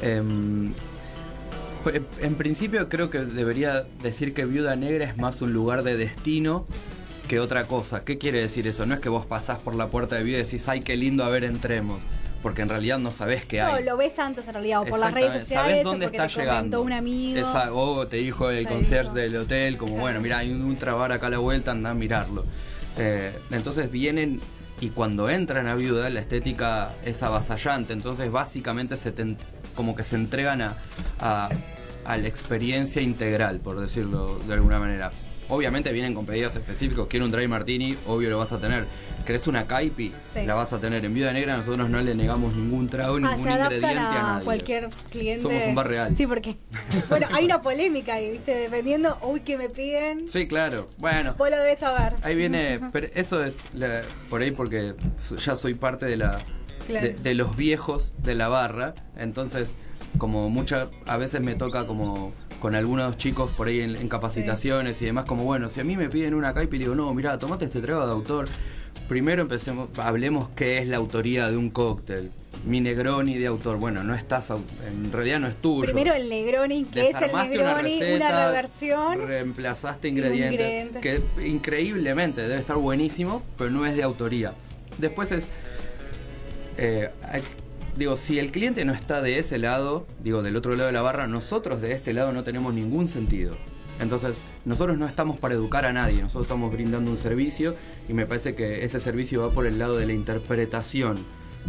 Em, 0.00 0.72
en- 2.20 2.34
principio 2.34 2.88
creo 2.88 3.10
que 3.10 3.18
debería 3.20 3.84
decir 4.02 4.34
que 4.34 4.44
Viuda 4.44 4.76
Negra 4.76 5.04
es 5.04 5.16
más 5.16 5.40
un 5.42 5.52
lugar 5.52 5.82
de 5.82 5.96
destino 5.96 6.66
que 7.28 7.40
otra 7.40 7.64
cosa. 7.64 8.04
¿Qué 8.04 8.16
quiere 8.18 8.40
decir 8.40 8.66
eso? 8.66 8.86
No 8.86 8.94
es 8.94 9.00
que 9.00 9.08
vos 9.08 9.26
pasás 9.26 9.58
por 9.58 9.74
la 9.74 9.88
puerta 9.88 10.16
de 10.16 10.22
Viuda 10.24 10.38
y 10.40 10.42
decís, 10.44 10.66
ay, 10.68 10.80
qué 10.80 10.96
lindo, 10.96 11.24
a 11.24 11.28
ver, 11.30 11.44
entremos. 11.44 12.00
Porque 12.42 12.62
en 12.62 12.68
realidad 12.68 12.98
no 12.98 13.10
sabés 13.10 13.44
qué 13.44 13.58
No, 13.60 13.66
hay. 13.72 13.84
lo 13.84 13.96
ves 13.96 14.18
antes 14.20 14.46
en 14.46 14.54
realidad, 14.54 14.82
o 14.82 14.86
por 14.86 14.98
las 15.00 15.12
redes 15.12 15.32
sociales, 15.40 15.66
Sabés 15.70 15.84
o 15.84 15.88
dónde 15.90 16.06
porque 16.06 16.16
está 16.18 16.28
te 16.28 16.34
comentó 16.34 16.52
llegando. 16.54 16.82
un 16.82 16.92
amigo. 16.92 17.38
Esa- 17.40 17.72
o 17.74 18.06
te 18.06 18.18
dijo 18.18 18.48
el 18.50 18.66
concierge 18.66 19.12
del 19.12 19.36
hotel, 19.36 19.76
como 19.76 19.90
Claro. 19.94 20.02
bueno, 20.02 20.20
mira, 20.20 20.38
hay 20.38 20.52
un 20.52 20.62
ultrabar 20.62 21.10
acá 21.12 21.26
a 21.26 21.30
la 21.30 21.38
vuelta, 21.38 21.72
anda 21.72 21.90
a 21.90 21.94
mirarlo. 21.94 22.44
Eh, 22.96 23.32
entonces 23.50 23.90
vienen 23.90 24.40
y 24.80 24.90
cuando 24.90 25.28
entran 25.28 25.66
a 25.66 25.74
Viuda 25.74 26.08
la 26.10 26.20
estética 26.20 26.92
es 27.04 27.22
avasallante, 27.24 27.92
entonces 27.92 28.30
básicamente 28.30 28.96
se 28.96 29.10
te 29.10 29.22
como 29.78 29.94
que 29.94 30.02
se 30.02 30.16
entregan 30.16 30.60
a, 30.60 30.74
a- 31.20 31.48
a 32.04 32.16
la 32.16 32.26
experiencia 32.26 33.00
integral, 33.00 33.60
por 33.60 33.78
decirlo 33.80 34.40
de 34.48 34.54
alguna 34.54 34.80
manera. 34.80 35.12
Obviamente 35.50 35.92
vienen 35.92 36.14
con 36.14 36.26
pedidos 36.26 36.56
específicos, 36.56 37.06
quiero 37.08 37.24
un 37.26 37.30
dry 37.30 37.46
martini, 37.46 37.96
obvio 38.08 38.28
lo 38.28 38.38
vas 38.38 38.50
a 38.50 38.58
tener. 38.58 38.84
¿Querés 39.24 39.46
una 39.46 39.66
caipi? 39.66 40.12
Sí. 40.34 40.44
La 40.46 40.54
vas 40.54 40.72
a 40.72 40.78
tener. 40.80 41.04
En 41.04 41.14
Viuda 41.14 41.32
Negra 41.32 41.56
nosotros 41.56 41.88
no 41.88 42.00
le 42.00 42.14
negamos 42.14 42.56
ningún 42.56 42.88
trago, 42.88 43.16
Ah, 43.16 43.20
ningún 43.20 43.44
se 43.44 43.50
ingrediente 43.52 43.86
a, 43.86 43.90
a, 43.90 44.22
nadie. 44.32 44.44
cualquier 44.44 44.88
cliente. 45.10 45.42
Somos 45.42 45.62
un 45.66 45.74
bar 45.74 45.86
real. 45.88 46.16
Sí, 46.16 46.26
porque. 46.26 46.56
Bueno, 47.08 47.28
hay 47.32 47.44
una 47.44 47.62
polémica 47.62 48.14
ahí, 48.14 48.30
¿viste? 48.30 48.54
Dependiendo, 48.54 49.16
uy, 49.22 49.40
que 49.40 49.56
me 49.56 49.68
piden. 49.68 50.28
Sí, 50.28 50.48
claro. 50.48 50.86
Bueno, 50.98 51.34
Vos 51.38 51.50
lo 51.50 51.56
debes 51.58 51.78
saber. 51.78 52.14
Ahí 52.22 52.34
viene, 52.34 52.80
pero 52.92 53.06
eso 53.14 53.44
es 53.44 53.58
la- 53.74 54.02
por 54.28 54.40
ahí 54.42 54.50
porque 54.50 54.94
ya 55.44 55.56
soy 55.56 55.74
parte 55.74 56.04
de 56.06 56.16
la 56.16 56.38
Claro. 56.88 57.06
de, 57.06 57.12
de 57.14 57.34
los 57.34 57.56
viejos 57.56 58.14
de 58.18 58.34
la 58.34 58.48
barra, 58.48 58.94
entonces 59.16 59.74
como 60.18 60.48
mucha 60.50 60.88
a 61.06 61.16
veces 61.18 61.40
me 61.40 61.54
toca 61.54 61.86
como 61.86 62.32
con 62.60 62.74
algunos 62.74 63.16
chicos 63.18 63.50
por 63.56 63.68
ahí 63.68 63.80
en, 63.80 63.94
en 63.94 64.08
capacitaciones 64.08 65.00
y 65.00 65.04
demás 65.04 65.24
como 65.26 65.44
bueno, 65.44 65.68
si 65.68 65.80
a 65.80 65.84
mí 65.84 65.96
me 65.96 66.08
piden 66.08 66.34
una 66.34 66.54
caipi 66.54 66.76
y 66.76 66.78
digo, 66.80 66.94
"No, 66.94 67.12
mira, 67.14 67.38
tomate 67.38 67.66
este 67.66 67.80
trago 67.80 68.04
de 68.06 68.12
autor." 68.12 68.48
Primero 69.08 69.42
empecemos 69.42 69.88
hablemos 69.98 70.48
qué 70.56 70.78
es 70.78 70.86
la 70.88 70.96
autoría 70.96 71.50
de 71.50 71.56
un 71.56 71.70
cóctel. 71.70 72.30
Mi 72.66 72.80
Negroni 72.80 73.38
de 73.38 73.46
autor, 73.46 73.76
bueno, 73.76 74.02
no 74.02 74.14
estás 74.14 74.50
en 74.50 75.12
realidad 75.12 75.38
no 75.40 75.46
es 75.46 75.54
tuyo. 75.56 75.84
Primero 75.84 76.12
el 76.14 76.28
Negroni, 76.28 76.84
que 76.84 77.10
es 77.10 77.16
el 77.22 77.30
una 77.32 77.44
Negroni, 77.44 77.70
una, 77.70 77.80
receta, 77.82 78.46
reversión. 78.50 79.26
Reemplazaste 79.26 80.08
ingredientes. 80.08 80.52
ingrediente. 80.52 81.00
Que 81.00 81.46
increíblemente 81.48 82.42
debe 82.42 82.56
estar 82.56 82.76
buenísimo, 82.76 83.42
pero 83.56 83.70
no 83.70 83.86
es 83.86 83.94
de 83.94 84.02
autoría. 84.02 84.52
Después 84.98 85.30
es. 85.32 85.46
Eh, 86.78 87.10
digo, 87.96 88.16
si 88.16 88.38
el 88.38 88.52
cliente 88.52 88.84
no 88.84 88.94
está 88.94 89.20
de 89.20 89.38
ese 89.38 89.58
lado, 89.58 90.06
digo, 90.22 90.42
del 90.42 90.56
otro 90.56 90.72
lado 90.72 90.86
de 90.86 90.92
la 90.92 91.02
barra, 91.02 91.26
nosotros 91.26 91.80
de 91.80 91.92
este 91.92 92.12
lado 92.12 92.32
no 92.32 92.44
tenemos 92.44 92.72
ningún 92.72 93.08
sentido. 93.08 93.54
Entonces, 94.00 94.38
nosotros 94.64 94.96
no 94.96 95.06
estamos 95.06 95.38
para 95.38 95.54
educar 95.54 95.84
a 95.84 95.92
nadie, 95.92 96.22
nosotros 96.22 96.46
estamos 96.46 96.72
brindando 96.72 97.10
un 97.10 97.16
servicio 97.16 97.74
y 98.08 98.12
me 98.12 98.26
parece 98.26 98.54
que 98.54 98.84
ese 98.84 99.00
servicio 99.00 99.42
va 99.42 99.50
por 99.50 99.66
el 99.66 99.78
lado 99.78 99.96
de 99.96 100.06
la 100.06 100.12
interpretación. 100.12 101.18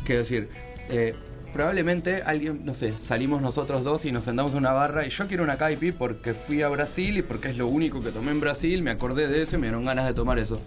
Quiero 0.05 0.19
decir, 0.19 0.49
eh, 0.89 1.15
probablemente 1.53 2.21
alguien, 2.21 2.63
no 2.65 2.75
sé, 2.75 2.93
salimos 3.03 3.41
nosotros 3.41 3.83
dos 3.83 4.05
y 4.05 4.11
nos 4.11 4.25
sentamos 4.25 4.51
en 4.51 4.59
una 4.59 4.73
barra 4.73 5.07
y 5.07 5.09
yo 5.09 5.27
quiero 5.27 5.43
una 5.43 5.57
caipi 5.57 5.91
porque 5.91 6.35
fui 6.35 6.61
a 6.61 6.69
Brasil 6.69 7.17
y 7.17 7.21
porque 7.23 7.49
es 7.49 7.57
lo 7.57 7.65
único 7.65 8.01
que 8.01 8.11
tomé 8.11 8.29
en 8.29 8.39
Brasil, 8.39 8.83
me 8.83 8.91
acordé 8.91 9.27
de 9.27 9.41
eso 9.41 9.55
y 9.55 9.59
me 9.59 9.67
dieron 9.67 9.85
ganas 9.85 10.05
de 10.05 10.13
tomar 10.13 10.37
eso. 10.37 10.61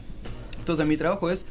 Entonces 0.59 0.85
mi 0.87 0.97
trabajo 0.97 1.31
es 1.31 1.47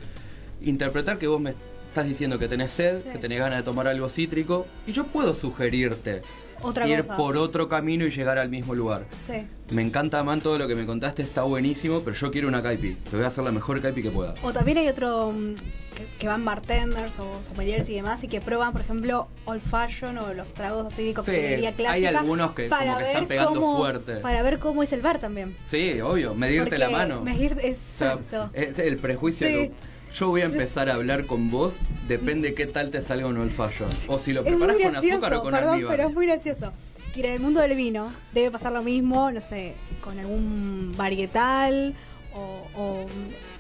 interpretar 0.61 1.17
que 1.17 1.27
vos 1.27 1.39
me 1.39 1.53
estás 1.91 2.05
diciendo 2.07 2.39
que 2.39 2.47
tenés 2.47 2.71
sed, 2.71 3.01
Sí. 3.03 3.09
que 3.11 3.17
tenés 3.17 3.39
ganas 3.39 3.59
de 3.59 3.63
tomar 3.63 3.85
algo 3.87 4.07
cítrico, 4.09 4.65
y 4.87 4.93
yo 4.93 5.05
puedo 5.07 5.33
sugerirte 5.33 6.21
Otra 6.61 6.87
ir 6.87 6.99
cosa. 7.01 7.17
por 7.17 7.35
otro 7.35 7.67
camino 7.67 8.05
y 8.05 8.11
llegar 8.11 8.37
al 8.37 8.47
mismo 8.49 8.73
lugar. 8.75 9.05
Sí. 9.21 9.33
Me 9.71 9.81
encanta, 9.81 10.23
man, 10.23 10.39
todo 10.39 10.57
lo 10.57 10.67
que 10.69 10.75
me 10.75 10.85
contaste 10.85 11.21
está 11.21 11.43
buenísimo, 11.43 11.99
pero 12.01 12.15
yo 12.15 12.31
quiero 12.31 12.47
una 12.47 12.61
caipi. 12.63 12.93
Te 13.09 13.15
voy 13.17 13.25
a 13.25 13.27
hacer 13.27 13.43
la 13.43 13.51
mejor 13.51 13.81
caipi 13.81 14.01
que 14.03 14.09
pueda. 14.11 14.35
O 14.41 14.53
también 14.53 14.77
hay 14.77 14.87
otro 14.87 15.31
mm, 15.33 15.55
que, 15.95 16.05
que 16.19 16.27
van 16.27 16.45
bartenders 16.45 17.19
o 17.19 17.43
sommeliers 17.43 17.89
y 17.89 17.95
demás 17.95 18.23
y 18.23 18.27
que 18.29 18.39
prueban, 18.39 18.71
por 18.71 18.81
ejemplo, 18.81 19.27
old 19.45 19.61
fashion 19.61 20.17
o 20.17 20.33
los 20.33 20.47
tragos 20.53 20.85
así 20.93 21.03
de 21.07 21.13
coctelería 21.13 21.69
hay 21.69 21.75
clásica. 21.75 22.19
algunos 22.19 22.51
que 22.53 22.69
como 22.69 22.97
que 22.99 23.03
están 23.07 23.25
pegando 23.27 23.53
cómo, 23.59 23.77
fuerte. 23.77 24.15
Para 24.17 24.41
ver 24.43 24.59
cómo 24.59 24.81
es 24.83 24.93
el 24.93 25.01
bar 25.01 25.19
también. 25.19 25.57
Sí, 25.63 25.99
obvio, 25.99 26.35
medirte 26.35 26.69
Porque 26.69 26.77
la 26.79 26.89
mano. 26.89 27.21
medir- 27.21 27.53
O 27.53 27.59
sea, 27.59 27.69
exacto. 28.13 28.49
es 28.53 28.79
el 28.79 28.97
prejuicio 28.97 29.47
Sí. 29.47 29.53
que 29.53 29.71
yo 30.14 30.28
voy 30.30 30.41
a 30.41 30.45
empezar 30.45 30.89
a 30.89 30.95
hablar 30.95 31.26
con 31.26 31.49
vos, 31.51 31.80
depende 32.07 32.53
qué 32.53 32.66
tal 32.68 32.91
te 32.91 33.01
salga 33.01 33.28
un 33.28 33.38
old 33.38 33.51
fashion. 33.51 33.89
O 34.07 34.20
si 34.20 34.34
lo 34.34 34.43
preparas 34.43 34.78
con 34.82 34.95
azúcar 34.95 35.34
o 35.36 35.41
con 35.43 35.51
perdón, 35.51 35.70
almíbar. 35.74 35.95
pero 35.95 36.09
es 36.09 36.14
muy 36.14 36.26
gracioso. 36.28 36.72
Y 37.16 37.20
en 37.22 37.32
el 37.34 37.39
mundo 37.39 37.59
del 37.59 37.76
vino 37.76 38.12
debe 38.34 38.51
pasar 38.51 38.72
lo 38.72 38.82
mismo, 38.84 39.32
no 39.32 39.41
sé, 39.41 39.76
con 40.01 40.18
algún 40.20 40.93
varietal 40.97 41.93
o, 42.34 42.62
o 42.76 43.05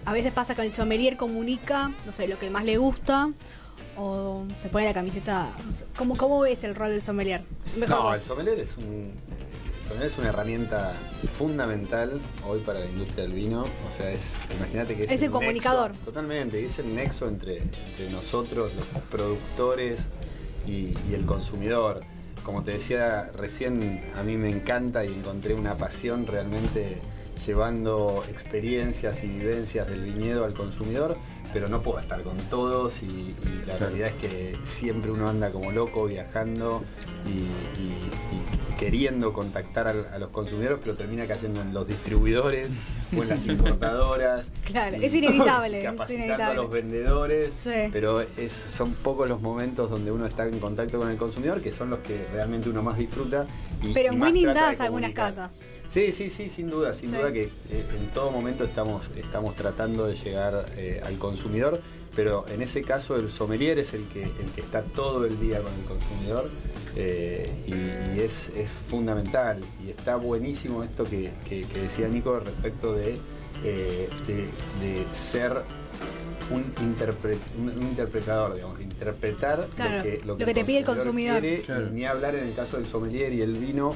a 0.05 0.13
veces 0.13 0.31
pasa 0.31 0.55
que 0.55 0.61
el 0.61 0.71
sommelier 0.73 1.17
comunica, 1.17 1.91
no 2.05 2.13
sé, 2.13 2.27
lo 2.27 2.39
que 2.39 2.49
más 2.49 2.63
le 2.63 2.77
gusta 2.77 3.29
o 3.97 4.45
se 4.59 4.69
pone 4.69 4.85
la 4.85 4.93
camiseta. 4.93 5.49
no. 5.65 5.73
¿Cómo, 5.97 6.15
cómo 6.17 6.39
ves 6.41 6.63
el 6.63 6.75
rol 6.75 6.89
del 6.91 7.01
sommelier? 7.01 7.41
Mejor 7.75 7.89
No, 7.97 8.03
vos. 8.03 8.13
el 8.15 8.21
sommelier 8.21 8.59
es 8.59 8.77
un 8.77 9.11
el 9.50 9.50
sommelier 9.87 10.11
es 10.11 10.17
una 10.17 10.29
herramienta 10.29 10.93
fundamental 11.37 12.19
hoy 12.47 12.59
para 12.59 12.79
la 12.79 12.85
industria 12.85 13.23
del 13.25 13.33
vino. 13.33 13.63
O 13.63 13.97
sea, 13.97 14.11
es 14.11 14.35
imagínate 14.57 14.95
que 14.95 15.03
es, 15.03 15.11
Es 15.11 15.21
el 15.23 15.31
comunicador. 15.31 15.91
nexo- 15.93 16.05
totalmente, 16.05 16.65
es 16.65 16.79
el 16.79 16.93
nexo 16.95 17.27
entre, 17.27 17.57
entre 17.59 18.09
nosotros, 18.11 18.73
los 18.75 18.85
productores 19.09 20.07
y, 20.67 20.93
y 21.09 21.13
el 21.13 21.25
consumidor. 21.25 22.01
Como 22.43 22.63
te 22.63 22.71
decía 22.71 23.29
recién, 23.35 24.01
a 24.17 24.23
mí 24.23 24.35
me 24.37 24.49
encanta 24.49 25.05
y 25.05 25.13
encontré 25.13 25.53
una 25.53 25.75
pasión 25.75 26.25
realmente 26.25 26.97
llevando 27.45 28.23
experiencias 28.29 29.23
y 29.23 29.27
vivencias 29.27 29.87
del 29.87 30.01
viñedo 30.03 30.45
al 30.45 30.53
consumidor, 30.53 31.17
pero 31.53 31.67
no 31.69 31.81
puedo 31.81 31.99
estar 31.99 32.21
con 32.21 32.37
todos 32.49 33.01
y, 33.01 33.05
y 33.05 33.63
la 33.65 33.77
realidad 33.77 34.09
es 34.09 34.13
que 34.15 34.55
siempre 34.65 35.09
uno 35.11 35.27
anda 35.27 35.49
como 35.51 35.71
loco 35.71 36.05
viajando 36.05 36.83
y, 37.25 37.39
y- 37.79 38.09
y 38.31 38.70
queriendo 38.85 39.31
contactar 39.31 39.87
a, 39.89 40.17
los 40.17 40.31
consumidores, 40.31 40.79
pero 40.83 40.95
termina 40.95 41.27
cayendo 41.27 41.61
en 41.61 41.71
los 41.71 41.87
distribuidores 41.87 42.71
o 43.15 43.21
en 43.21 43.29
las 43.29 43.45
importadoras. 43.45 44.47
Claro, 44.71 44.97
y 44.97 45.05
es 45.05 45.13
inevitable, 45.21 45.79
es 45.79 45.83
Capacitando 45.85 46.23
a 46.23 46.25
inevitable. 46.25 46.55
los 46.55 46.71
vendedores, 46.71 47.53
Sí. 47.63 47.89
pero 47.91 48.21
es, 48.21 48.51
son 48.51 48.93
pocos 48.93 49.29
los 49.29 49.39
momentos 49.41 49.89
donde 49.91 50.11
uno 50.11 50.25
está 50.25 50.47
en 50.47 50.57
contacto 50.59 50.97
con 50.97 51.11
el 51.11 51.17
consumidor, 51.17 51.61
que 51.61 51.71
son 51.71 51.91
los 51.91 51.99
que 51.99 52.25
realmente 52.33 52.69
uno 52.69 52.81
más 52.81 52.97
disfruta. 52.97 53.45
Y, 53.83 53.93
Pero 53.93 54.13
y 54.13 54.15
muy 54.15 54.31
lindas 54.31 54.79
algunas 54.81 55.11
catas. 55.11 55.51
Sí, 55.87 56.11
sí, 56.13 56.29
sí, 56.31 56.49
sin 56.49 56.69
duda, 56.69 56.93
sin 56.95 57.11
Sí. 57.11 57.17
duda 57.17 57.31
que 57.33 57.43
eh, 57.43 57.49
en 57.99 58.07
todo 58.15 58.31
momento 58.31 58.63
estamos, 58.63 59.11
estamos 59.15 59.55
tratando 59.55 60.07
de 60.07 60.15
llegar 60.15 60.65
eh, 60.77 61.01
al 61.05 61.17
consumidor, 61.19 61.81
pero 62.15 62.45
en 62.49 62.61
ese 62.61 62.81
caso 62.81 63.15
el 63.15 63.31
sommelier 63.31 63.79
es 63.79 63.93
el 63.93 64.05
que, 64.07 64.23
el 64.23 64.51
que 64.55 64.61
está 64.61 64.81
todo 64.83 65.25
el 65.25 65.39
día 65.39 65.61
con 65.61 65.73
el 65.73 65.85
consumidor 65.85 66.49
eh, 66.95 67.49
y, 67.67 68.17
y 68.17 68.21
es, 68.23 68.49
es 68.55 68.69
fundamental. 68.89 69.59
Y 69.85 69.89
está 69.91 70.15
buenísimo 70.17 70.83
esto 70.83 71.03
que, 71.05 71.31
que- 71.47 71.63
que 71.65 71.79
decía 71.81 72.07
Nico 72.07 72.39
respecto 72.39 72.93
de, 72.93 73.17
eh, 73.63 74.09
de, 74.27 74.35
de 74.35 75.05
ser 75.13 75.53
un, 76.51 76.65
interpre- 76.85 77.37
un- 77.57 77.69
un 77.69 77.83
interpretador, 77.83 78.55
digamos, 78.55 78.81
interpretar 78.81 79.67
Claro, 79.75 79.97
lo 79.97 80.03
que, 80.03 80.21
lo 80.25 80.37
que 80.37 80.53
te 80.53 80.65
pide 80.65 80.79
el 80.79 80.85
consumidor. 80.85 81.39
quiere, 81.39 81.61
Claro. 81.61 81.89
Ni 81.91 82.05
hablar 82.05 82.35
en 82.35 82.47
el 82.49 82.53
caso 82.53 82.75
del 82.77 82.85
sommelier 82.85 83.31
y 83.31 83.41
el 83.41 83.53
vino, 83.57 83.95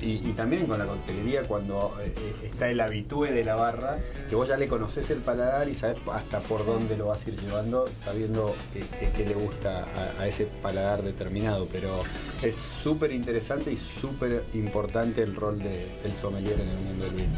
y, 0.00 0.28
y 0.28 0.32
también 0.36 0.66
con 0.66 0.78
la 0.78 0.86
coctelería 0.86 1.42
cuando 1.42 1.96
eh, 2.00 2.12
eh, 2.16 2.46
está 2.50 2.70
el 2.70 2.80
habitué 2.80 3.32
de 3.32 3.44
la 3.44 3.54
barra, 3.56 3.98
que 4.28 4.34
vos 4.34 4.46
ya 4.48 4.56
le 4.56 4.68
conoces 4.68 5.10
el 5.10 5.18
paladar 5.18 5.68
y 5.68 5.74
sabes 5.74 5.96
hasta 6.12 6.40
por 6.40 6.64
dónde 6.66 6.96
lo 6.96 7.06
vas 7.08 7.26
a 7.26 7.30
ir 7.30 7.40
llevando, 7.40 7.86
sabiendo 8.04 8.54
que, 8.72 8.80
que- 8.80 9.10
que 9.12 9.26
le 9.26 9.34
gusta 9.34 9.84
a, 9.84 10.22
a 10.22 10.28
ese 10.28 10.46
paladar 10.62 11.02
determinado. 11.02 11.66
Pero 11.72 12.02
es 12.42 12.56
súper 12.56 13.12
interesante 13.12 13.72
y 13.72 13.76
súper 13.76 14.44
importante 14.54 15.22
el 15.22 15.34
rol 15.34 15.58
de- 15.58 15.86
del 16.02 16.12
sommelier 16.20 16.54
en 16.60 16.68
el 16.68 16.76
mundo 16.84 17.04
del 17.06 17.14
vino. 17.14 17.28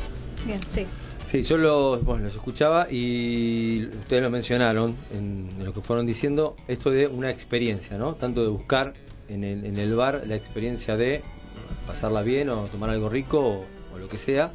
Bien, 0.47 0.61
sí. 0.69 0.87
Sí, 1.27 1.43
yo 1.45 1.57
los, 1.59 2.03
bueno, 2.05 2.25
los 2.25 2.35
escuchaba 2.35 2.89
y 2.91 3.87
ustedes 3.87 4.21
lo 4.23 4.31
mencionaron 4.31 4.97
en, 5.17 5.49
en 5.59 5.65
lo 5.65 5.73
que 5.73 5.81
fueron 5.81 6.05
diciendo, 6.05 6.57
esto 6.67 6.91
de 6.91 7.07
una 7.07 7.31
experiencia, 7.31 7.97
¿no? 7.99 8.15
Tanto 8.17 8.43
de 8.43 8.49
buscar 8.49 8.95
en 9.29 9.45
el, 9.45 9.65
en 9.65 9.79
el 9.79 9.95
bar 9.95 10.23
la 10.27 10.35
experiencia 10.35 10.97
de 10.97 11.23
pasarla 11.87 12.23
bien 12.23 12.49
o 12.51 12.65
tomar 12.67 12.91
algo 12.91 13.09
rico 13.09 13.39
o, 13.41 13.65
o 13.95 13.99
lo 13.99 14.09
que 14.09 14.19
sea. 14.19 14.51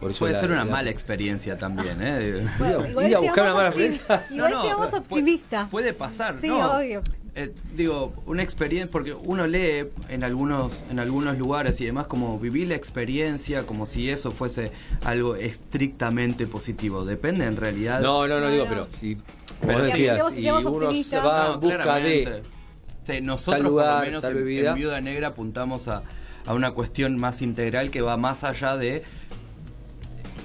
Por 0.00 0.10
eso 0.10 0.20
Puede 0.20 0.34
la- 0.34 0.40
ser 0.40 0.50
una 0.50 0.64
la- 0.64 0.70
mala 0.70 0.90
experiencia 0.90 1.56
también, 1.56 1.98
¿eh? 2.02 2.46
Bueno, 2.58 2.86
igual 2.88 3.08
ir 3.08 3.16
a 3.16 3.18
buscar 3.20 3.44
una 3.44 3.54
mala 3.54 3.68
experiencia. 3.68 4.26
Igual 4.30 4.50
No, 4.50 4.56
no, 4.58 4.62
seamos 4.62 4.86
puede- 4.88 4.98
optimistas. 5.00 5.70
Puede 5.70 5.92
pasar, 5.94 6.36
Sí, 6.40 6.48
¿no? 6.48 6.76
obvio. 6.76 7.02
Eh, 7.38 7.52
digo, 7.74 8.14
una 8.24 8.42
experiencia, 8.42 8.90
porque 8.90 9.12
uno 9.12 9.46
lee 9.46 9.86
en 10.08 10.24
algunos, 10.24 10.82
en 10.90 10.98
algunos 10.98 11.36
lugares 11.36 11.78
y 11.82 11.84
demás 11.84 12.06
como 12.06 12.38
vivir 12.40 12.68
la 12.68 12.76
experiencia 12.76 13.64
como 13.64 13.84
si 13.84 14.08
eso 14.08 14.30
fuese 14.30 14.72
algo 15.04 15.36
estrictamente 15.36 16.46
positivo. 16.46 17.04
Depende 17.04 17.44
en 17.44 17.56
realidad. 17.56 18.00
No, 18.00 18.26
no, 18.26 18.40
no, 18.40 18.46
No, 18.46 18.50
digo, 18.50 18.64
no. 18.64 18.70
pero 18.70 18.88
si, 18.90 19.16
Pero 19.60 19.72
como 19.74 19.78
si 19.84 19.84
decías, 19.90 20.32
si 20.34 20.42
seamos 20.42 20.64
uno 20.64 20.80
se 20.80 20.86
optimistas. 20.86 21.26
va 21.26 21.48
No, 21.48 21.54
en 21.54 21.60
busca 21.60 21.82
claramente. 21.82 22.30
de 22.30 22.42
Sí, 23.16 23.20
nosotros 23.20 23.54
tal 23.56 23.62
lugar, 23.62 23.86
por 23.88 23.98
lo 24.00 24.06
menos 24.06 24.22
tal 24.22 24.30
en, 24.32 24.36
bebida. 24.38 24.70
en 24.70 24.74
Viuda 24.76 25.00
Negra 25.02 25.28
apuntamos 25.28 25.88
a, 25.88 26.02
a 26.46 26.54
una 26.54 26.70
cuestión 26.72 27.18
más 27.18 27.42
integral 27.42 27.90
que 27.90 28.00
va 28.00 28.16
más 28.16 28.44
allá 28.44 28.76
de 28.76 29.02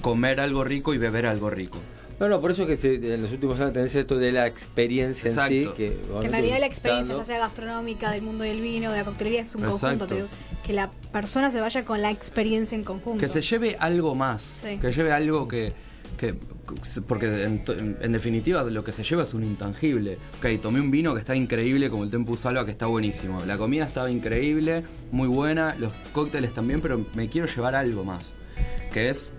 comer 0.02 0.39
algo 0.39 0.64
rico 0.64 0.93
y 0.93 0.97
beber 0.97 1.26
algo 1.26 1.49
rico. 1.49 1.78
No, 2.20 2.30
no, 2.30 2.39
por 2.39 2.52
eso 2.52 2.68
que 2.68 2.78
se- 2.78 2.95
en 3.16 3.22
los 3.22 3.32
últimos 3.32 3.60
años 3.60 3.74
tenés 3.74 3.95
esto 3.95 4.18
de 4.18 4.32
la 4.32 4.45
experiencia 4.45 5.32
en 5.32 5.39
sí. 5.47 5.68
Que, 5.76 5.97
Que 6.20 6.26
en 6.28 6.32
realidad 6.32 6.60
la 6.60 6.68
experiencia, 6.68 7.16
ya 7.16 7.26
sea 7.26 7.39
gastronómica, 7.39 8.12
del 8.12 8.22
mundo 8.22 8.43
del 8.43 8.62
vino, 8.62 8.91
de 8.91 8.99
la 8.99 9.04
coctelería, 9.06 9.41
es 9.41 9.56
un 9.56 9.64
Exacto. 9.64 9.80
conjunto. 9.82 10.08
te 10.08 10.16
digo. 10.16 10.28
que 10.66 10.74
la 10.74 10.91
persona 11.12 11.49
se 11.49 11.60
vaya 11.60 11.84
con 11.84 12.04
la 12.04 12.12
experiencia 12.12 12.76
en 12.76 12.84
conjunto. 12.84 13.20
Que 13.20 13.28
se 13.28 13.41
lleve 13.41 13.76
algo 13.80 14.14
más. 14.14 14.43
Sí. 14.64 14.78
Que 14.78 14.91
lleve 14.91 15.12
algo 15.12 15.47
que. 15.47 15.74
Que 16.18 16.36
porque 17.07 17.43
en, 17.43 17.64
en- 18.01 18.12
definitiva 18.14 18.64
lo 18.64 18.84
que 18.84 18.91
se 18.93 19.03
lleva 19.03 19.24
es 19.24 19.34
un 19.34 19.43
intangible. 19.43 20.18
Ok, 20.39 20.62
tomé 20.62 20.80
un 20.80 20.89
vino 20.91 21.14
que 21.14 21.20
está 21.20 21.36
increíble, 21.36 21.89
como 21.89 22.03
el 22.05 22.09
Tempus 22.12 22.41
Salva, 22.41 22.64
que 22.66 22.72
está 22.72 22.86
buenísimo. 22.86 23.43
La 23.45 23.57
comida 23.57 23.86
estaba 23.86 24.09
increíble, 24.09 24.84
muy 25.12 25.28
buena, 25.28 25.76
los 25.80 25.91
cócteles 26.14 26.53
también, 26.53 26.80
pero 26.82 27.05
me 27.16 27.28
quiero 27.30 27.47
llevar 27.47 27.76
algo 27.76 28.03
más. 28.05 28.24
Que 28.93 29.09
es 29.09 29.30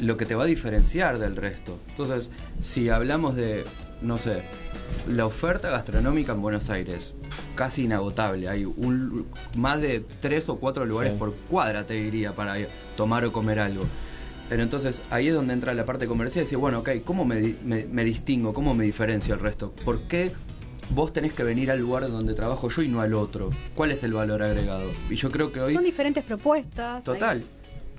lo 0.00 0.16
que 0.16 0.26
te 0.26 0.34
va 0.34 0.44
a 0.44 0.46
diferenciar 0.46 1.18
del 1.18 1.36
resto. 1.36 1.78
Entonces, 1.90 2.30
si 2.62 2.88
hablamos 2.90 3.36
de, 3.36 3.64
no 4.02 4.18
sé, 4.18 4.42
la 5.08 5.24
oferta 5.26 5.70
gastronómica 5.70 6.32
en 6.32 6.42
Buenos 6.42 6.68
Aires, 6.70 7.12
casi 7.54 7.84
inagotable. 7.84 8.48
Hay 8.48 8.64
un, 8.64 9.26
más 9.56 9.80
de 9.80 10.04
tres 10.20 10.48
o 10.48 10.56
cuatro 10.56 10.84
lugares 10.84 11.12
Sí. 11.14 11.18
por 11.18 11.34
cuadra, 11.48 11.86
te 11.86 11.94
diría, 11.94 12.32
para 12.32 12.56
tomar 12.96 13.24
o 13.24 13.32
comer 13.32 13.60
algo. 13.60 13.84
Pero 14.50 14.62
entonces 14.62 15.00
ahí 15.10 15.28
es 15.28 15.34
donde 15.34 15.54
entra 15.54 15.72
la 15.72 15.86
parte 15.86 16.06
comercial 16.06 16.42
y 16.42 16.44
decir, 16.44 16.58
bueno, 16.58 16.80
ok, 16.80 16.90
¿cómo 17.04 17.24
me, 17.24 17.54
me- 17.64 17.86
me 17.86 18.04
distingo? 18.04 18.52
¿Cómo 18.52 18.74
me 18.74 18.84
diferencio 18.84 19.34
del 19.34 19.42
resto? 19.42 19.72
¿Por 19.84 20.02
qué 20.08 20.32
vos 20.90 21.12
tenés 21.14 21.32
que 21.32 21.44
venir 21.44 21.70
al 21.70 21.78
lugar 21.78 22.06
donde 22.10 22.34
trabajo 22.34 22.68
yo 22.68 22.82
y 22.82 22.88
no 22.88 23.00
al 23.00 23.14
otro? 23.14 23.50
¿Cuál 23.74 23.92
es 23.92 24.02
el 24.02 24.12
valor 24.12 24.42
agregado? 24.42 24.90
Y 25.08 25.14
yo 25.14 25.30
creo 25.30 25.52
que 25.52 25.60
hoy... 25.60 25.72
Son 25.74 25.84
diferentes 25.84 26.24
propuestas. 26.24 27.04
Total. 27.04 27.38
hay- 27.38 27.46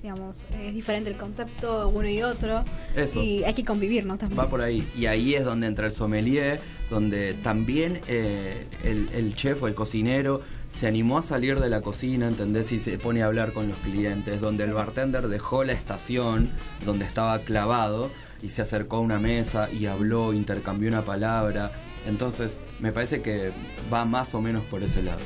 digamos, 0.02 0.46
es 0.64 0.74
diferente 0.74 1.08
el 1.10 1.16
concepto 1.16 1.88
uno 1.88 2.08
y 2.08 2.22
otro. 2.22 2.64
Eso. 2.96 3.22
Y 3.22 3.44
hay 3.44 3.54
que 3.54 3.64
convivir, 3.64 4.04
¿no? 4.04 4.18
También. 4.18 4.38
Va 4.38 4.50
por 4.50 4.60
ahí. 4.60 4.86
Y 4.96 5.06
ahí 5.06 5.34
es 5.36 5.44
donde 5.44 5.68
entra 5.68 5.86
el 5.86 5.92
sommelier, 5.92 6.60
donde 6.92 7.34
también 7.34 8.00
eh, 8.06 8.66
el, 8.84 9.08
el 9.14 9.34
chef 9.34 9.62
o 9.62 9.66
el 9.66 9.74
cocinero 9.74 10.42
se 10.78 10.86
animó 10.86 11.18
a 11.18 11.22
salir 11.22 11.58
de 11.58 11.68
la 11.68 11.80
cocina, 11.80 12.28
¿entendés? 12.28 12.70
Y 12.70 12.78
se 12.80 12.98
pone 12.98 13.22
a 13.22 13.26
hablar 13.26 13.52
con 13.52 13.66
los 13.68 13.76
clientes, 13.78 14.40
donde 14.40 14.64
el 14.64 14.72
bartender 14.74 15.26
dejó 15.28 15.64
la 15.64 15.72
estación 15.72 16.48
donde 16.84 17.04
estaba 17.04 17.38
clavado 17.40 18.10
y 18.42 18.50
se 18.50 18.62
acercó 18.62 18.96
a 18.96 19.00
una 19.00 19.18
mesa 19.18 19.68
y 19.70 19.86
habló, 19.86 20.32
intercambió 20.34 20.88
una 20.88 21.02
palabra. 21.02 21.72
Entonces, 22.06 22.60
me 22.80 22.92
parece 22.92 23.22
que 23.22 23.50
va 23.92 24.04
más 24.04 24.34
o 24.34 24.40
menos 24.42 24.62
por 24.64 24.82
ese 24.82 25.02
lado. 25.02 25.20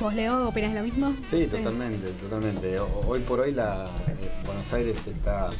¿Vos, 0.00 0.14
Leo, 0.14 0.48
opinas 0.48 0.72
lo 0.74 0.82
mismo? 0.82 1.14
Sí, 1.28 1.46
totalmente, 1.46 2.08
totalmente. 2.22 2.78
O- 2.78 3.04
Hoy 3.08 3.20
por 3.20 3.40
hoy 3.40 3.52
la 3.52 3.86
eh, 4.06 4.30
Buenos 4.46 4.72
Aires 4.72 4.96
está 5.06 5.50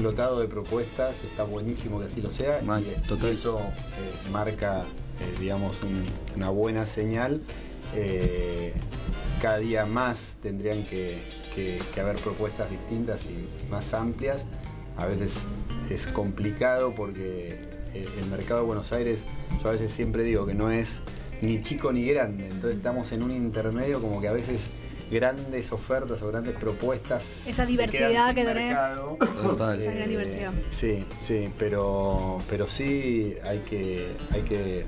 explotado 0.00 0.40
de 0.40 0.48
propuestas, 0.48 1.14
está 1.24 1.44
buenísimo 1.44 2.00
que 2.00 2.06
así 2.06 2.22
lo 2.22 2.30
sea 2.30 2.62
Mal, 2.64 2.82
y, 2.82 3.06
total. 3.06 3.30
eso 3.30 3.58
eh, 3.58 4.30
marca, 4.32 4.78
eh, 4.80 5.36
digamos, 5.38 5.76
un- 5.82 6.04
una 6.36 6.48
buena 6.48 6.86
señal. 6.86 7.42
Eh, 7.94 8.72
cada 9.42 9.58
día 9.58 9.84
más 9.84 10.36
tendrían 10.42 10.84
que, 10.84 11.18
que- 11.54 11.78
que 11.94 12.00
haber 12.00 12.16
propuestas 12.16 12.70
distintas 12.70 13.20
y 13.26 13.70
más 13.70 13.92
amplias. 13.92 14.46
A 14.96 15.04
veces 15.06 15.42
es 15.90 16.06
complicado 16.06 16.94
porque 16.96 17.58
el 17.92 18.26
mercado 18.30 18.60
de 18.60 18.66
Buenos 18.66 18.92
Aires, 18.92 19.24
yo 19.62 19.68
a 19.68 19.72
veces 19.72 19.92
siempre 19.92 20.24
digo 20.24 20.46
que 20.46 20.54
no 20.54 20.70
es 20.70 21.00
ni 21.42 21.60
chico 21.62 21.92
ni 21.92 22.06
grande, 22.06 22.44
entonces 22.46 22.76
estamos 22.78 23.12
en 23.12 23.22
un 23.22 23.32
intermedio 23.32 24.00
como 24.00 24.20
que 24.20 24.28
a 24.28 24.32
veces 24.32 24.60
grandes 25.10 25.72
ofertas 25.72 26.22
o 26.22 26.28
grandes 26.28 26.56
propuestas. 26.56 27.46
Esa 27.46 27.66
diversidad 27.66 28.34
que 28.34 28.44
tenés. 28.44 28.76
Total. 29.42 29.80
Esa 29.80 29.92
gran 29.92 30.08
diversidad. 30.08 30.52
Sí, 30.70 31.04
sí, 31.20 31.50
pero, 31.58 32.38
pero 32.48 32.68
sí 32.68 33.34
hay 33.44 33.58
que, 33.60 34.16
hay 34.30 34.42
que 34.42 34.84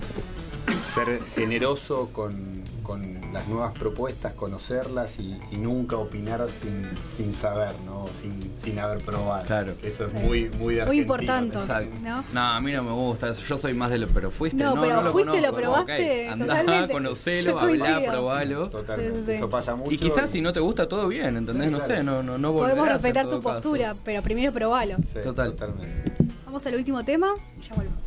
ser 0.85 1.21
generoso 1.35 2.11
con, 2.13 2.62
con 2.93 3.33
las 3.33 3.49
nuevas 3.49 3.73
propuestas, 3.73 4.35
conocerlas 4.35 5.19
y, 5.19 5.41
y 5.51 5.57
nunca 5.57 5.97
opinar 5.97 6.47
sin, 6.51 6.91
sin 7.17 7.33
saber, 7.33 7.75
¿no? 7.87 8.07
Sin, 8.21 8.55
sin 8.55 8.79
haber 8.79 9.03
probado. 9.03 9.47
Claro. 9.47 9.73
Eso 9.83 10.05
es 10.05 10.13
Sí. 10.13 10.19
muy, 10.19 10.51
muy 10.51 10.79
Muy 10.83 10.99
importante. 10.99 11.57
Exacto. 11.59 11.91
¿No? 12.03 12.23
¿No? 12.35 12.41
a 12.41 12.61
mí 12.61 12.71
no 12.73 12.83
me 12.83 12.91
gusta 12.93 13.31
eso. 13.31 13.41
Yo 13.49 13.57
soy 13.57 13.73
más 13.73 13.91
de 13.91 13.97
lo. 13.99 14.09
Pero 14.09 14.31
fuiste. 14.31 14.63
No, 14.63 14.75
No, 14.75 14.83
pero 14.83 15.03
lo 15.03 15.13
fuiste, 15.13 15.41
lo 15.41 15.55
probaste, 15.55 16.27
Ok, 16.27 16.33
Andá, 16.33 16.47
totalmente. 16.59 16.93
conocelo, 16.93 17.59
hablá, 17.59 17.87
coincido. 17.95 18.13
probalo. 18.13 18.69
Totalmente. 18.69 19.15
Sí, 19.15 19.21
sí, 19.21 19.27
sí. 19.27 19.33
Eso 19.39 19.49
pasa 19.49 19.75
mucho. 19.75 19.91
Y 19.91 19.97
quizás 19.97 20.31
si 20.31 20.43
no 20.43 20.53
te 20.53 20.61
gusta 20.61 20.87
todo 20.87 21.09
bien, 21.09 21.35
¿entendés? 21.39 21.71
No 21.71 21.79
Claro. 21.79 21.95
sé, 21.95 22.03
no, 22.05 22.23
no, 22.23 22.37
no 22.37 22.53
Podemos 22.53 22.87
respetar 22.87 23.25
tu 23.29 23.41
caso. 23.41 23.55
postura, 23.55 23.97
pero 24.05 24.21
primero 24.21 24.53
probalo. 24.53 24.97
Sí, 24.99 25.19
Total. 25.25 25.53
Totalmente. 25.53 26.13
Vamos 26.45 26.67
al 26.67 26.75
último 26.75 27.03
tema 27.03 27.33
y 27.59 27.63
ya 27.63 27.75
volvemos. 27.75 28.07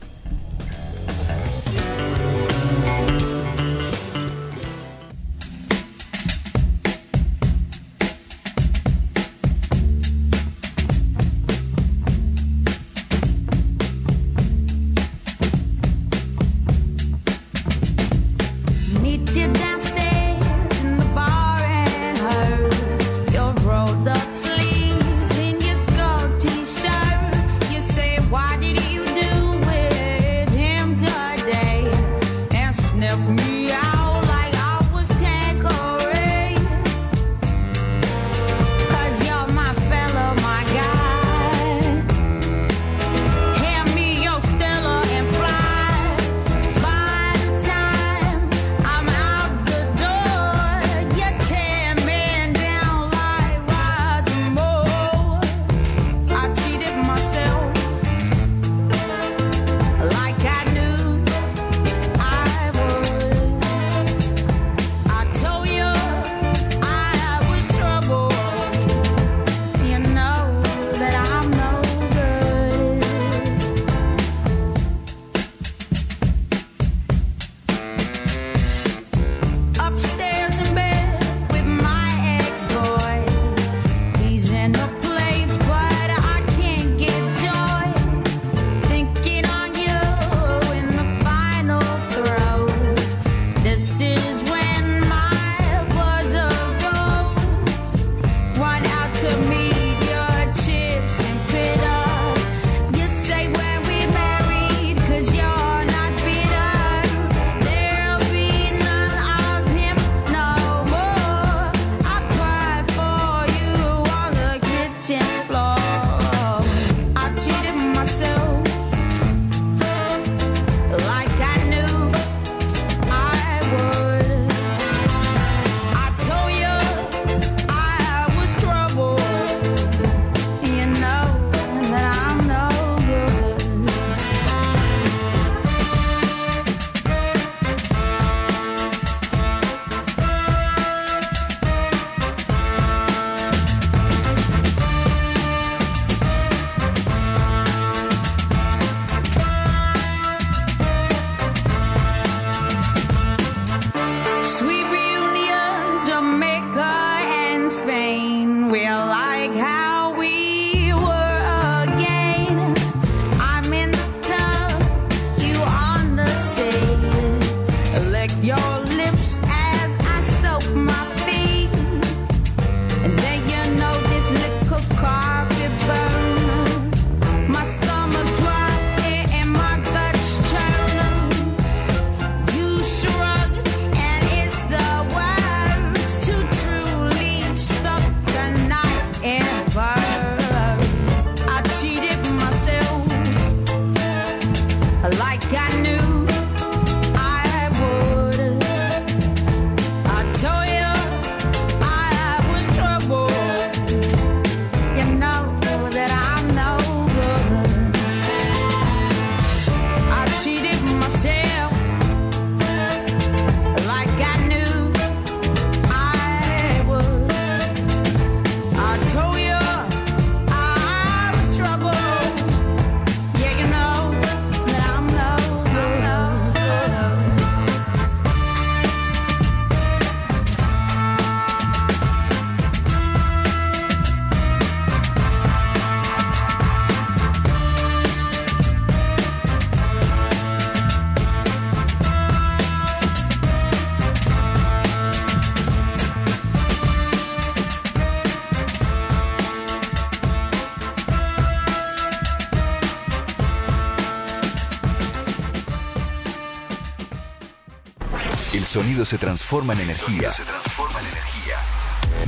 Sonido 258.76 259.05
se 259.05 259.17
transforma 259.17 259.71
en 259.71 259.80
energía. 259.80 260.34
Se 260.34 260.43
transforma 260.43 260.99
en 260.99 261.05
energía. 261.07 261.55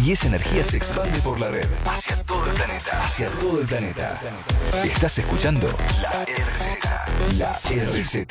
Y 0.02 0.14
esa 0.14 0.28
energía 0.28 0.64
se 0.64 0.78
expande 0.78 1.20
por 1.20 1.38
la 1.42 1.50
red 1.50 1.68
hacia 1.86 2.24
todo 2.24 2.46
el 2.46 2.54
planeta. 2.54 3.04
Hacia 3.04 3.28
todo 3.32 3.60
el 3.60 3.68
planeta. 3.68 4.22
Estás 4.82 5.20
escuchando 5.20 5.68
la 6.02 6.24
RZ. 6.24 7.38
La 7.38 7.52
RZ. 7.52 8.28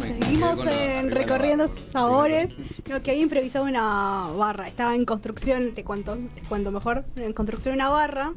Seguimos 0.00 0.66
en 0.68 1.10
recorriendo 1.10 1.66
sabores. 1.92 2.56
No, 2.88 3.02
que 3.02 3.10
había 3.10 3.22
improvisado 3.24 3.64
una 3.64 4.28
barra. 4.36 4.68
Estaba 4.68 4.94
en 4.94 5.04
construcción, 5.04 5.74
te 5.74 5.82
cuento, 5.82 6.16
te 6.36 6.42
cuento 6.42 6.70
mejor. 6.70 7.04
En 7.16 7.32
construcción 7.32 7.74
una 7.74 7.88
barra. 7.88 8.32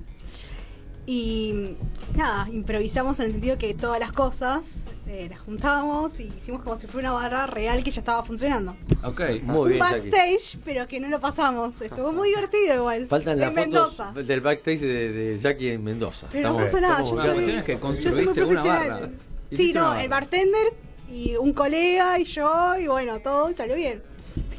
Y 1.06 1.76
nada, 2.16 2.48
improvisamos 2.52 3.20
en 3.20 3.26
el 3.28 3.32
sentido 3.34 3.58
que 3.58 3.74
todas 3.74 4.00
las 4.00 4.12
cosas 4.14 4.62
eh, 5.08 5.28
las 5.30 5.40
juntamos 5.42 6.18
y 6.20 6.24
hicimos 6.24 6.62
como 6.64 6.80
si 6.80 6.88
fuera 6.88 7.12
una 7.12 7.22
barra 7.22 7.46
real 7.46 7.84
que 7.84 7.92
ya 7.92 8.00
estaba 8.00 8.24
funcionando. 8.24 8.76
Ok. 9.04 9.22
Muy 9.44 9.58
Un 9.64 9.68
bien, 9.70 9.80
Jackie. 9.84 10.10
backstage, 10.10 10.58
pero 10.64 10.88
que 10.88 11.00
no 11.02 11.10
lo 11.10 11.20
pasamos. 11.20 11.80
Estuvo 11.82 12.14
muy 12.14 12.30
divertido 12.30 12.76
igual. 12.76 13.08
Faltan 13.08 13.38
las 13.38 13.54
fotos 13.54 13.98
del 14.28 14.40
backstage 14.42 14.80
de, 14.80 15.12
de 15.12 15.38
Jackie 15.40 15.70
en 15.72 15.84
Mendoza. 15.84 16.28
Pero 16.32 16.52
no 16.54 16.58
pasa 16.58 16.80
nada, 16.80 17.02
yo 17.02 17.16
soy, 17.16 17.16
cuestión 17.26 17.58
es 17.58 17.64
que 17.66 17.80
yo 18.02 18.12
soy 18.14 18.26
muy 18.26 18.34
profesional. 18.34 18.90
barra. 18.90 19.10
Sí, 19.52 19.74
no, 19.74 20.00
el 20.00 20.08
bartender 20.08 20.68
y 21.12 21.36
un 21.36 21.54
colega 21.54 22.18
y 22.18 22.24
yo, 22.24 22.76
y 22.80 22.88
bueno, 22.88 23.20
todo 23.20 23.52
y 23.52 23.56
salió 23.56 23.76
bien. 23.76 24.02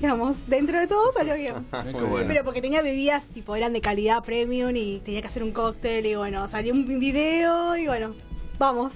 Digamos, 0.04 0.46
dentro 0.48 0.78
de 0.78 0.86
todo 0.86 1.12
salió 1.14 1.34
bien. 1.34 1.64
Qué 1.82 1.92
bueno. 1.92 2.26
Pero 2.28 2.44
porque 2.44 2.60
tenía 2.60 2.82
bebidas, 2.82 3.24
tipo, 3.28 3.56
eran 3.56 3.72
de 3.72 3.80
calidad 3.80 4.22
premium 4.22 4.76
y 4.76 4.98
tenía 4.98 5.22
que 5.22 5.28
hacer 5.28 5.42
un 5.42 5.50
cóctel 5.50 6.04
y 6.04 6.14
bueno, 6.14 6.46
salió 6.46 6.74
un 6.74 7.00
video 7.00 7.74
y 7.74 7.86
bueno, 7.86 8.14
vamos. 8.58 8.92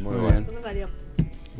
Muy 0.00 0.02
bueno. 0.02 0.22
bien. 0.22 0.36
Entonces 0.38 0.64
salió. 0.64 0.88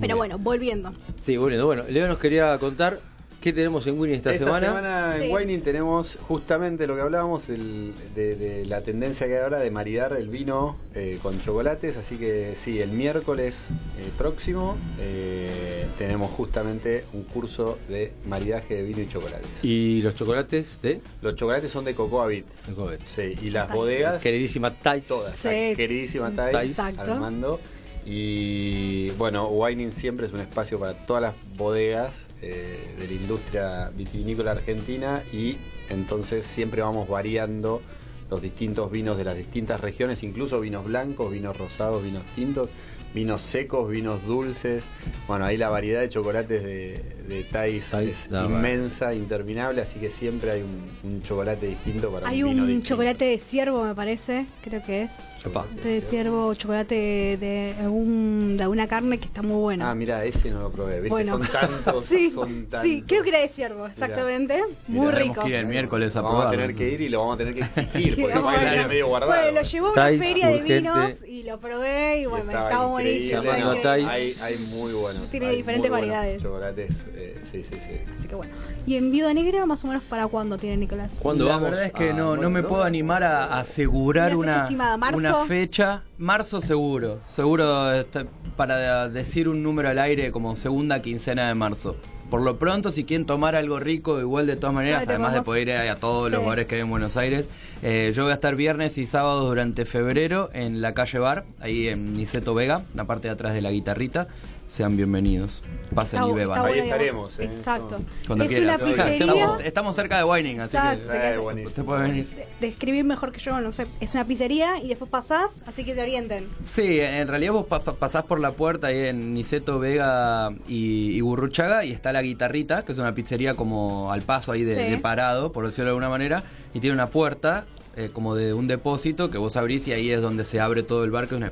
Pero 0.01 0.17
bueno, 0.17 0.39
volviendo. 0.39 0.93
Sí, 1.21 1.37
volviendo. 1.37 1.67
Bueno, 1.67 1.85
Leo 1.89 2.09
nos 2.09 2.19
quería 2.19 2.59
contar 2.59 2.99
qué 3.45 3.53
tenemos 3.53 3.87
en 3.87 4.01
Winnie 4.01 4.17
esta, 4.17 4.33
Esta 4.33 4.59
semana, 4.59 5.15
en 5.19 5.25
Sí. 5.25 5.31
Wining 5.31 5.61
tenemos 5.61 6.17
justamente 6.23 6.87
lo 6.87 6.95
que 6.97 7.03
hablábamos 7.03 7.51
el- 7.51 7.93
de, 8.15 8.37
de 8.37 8.65
la 8.65 8.81
tendencia 8.81 9.27
que 9.27 9.37
hay 9.37 9.43
ahora 9.43 9.59
de 9.59 9.71
maridar 9.71 10.15
el 10.15 10.31
vino 10.31 10.79
eh, 10.95 11.19
con 11.23 11.39
chocolates. 11.43 11.99
Así 11.99 12.17
que 12.17 12.55
sí, 12.57 12.81
el 12.81 12.89
miércoles 12.93 13.67
eh, 13.99 14.09
próximo 14.17 14.79
eh, 14.99 15.85
tenemos 15.99 16.31
justamente 16.31 17.05
un 17.13 17.25
curso 17.25 17.79
de 17.91 18.13
maridaje 18.27 18.77
de 18.77 18.83
vino 18.83 19.03
y 19.03 19.09
chocolates. 19.09 19.47
Y 19.63 20.01
los 20.01 20.15
chocolates 20.15 20.81
de, 20.81 21.03
Los 21.21 21.37
chocolates 21.37 21.71
son 21.71 21.85
de 21.85 21.95
Cocoa 21.95 22.27
Beat. 22.27 22.47
de 22.67 22.75
Covet. 22.75 23.01
Sí, 23.05 23.37
y 23.43 23.51
las 23.51 23.67
Thais. 23.69 23.77
bodegas 23.79 24.23
Queridísima 24.23 24.75
Thais. 24.75 25.07
todas. 25.07 25.37
Sí. 25.37 25.75
queridísima 25.77 26.31
Thais 26.31 26.53
Thais. 26.53 26.71
Exacto. 26.71 27.13
al 27.13 27.21
mando. 27.21 27.61
Y 28.07 29.11
bueno, 29.19 29.49
Wining 29.49 29.93
siempre 29.93 30.27
es 30.27 30.33
un 30.33 30.41
espacio 30.41 30.79
para 30.79 30.95
todas 31.07 31.23
las 31.23 31.35
bodegas 31.57 32.24
eh, 32.43 32.95
de 32.99 33.07
la 33.07 33.13
industria 33.13 33.91
vitivinícola 33.97 34.53
argentina 34.53 35.23
y 35.33 35.57
entonces 35.89 36.45
siempre 36.45 36.83
vamos 36.83 37.09
variando 37.09 37.83
los 38.31 38.43
distintos 38.43 38.91
vinos 38.91 39.17
de 39.17 39.25
las 39.25 39.37
distintas 39.37 39.81
regiones, 39.81 40.23
incluso 40.23 40.61
vinos 40.61 40.85
blancos, 40.85 41.33
vinos 41.33 41.57
rosados, 41.57 42.03
vinos 42.03 42.23
tintos, 42.35 42.71
vinos 43.15 43.43
secos, 43.43 43.89
vinos 43.89 44.25
dulces. 44.27 44.85
Bueno, 45.29 45.45
ahí 45.45 45.57
la 45.57 45.69
variedad 45.69 46.01
de 46.01 46.09
chocolates 46.09 46.63
de, 46.63 47.24
de 47.29 47.43
Thais, 47.45 47.91
Thais, 47.91 48.25
es 48.25 48.29
verdad. 48.31 48.49
inmensa, 48.49 49.15
interminable, 49.15 49.81
así 49.81 49.99
que 49.99 50.11
siempre 50.11 50.51
hay 50.51 50.63
un, 50.63 50.83
un 51.11 51.23
chocolate 51.23 51.67
distinto 51.67 52.11
para 52.11 52.29
Hay 52.29 52.43
un 52.43 52.51
vino 52.51 52.63
un 52.63 52.69
distinto. 52.69 52.89
chocolate 52.89 53.25
de 53.25 53.39
ciervo, 53.39 53.85
me 53.85 53.95
parece, 53.95 54.47
creo 54.63 54.83
que 54.83 55.03
es. 55.03 55.13
Chopá. 55.43 55.67
De 55.83 56.01
ciervo, 56.01 56.55
chocolate 56.55 56.95
de, 57.39 57.75
algún, 57.81 58.57
de 58.57 58.63
alguna 58.63 58.87
carne 58.89 59.19
que 59.19 59.27
está 59.27 59.43
muy 59.43 59.57
bueno. 59.61 59.87
Ah, 59.87 59.95
mira, 59.95 60.25
ese 60.25 60.51
no 60.51 60.61
lo 60.63 60.71
probé. 60.71 60.97
¿viste? 61.01 61.09
Bueno. 61.11 61.39
Son 61.39 61.47
tantos, 61.49 62.05
sí, 62.09 62.31
son 62.31 62.67
tantos. 62.67 62.89
sí, 62.89 63.05
creo 63.07 63.23
que 63.23 63.29
era 63.31 63.39
de 63.41 63.49
ciervo, 63.49 63.87
exactamente. 63.87 64.63
Muy 64.89 65.07
Mirá, 65.07 65.19
rico. 65.19 65.43
Que 65.43 65.49
ir 65.51 65.55
el 65.57 65.67
miércoles 65.67 66.15
a 66.17 66.21
Vamos 66.23 66.37
a 66.47 66.49
probarlo. 66.51 66.61
tener 66.63 66.77
que 66.77 66.89
ir 66.95 67.01
y 67.03 67.09
lo 67.09 67.21
vamos 67.21 67.35
a 67.35 67.39
tener 67.39 67.55
que 67.55 67.61
exigir, 67.61 68.17
porque 68.21 68.33
bueno. 68.39 68.51
ese 68.51 68.65
viene 68.65 68.89
medio 68.89 69.07
guardado. 69.09 69.33
Bueno, 69.43 69.61
lo 69.61 69.67
llevó 69.67 69.87
a 69.89 69.93
una 69.93 70.05
feria 70.05 70.49
de 70.49 70.55
urgente. 70.57 70.75
vinos 70.79 71.25
y 71.29 71.43
lo 71.43 71.59
probé 71.61 72.21
y 72.21 72.27
bueno, 72.27 72.45
me 72.47 72.53
Estaba 72.53 72.69
estaba 72.71 72.87
buenísimo. 72.87 73.41
A. 73.51 73.93
Hay, 73.95 74.33
hay 74.43 74.57
muy 74.77 74.93
buenos. 74.93 75.27
Tiene 75.31 75.47
hay 75.49 75.57
diferentes 75.57 75.91
variedades. 75.91 76.43
Chocolates, 76.43 77.05
eh, 77.17 77.39
sí, 77.43 77.63
sí, 77.63 77.77
sí. 77.81 77.93
Así 78.15 78.29
que 78.29 78.35
bueno. 78.35 78.53
¿Y 78.87 78.97
en 78.97 79.11
Viuda 79.11 79.33
Negra 79.35 79.65
más 79.67 79.85
o 79.85 79.89
menos 79.89 80.03
para 80.05 80.27
cuándo 80.27 80.59
tiene 80.59 80.77
Nicolás? 80.77 81.19
¿Cuándo 81.23 81.45
la 81.47 81.53
vamos 81.53 81.71
verdad 81.71 81.87
es 81.87 81.93
que 81.93 82.11
a- 82.11 82.15
no, 82.15 82.37
no 82.37 82.51
me 82.51 82.63
no? 82.63 82.69
puedo 82.69 82.83
animar 82.85 83.23
a, 83.23 83.45
a 83.47 83.61
asegurar 83.61 84.35
¿Una 84.37 84.47
fecha 84.47 84.57
una, 84.57 84.65
estimada? 84.65 84.97
¿Marzo? 84.97 85.19
una 85.19 85.35
fecha. 85.47 86.03
Marzo 86.19 86.61
seguro. 86.61 87.21
Seguro 87.29 87.93
está- 87.93 88.25
para 88.57 89.09
decir 89.09 89.49
un 89.49 89.63
número 89.63 89.89
al 89.89 89.99
aire 89.99 90.31
como 90.33 90.55
segunda 90.57 91.01
quincena 91.03 91.49
de 91.49 91.55
marzo. 91.55 91.97
Por 92.31 92.41
lo 92.43 92.59
pronto, 92.59 92.91
si 92.91 93.05
quieren 93.05 93.27
tomar 93.27 93.55
algo 93.55 93.79
rico, 93.79 94.19
igual 94.21 94.47
de 94.47 94.57
todas 94.57 94.75
maneras, 94.75 95.05
además 95.07 95.35
de 95.35 95.43
poder 95.43 95.69
ir 95.69 95.75
a 95.75 95.97
todos 95.97 96.31
los 96.31 96.43
lugares 96.43 96.67
que 96.67 96.77
hay 96.77 96.81
en 96.81 96.91
Buenos 96.91 97.17
Aires, 97.17 97.49
eh, 97.83 98.13
yo 98.17 98.23
voy 98.25 98.33
a 98.33 98.35
estar 98.35 98.57
viernes 98.57 98.97
y 98.99 99.07
sábados 99.07 99.47
durante 99.47 99.85
febrero 99.85 100.51
en 100.55 100.81
la 100.81 100.95
calle 100.95 101.19
Bar, 101.19 101.45
ahí 101.61 101.87
en 101.89 102.17
Niceto 102.17 102.55
Vega, 102.55 102.83
la 102.95 103.05
parte 103.05 103.29
de 103.29 103.35
atrás 103.35 103.55
de 103.55 103.61
la 103.61 103.71
guitarrita. 103.71 104.27
Sean 104.75 104.97
bienvenidos. 104.97 105.63
Pasen 105.95 106.19
Está- 106.19 106.31
y 106.33 106.35
beban. 106.35 106.59
Ahí 106.59 106.67
bueno, 106.67 106.83
estaremos, 106.83 107.39
eh. 107.39 107.45
Exacto. 107.45 108.01
Cuando 108.27 108.45
es 108.45 108.51
quieras. 108.51 108.77
una 108.81 108.85
pizzería. 108.89 109.15
Estamos, 109.35 109.61
estamos 109.63 109.95
cerca 109.95 110.19
de 110.19 110.25
Wining, 110.25 110.59
así 110.61 110.77
Exacto. 110.77 111.13
que 111.13 111.17
Eh, 111.35 111.39
buenísimo. 111.39 111.69
usted 111.69 111.85
puede 111.85 112.03
venir. 112.03 112.27
Describir 112.61 113.05
mejor 113.05 113.31
que 113.31 113.39
yo, 113.41 113.61
no 113.61 113.71
sé. 113.71 113.87
Es 114.01 114.15
una 114.15 114.25
pizzería 114.25 114.83
y 114.83 114.89
después 114.89 115.09
pasás, 115.09 115.63
así 115.69 115.85
que 115.85 115.95
se 115.95 116.03
orienten. 116.03 116.49
Sí, 116.73 116.99
en 116.99 117.29
realidad 117.29 117.53
vos 117.53 117.67
pa- 117.67 117.79
pa- 117.85 117.93
pasás 117.95 118.25
por 118.25 118.41
la 118.41 118.51
puerta 118.51 118.89
ahí 118.89 118.99
en 118.99 119.33
Niceto, 119.33 119.79
Vega 119.79 120.51
y, 120.67 121.13
y 121.13 121.21
Burruchaga 121.21 121.85
y 121.85 121.93
está 121.93 122.13
la 122.13 122.23
guitarrita, 122.23 122.85
que 122.85 122.91
es 122.91 122.99
una 122.99 123.15
pizzería 123.15 123.55
como 123.55 124.11
al 124.11 124.23
paso 124.23 124.51
ahí 124.51 124.65
de, 124.65 124.75
Sí. 124.75 124.91
de 124.91 124.99
parado, 124.99 125.53
por 125.53 125.65
decirlo 125.67 125.85
de 125.85 125.91
alguna 125.91 126.09
manera, 126.09 126.43
y 126.75 126.81
tiene 126.81 126.95
una 126.95 127.07
puerta 127.07 127.65
eh, 127.97 128.11
como 128.13 128.35
de 128.35 128.55
un 128.55 128.67
depósito 128.67 129.31
que 129.31 129.39
vos 129.39 129.55
abrís 129.57 129.87
y 129.87 129.93
ahí 129.93 130.11
es 130.11 130.21
donde 130.21 130.45
se 130.45 130.59
abre 130.59 130.83
todo 130.83 131.05
el 131.05 131.13
bar, 131.13 131.29
que 131.29 131.37
es 131.37 131.43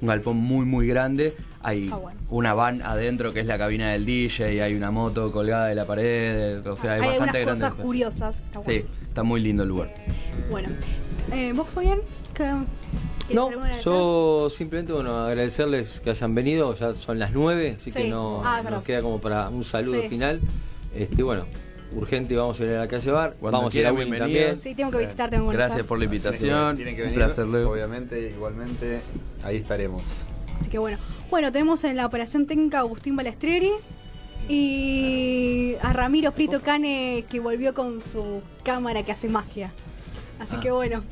un 0.00 0.08
galpón 0.08 0.38
muy 0.38 0.64
muy 0.64 0.86
grande. 0.86 1.36
Hay 1.64 1.88
Ah, 1.92 1.96
bueno. 1.96 2.18
una 2.30 2.54
van 2.54 2.82
adentro 2.82 3.32
que 3.32 3.40
es 3.40 3.46
la 3.46 3.56
cabina 3.56 3.92
del 3.92 4.04
DJ, 4.04 4.62
hay 4.62 4.74
una 4.74 4.90
moto 4.90 5.30
colgada 5.30 5.66
de 5.66 5.74
la 5.76 5.84
pared, 5.86 6.66
o 6.66 6.76
sea, 6.76 6.96
es 6.96 7.02
Hay 7.02 7.08
bastante 7.10 7.40
grande. 7.44 7.60
cosas 7.60 7.74
curiosas. 7.74 8.36
Está 8.36 8.58
bueno. 8.60 8.72
Sí, 8.80 8.86
está 9.06 9.22
muy 9.22 9.40
lindo 9.40 9.62
el 9.62 9.68
lugar. 9.68 9.92
Bueno. 10.50 10.68
Eh, 11.32 11.52
¿Vos, 11.54 11.68
Fabián? 11.72 11.98
¿Qué- 12.34 12.52
quieres 13.28 13.34
No, 13.36 13.50
yo 13.84 14.50
simplemente 14.50 14.92
bueno 14.92 15.16
agradecerles 15.18 16.00
que 16.00 16.10
hayan 16.10 16.34
venido, 16.34 16.74
ya 16.74 16.94
son 16.94 17.18
las 17.20 17.32
nueve, 17.32 17.76
así 17.78 17.92
que 17.92 18.08
no 18.08 18.42
Ah, 18.44 18.60
nos 18.68 18.82
queda 18.82 19.00
como 19.02 19.20
para 19.20 19.48
un 19.48 19.62
saludo 19.64 20.02
Sí. 20.02 20.08
final. 20.08 20.40
Este 20.94 21.22
bueno, 21.22 21.44
urgente 21.94 22.34
vamos 22.36 22.60
a 22.60 22.64
ir 22.64 22.70
a 22.70 22.80
la 22.80 22.88
calle 22.88 23.10
Bar, 23.12 23.34
Cuando 23.38 23.58
vamos 23.58 23.74
a 23.74 23.78
ir 23.78 23.86
a 23.86 23.92
bienvenido. 23.92 24.18
también. 24.24 24.58
Sí, 24.58 24.74
tengo 24.74 24.90
que 24.90 24.98
visitarte 24.98 25.36
en 25.36 25.48
Gracias 25.48 25.86
por 25.86 25.98
la 25.98 26.04
invitación. 26.06 26.74
Tienen 26.74 26.96
que 26.96 27.02
un 27.02 27.08
venir, 27.10 27.24
placer, 27.24 27.46
Leo. 27.46 27.70
obviamente, 27.70 28.30
igualmente, 28.34 29.00
ahí 29.44 29.56
estaremos. 29.58 30.02
Así 30.60 30.68
que 30.68 30.78
bueno. 30.78 30.98
Bueno, 31.32 31.50
tenemos 31.50 31.82
en 31.84 31.96
la 31.96 32.04
operación 32.04 32.46
técnica 32.46 32.76
a 32.76 32.80
Agustín 32.80 33.16
Balestrieri 33.16 33.70
y 34.50 35.76
a 35.80 35.94
Ramiro 35.94 36.30
Frito 36.30 36.60
Cane 36.60 37.24
que 37.30 37.40
volvió 37.40 37.72
con 37.72 38.02
su 38.02 38.42
cámara 38.62 39.02
que 39.02 39.12
hace 39.12 39.30
magia. 39.30 39.72
Así 40.38 40.56
que 40.56 40.70
bueno. 40.70 41.02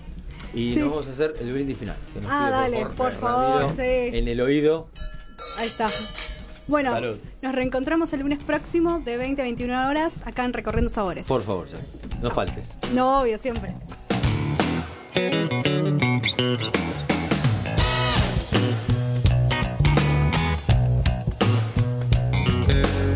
Y 0.53 0.75
Sí. 0.75 0.81
nos 0.81 0.91
vamos 0.91 1.07
a 1.07 1.11
hacer 1.13 1.35
el 1.41 1.51
brindis 1.55 1.79
final. 1.79 1.97
que 2.13 2.21
nos 2.21 2.31
Ah, 2.31 2.49
pide, 2.67 2.81
dale, 2.81 2.95
por 2.95 3.13
favor, 3.15 3.63
Ramiro, 3.63 3.75
sí. 3.77 4.17
En 4.19 4.29
el 4.29 4.43
oído. 4.43 4.89
Ahí 5.57 5.69
está. 5.69 5.89
Bueno, 6.67 6.93
Salud. 6.93 7.17
nos 7.41 7.55
reencontramos 7.55 8.13
el 8.13 8.21
lunes 8.21 8.41
próximo 8.41 9.01
de 9.01 9.17
20 9.17 9.41
a 9.41 9.45
21 9.45 9.89
horas 9.89 10.21
acá 10.27 10.45
en 10.45 10.53
Recorriendo 10.53 10.91
Sabores. 10.91 11.27
Por 11.27 11.41
favor, 11.43 11.67
ya. 11.67 11.79
No 12.23 12.31
faltes. 12.31 12.69
No, 12.93 13.23
obvio, 13.23 13.39
siempre. 13.39 13.73
Yeah. 22.71 23.10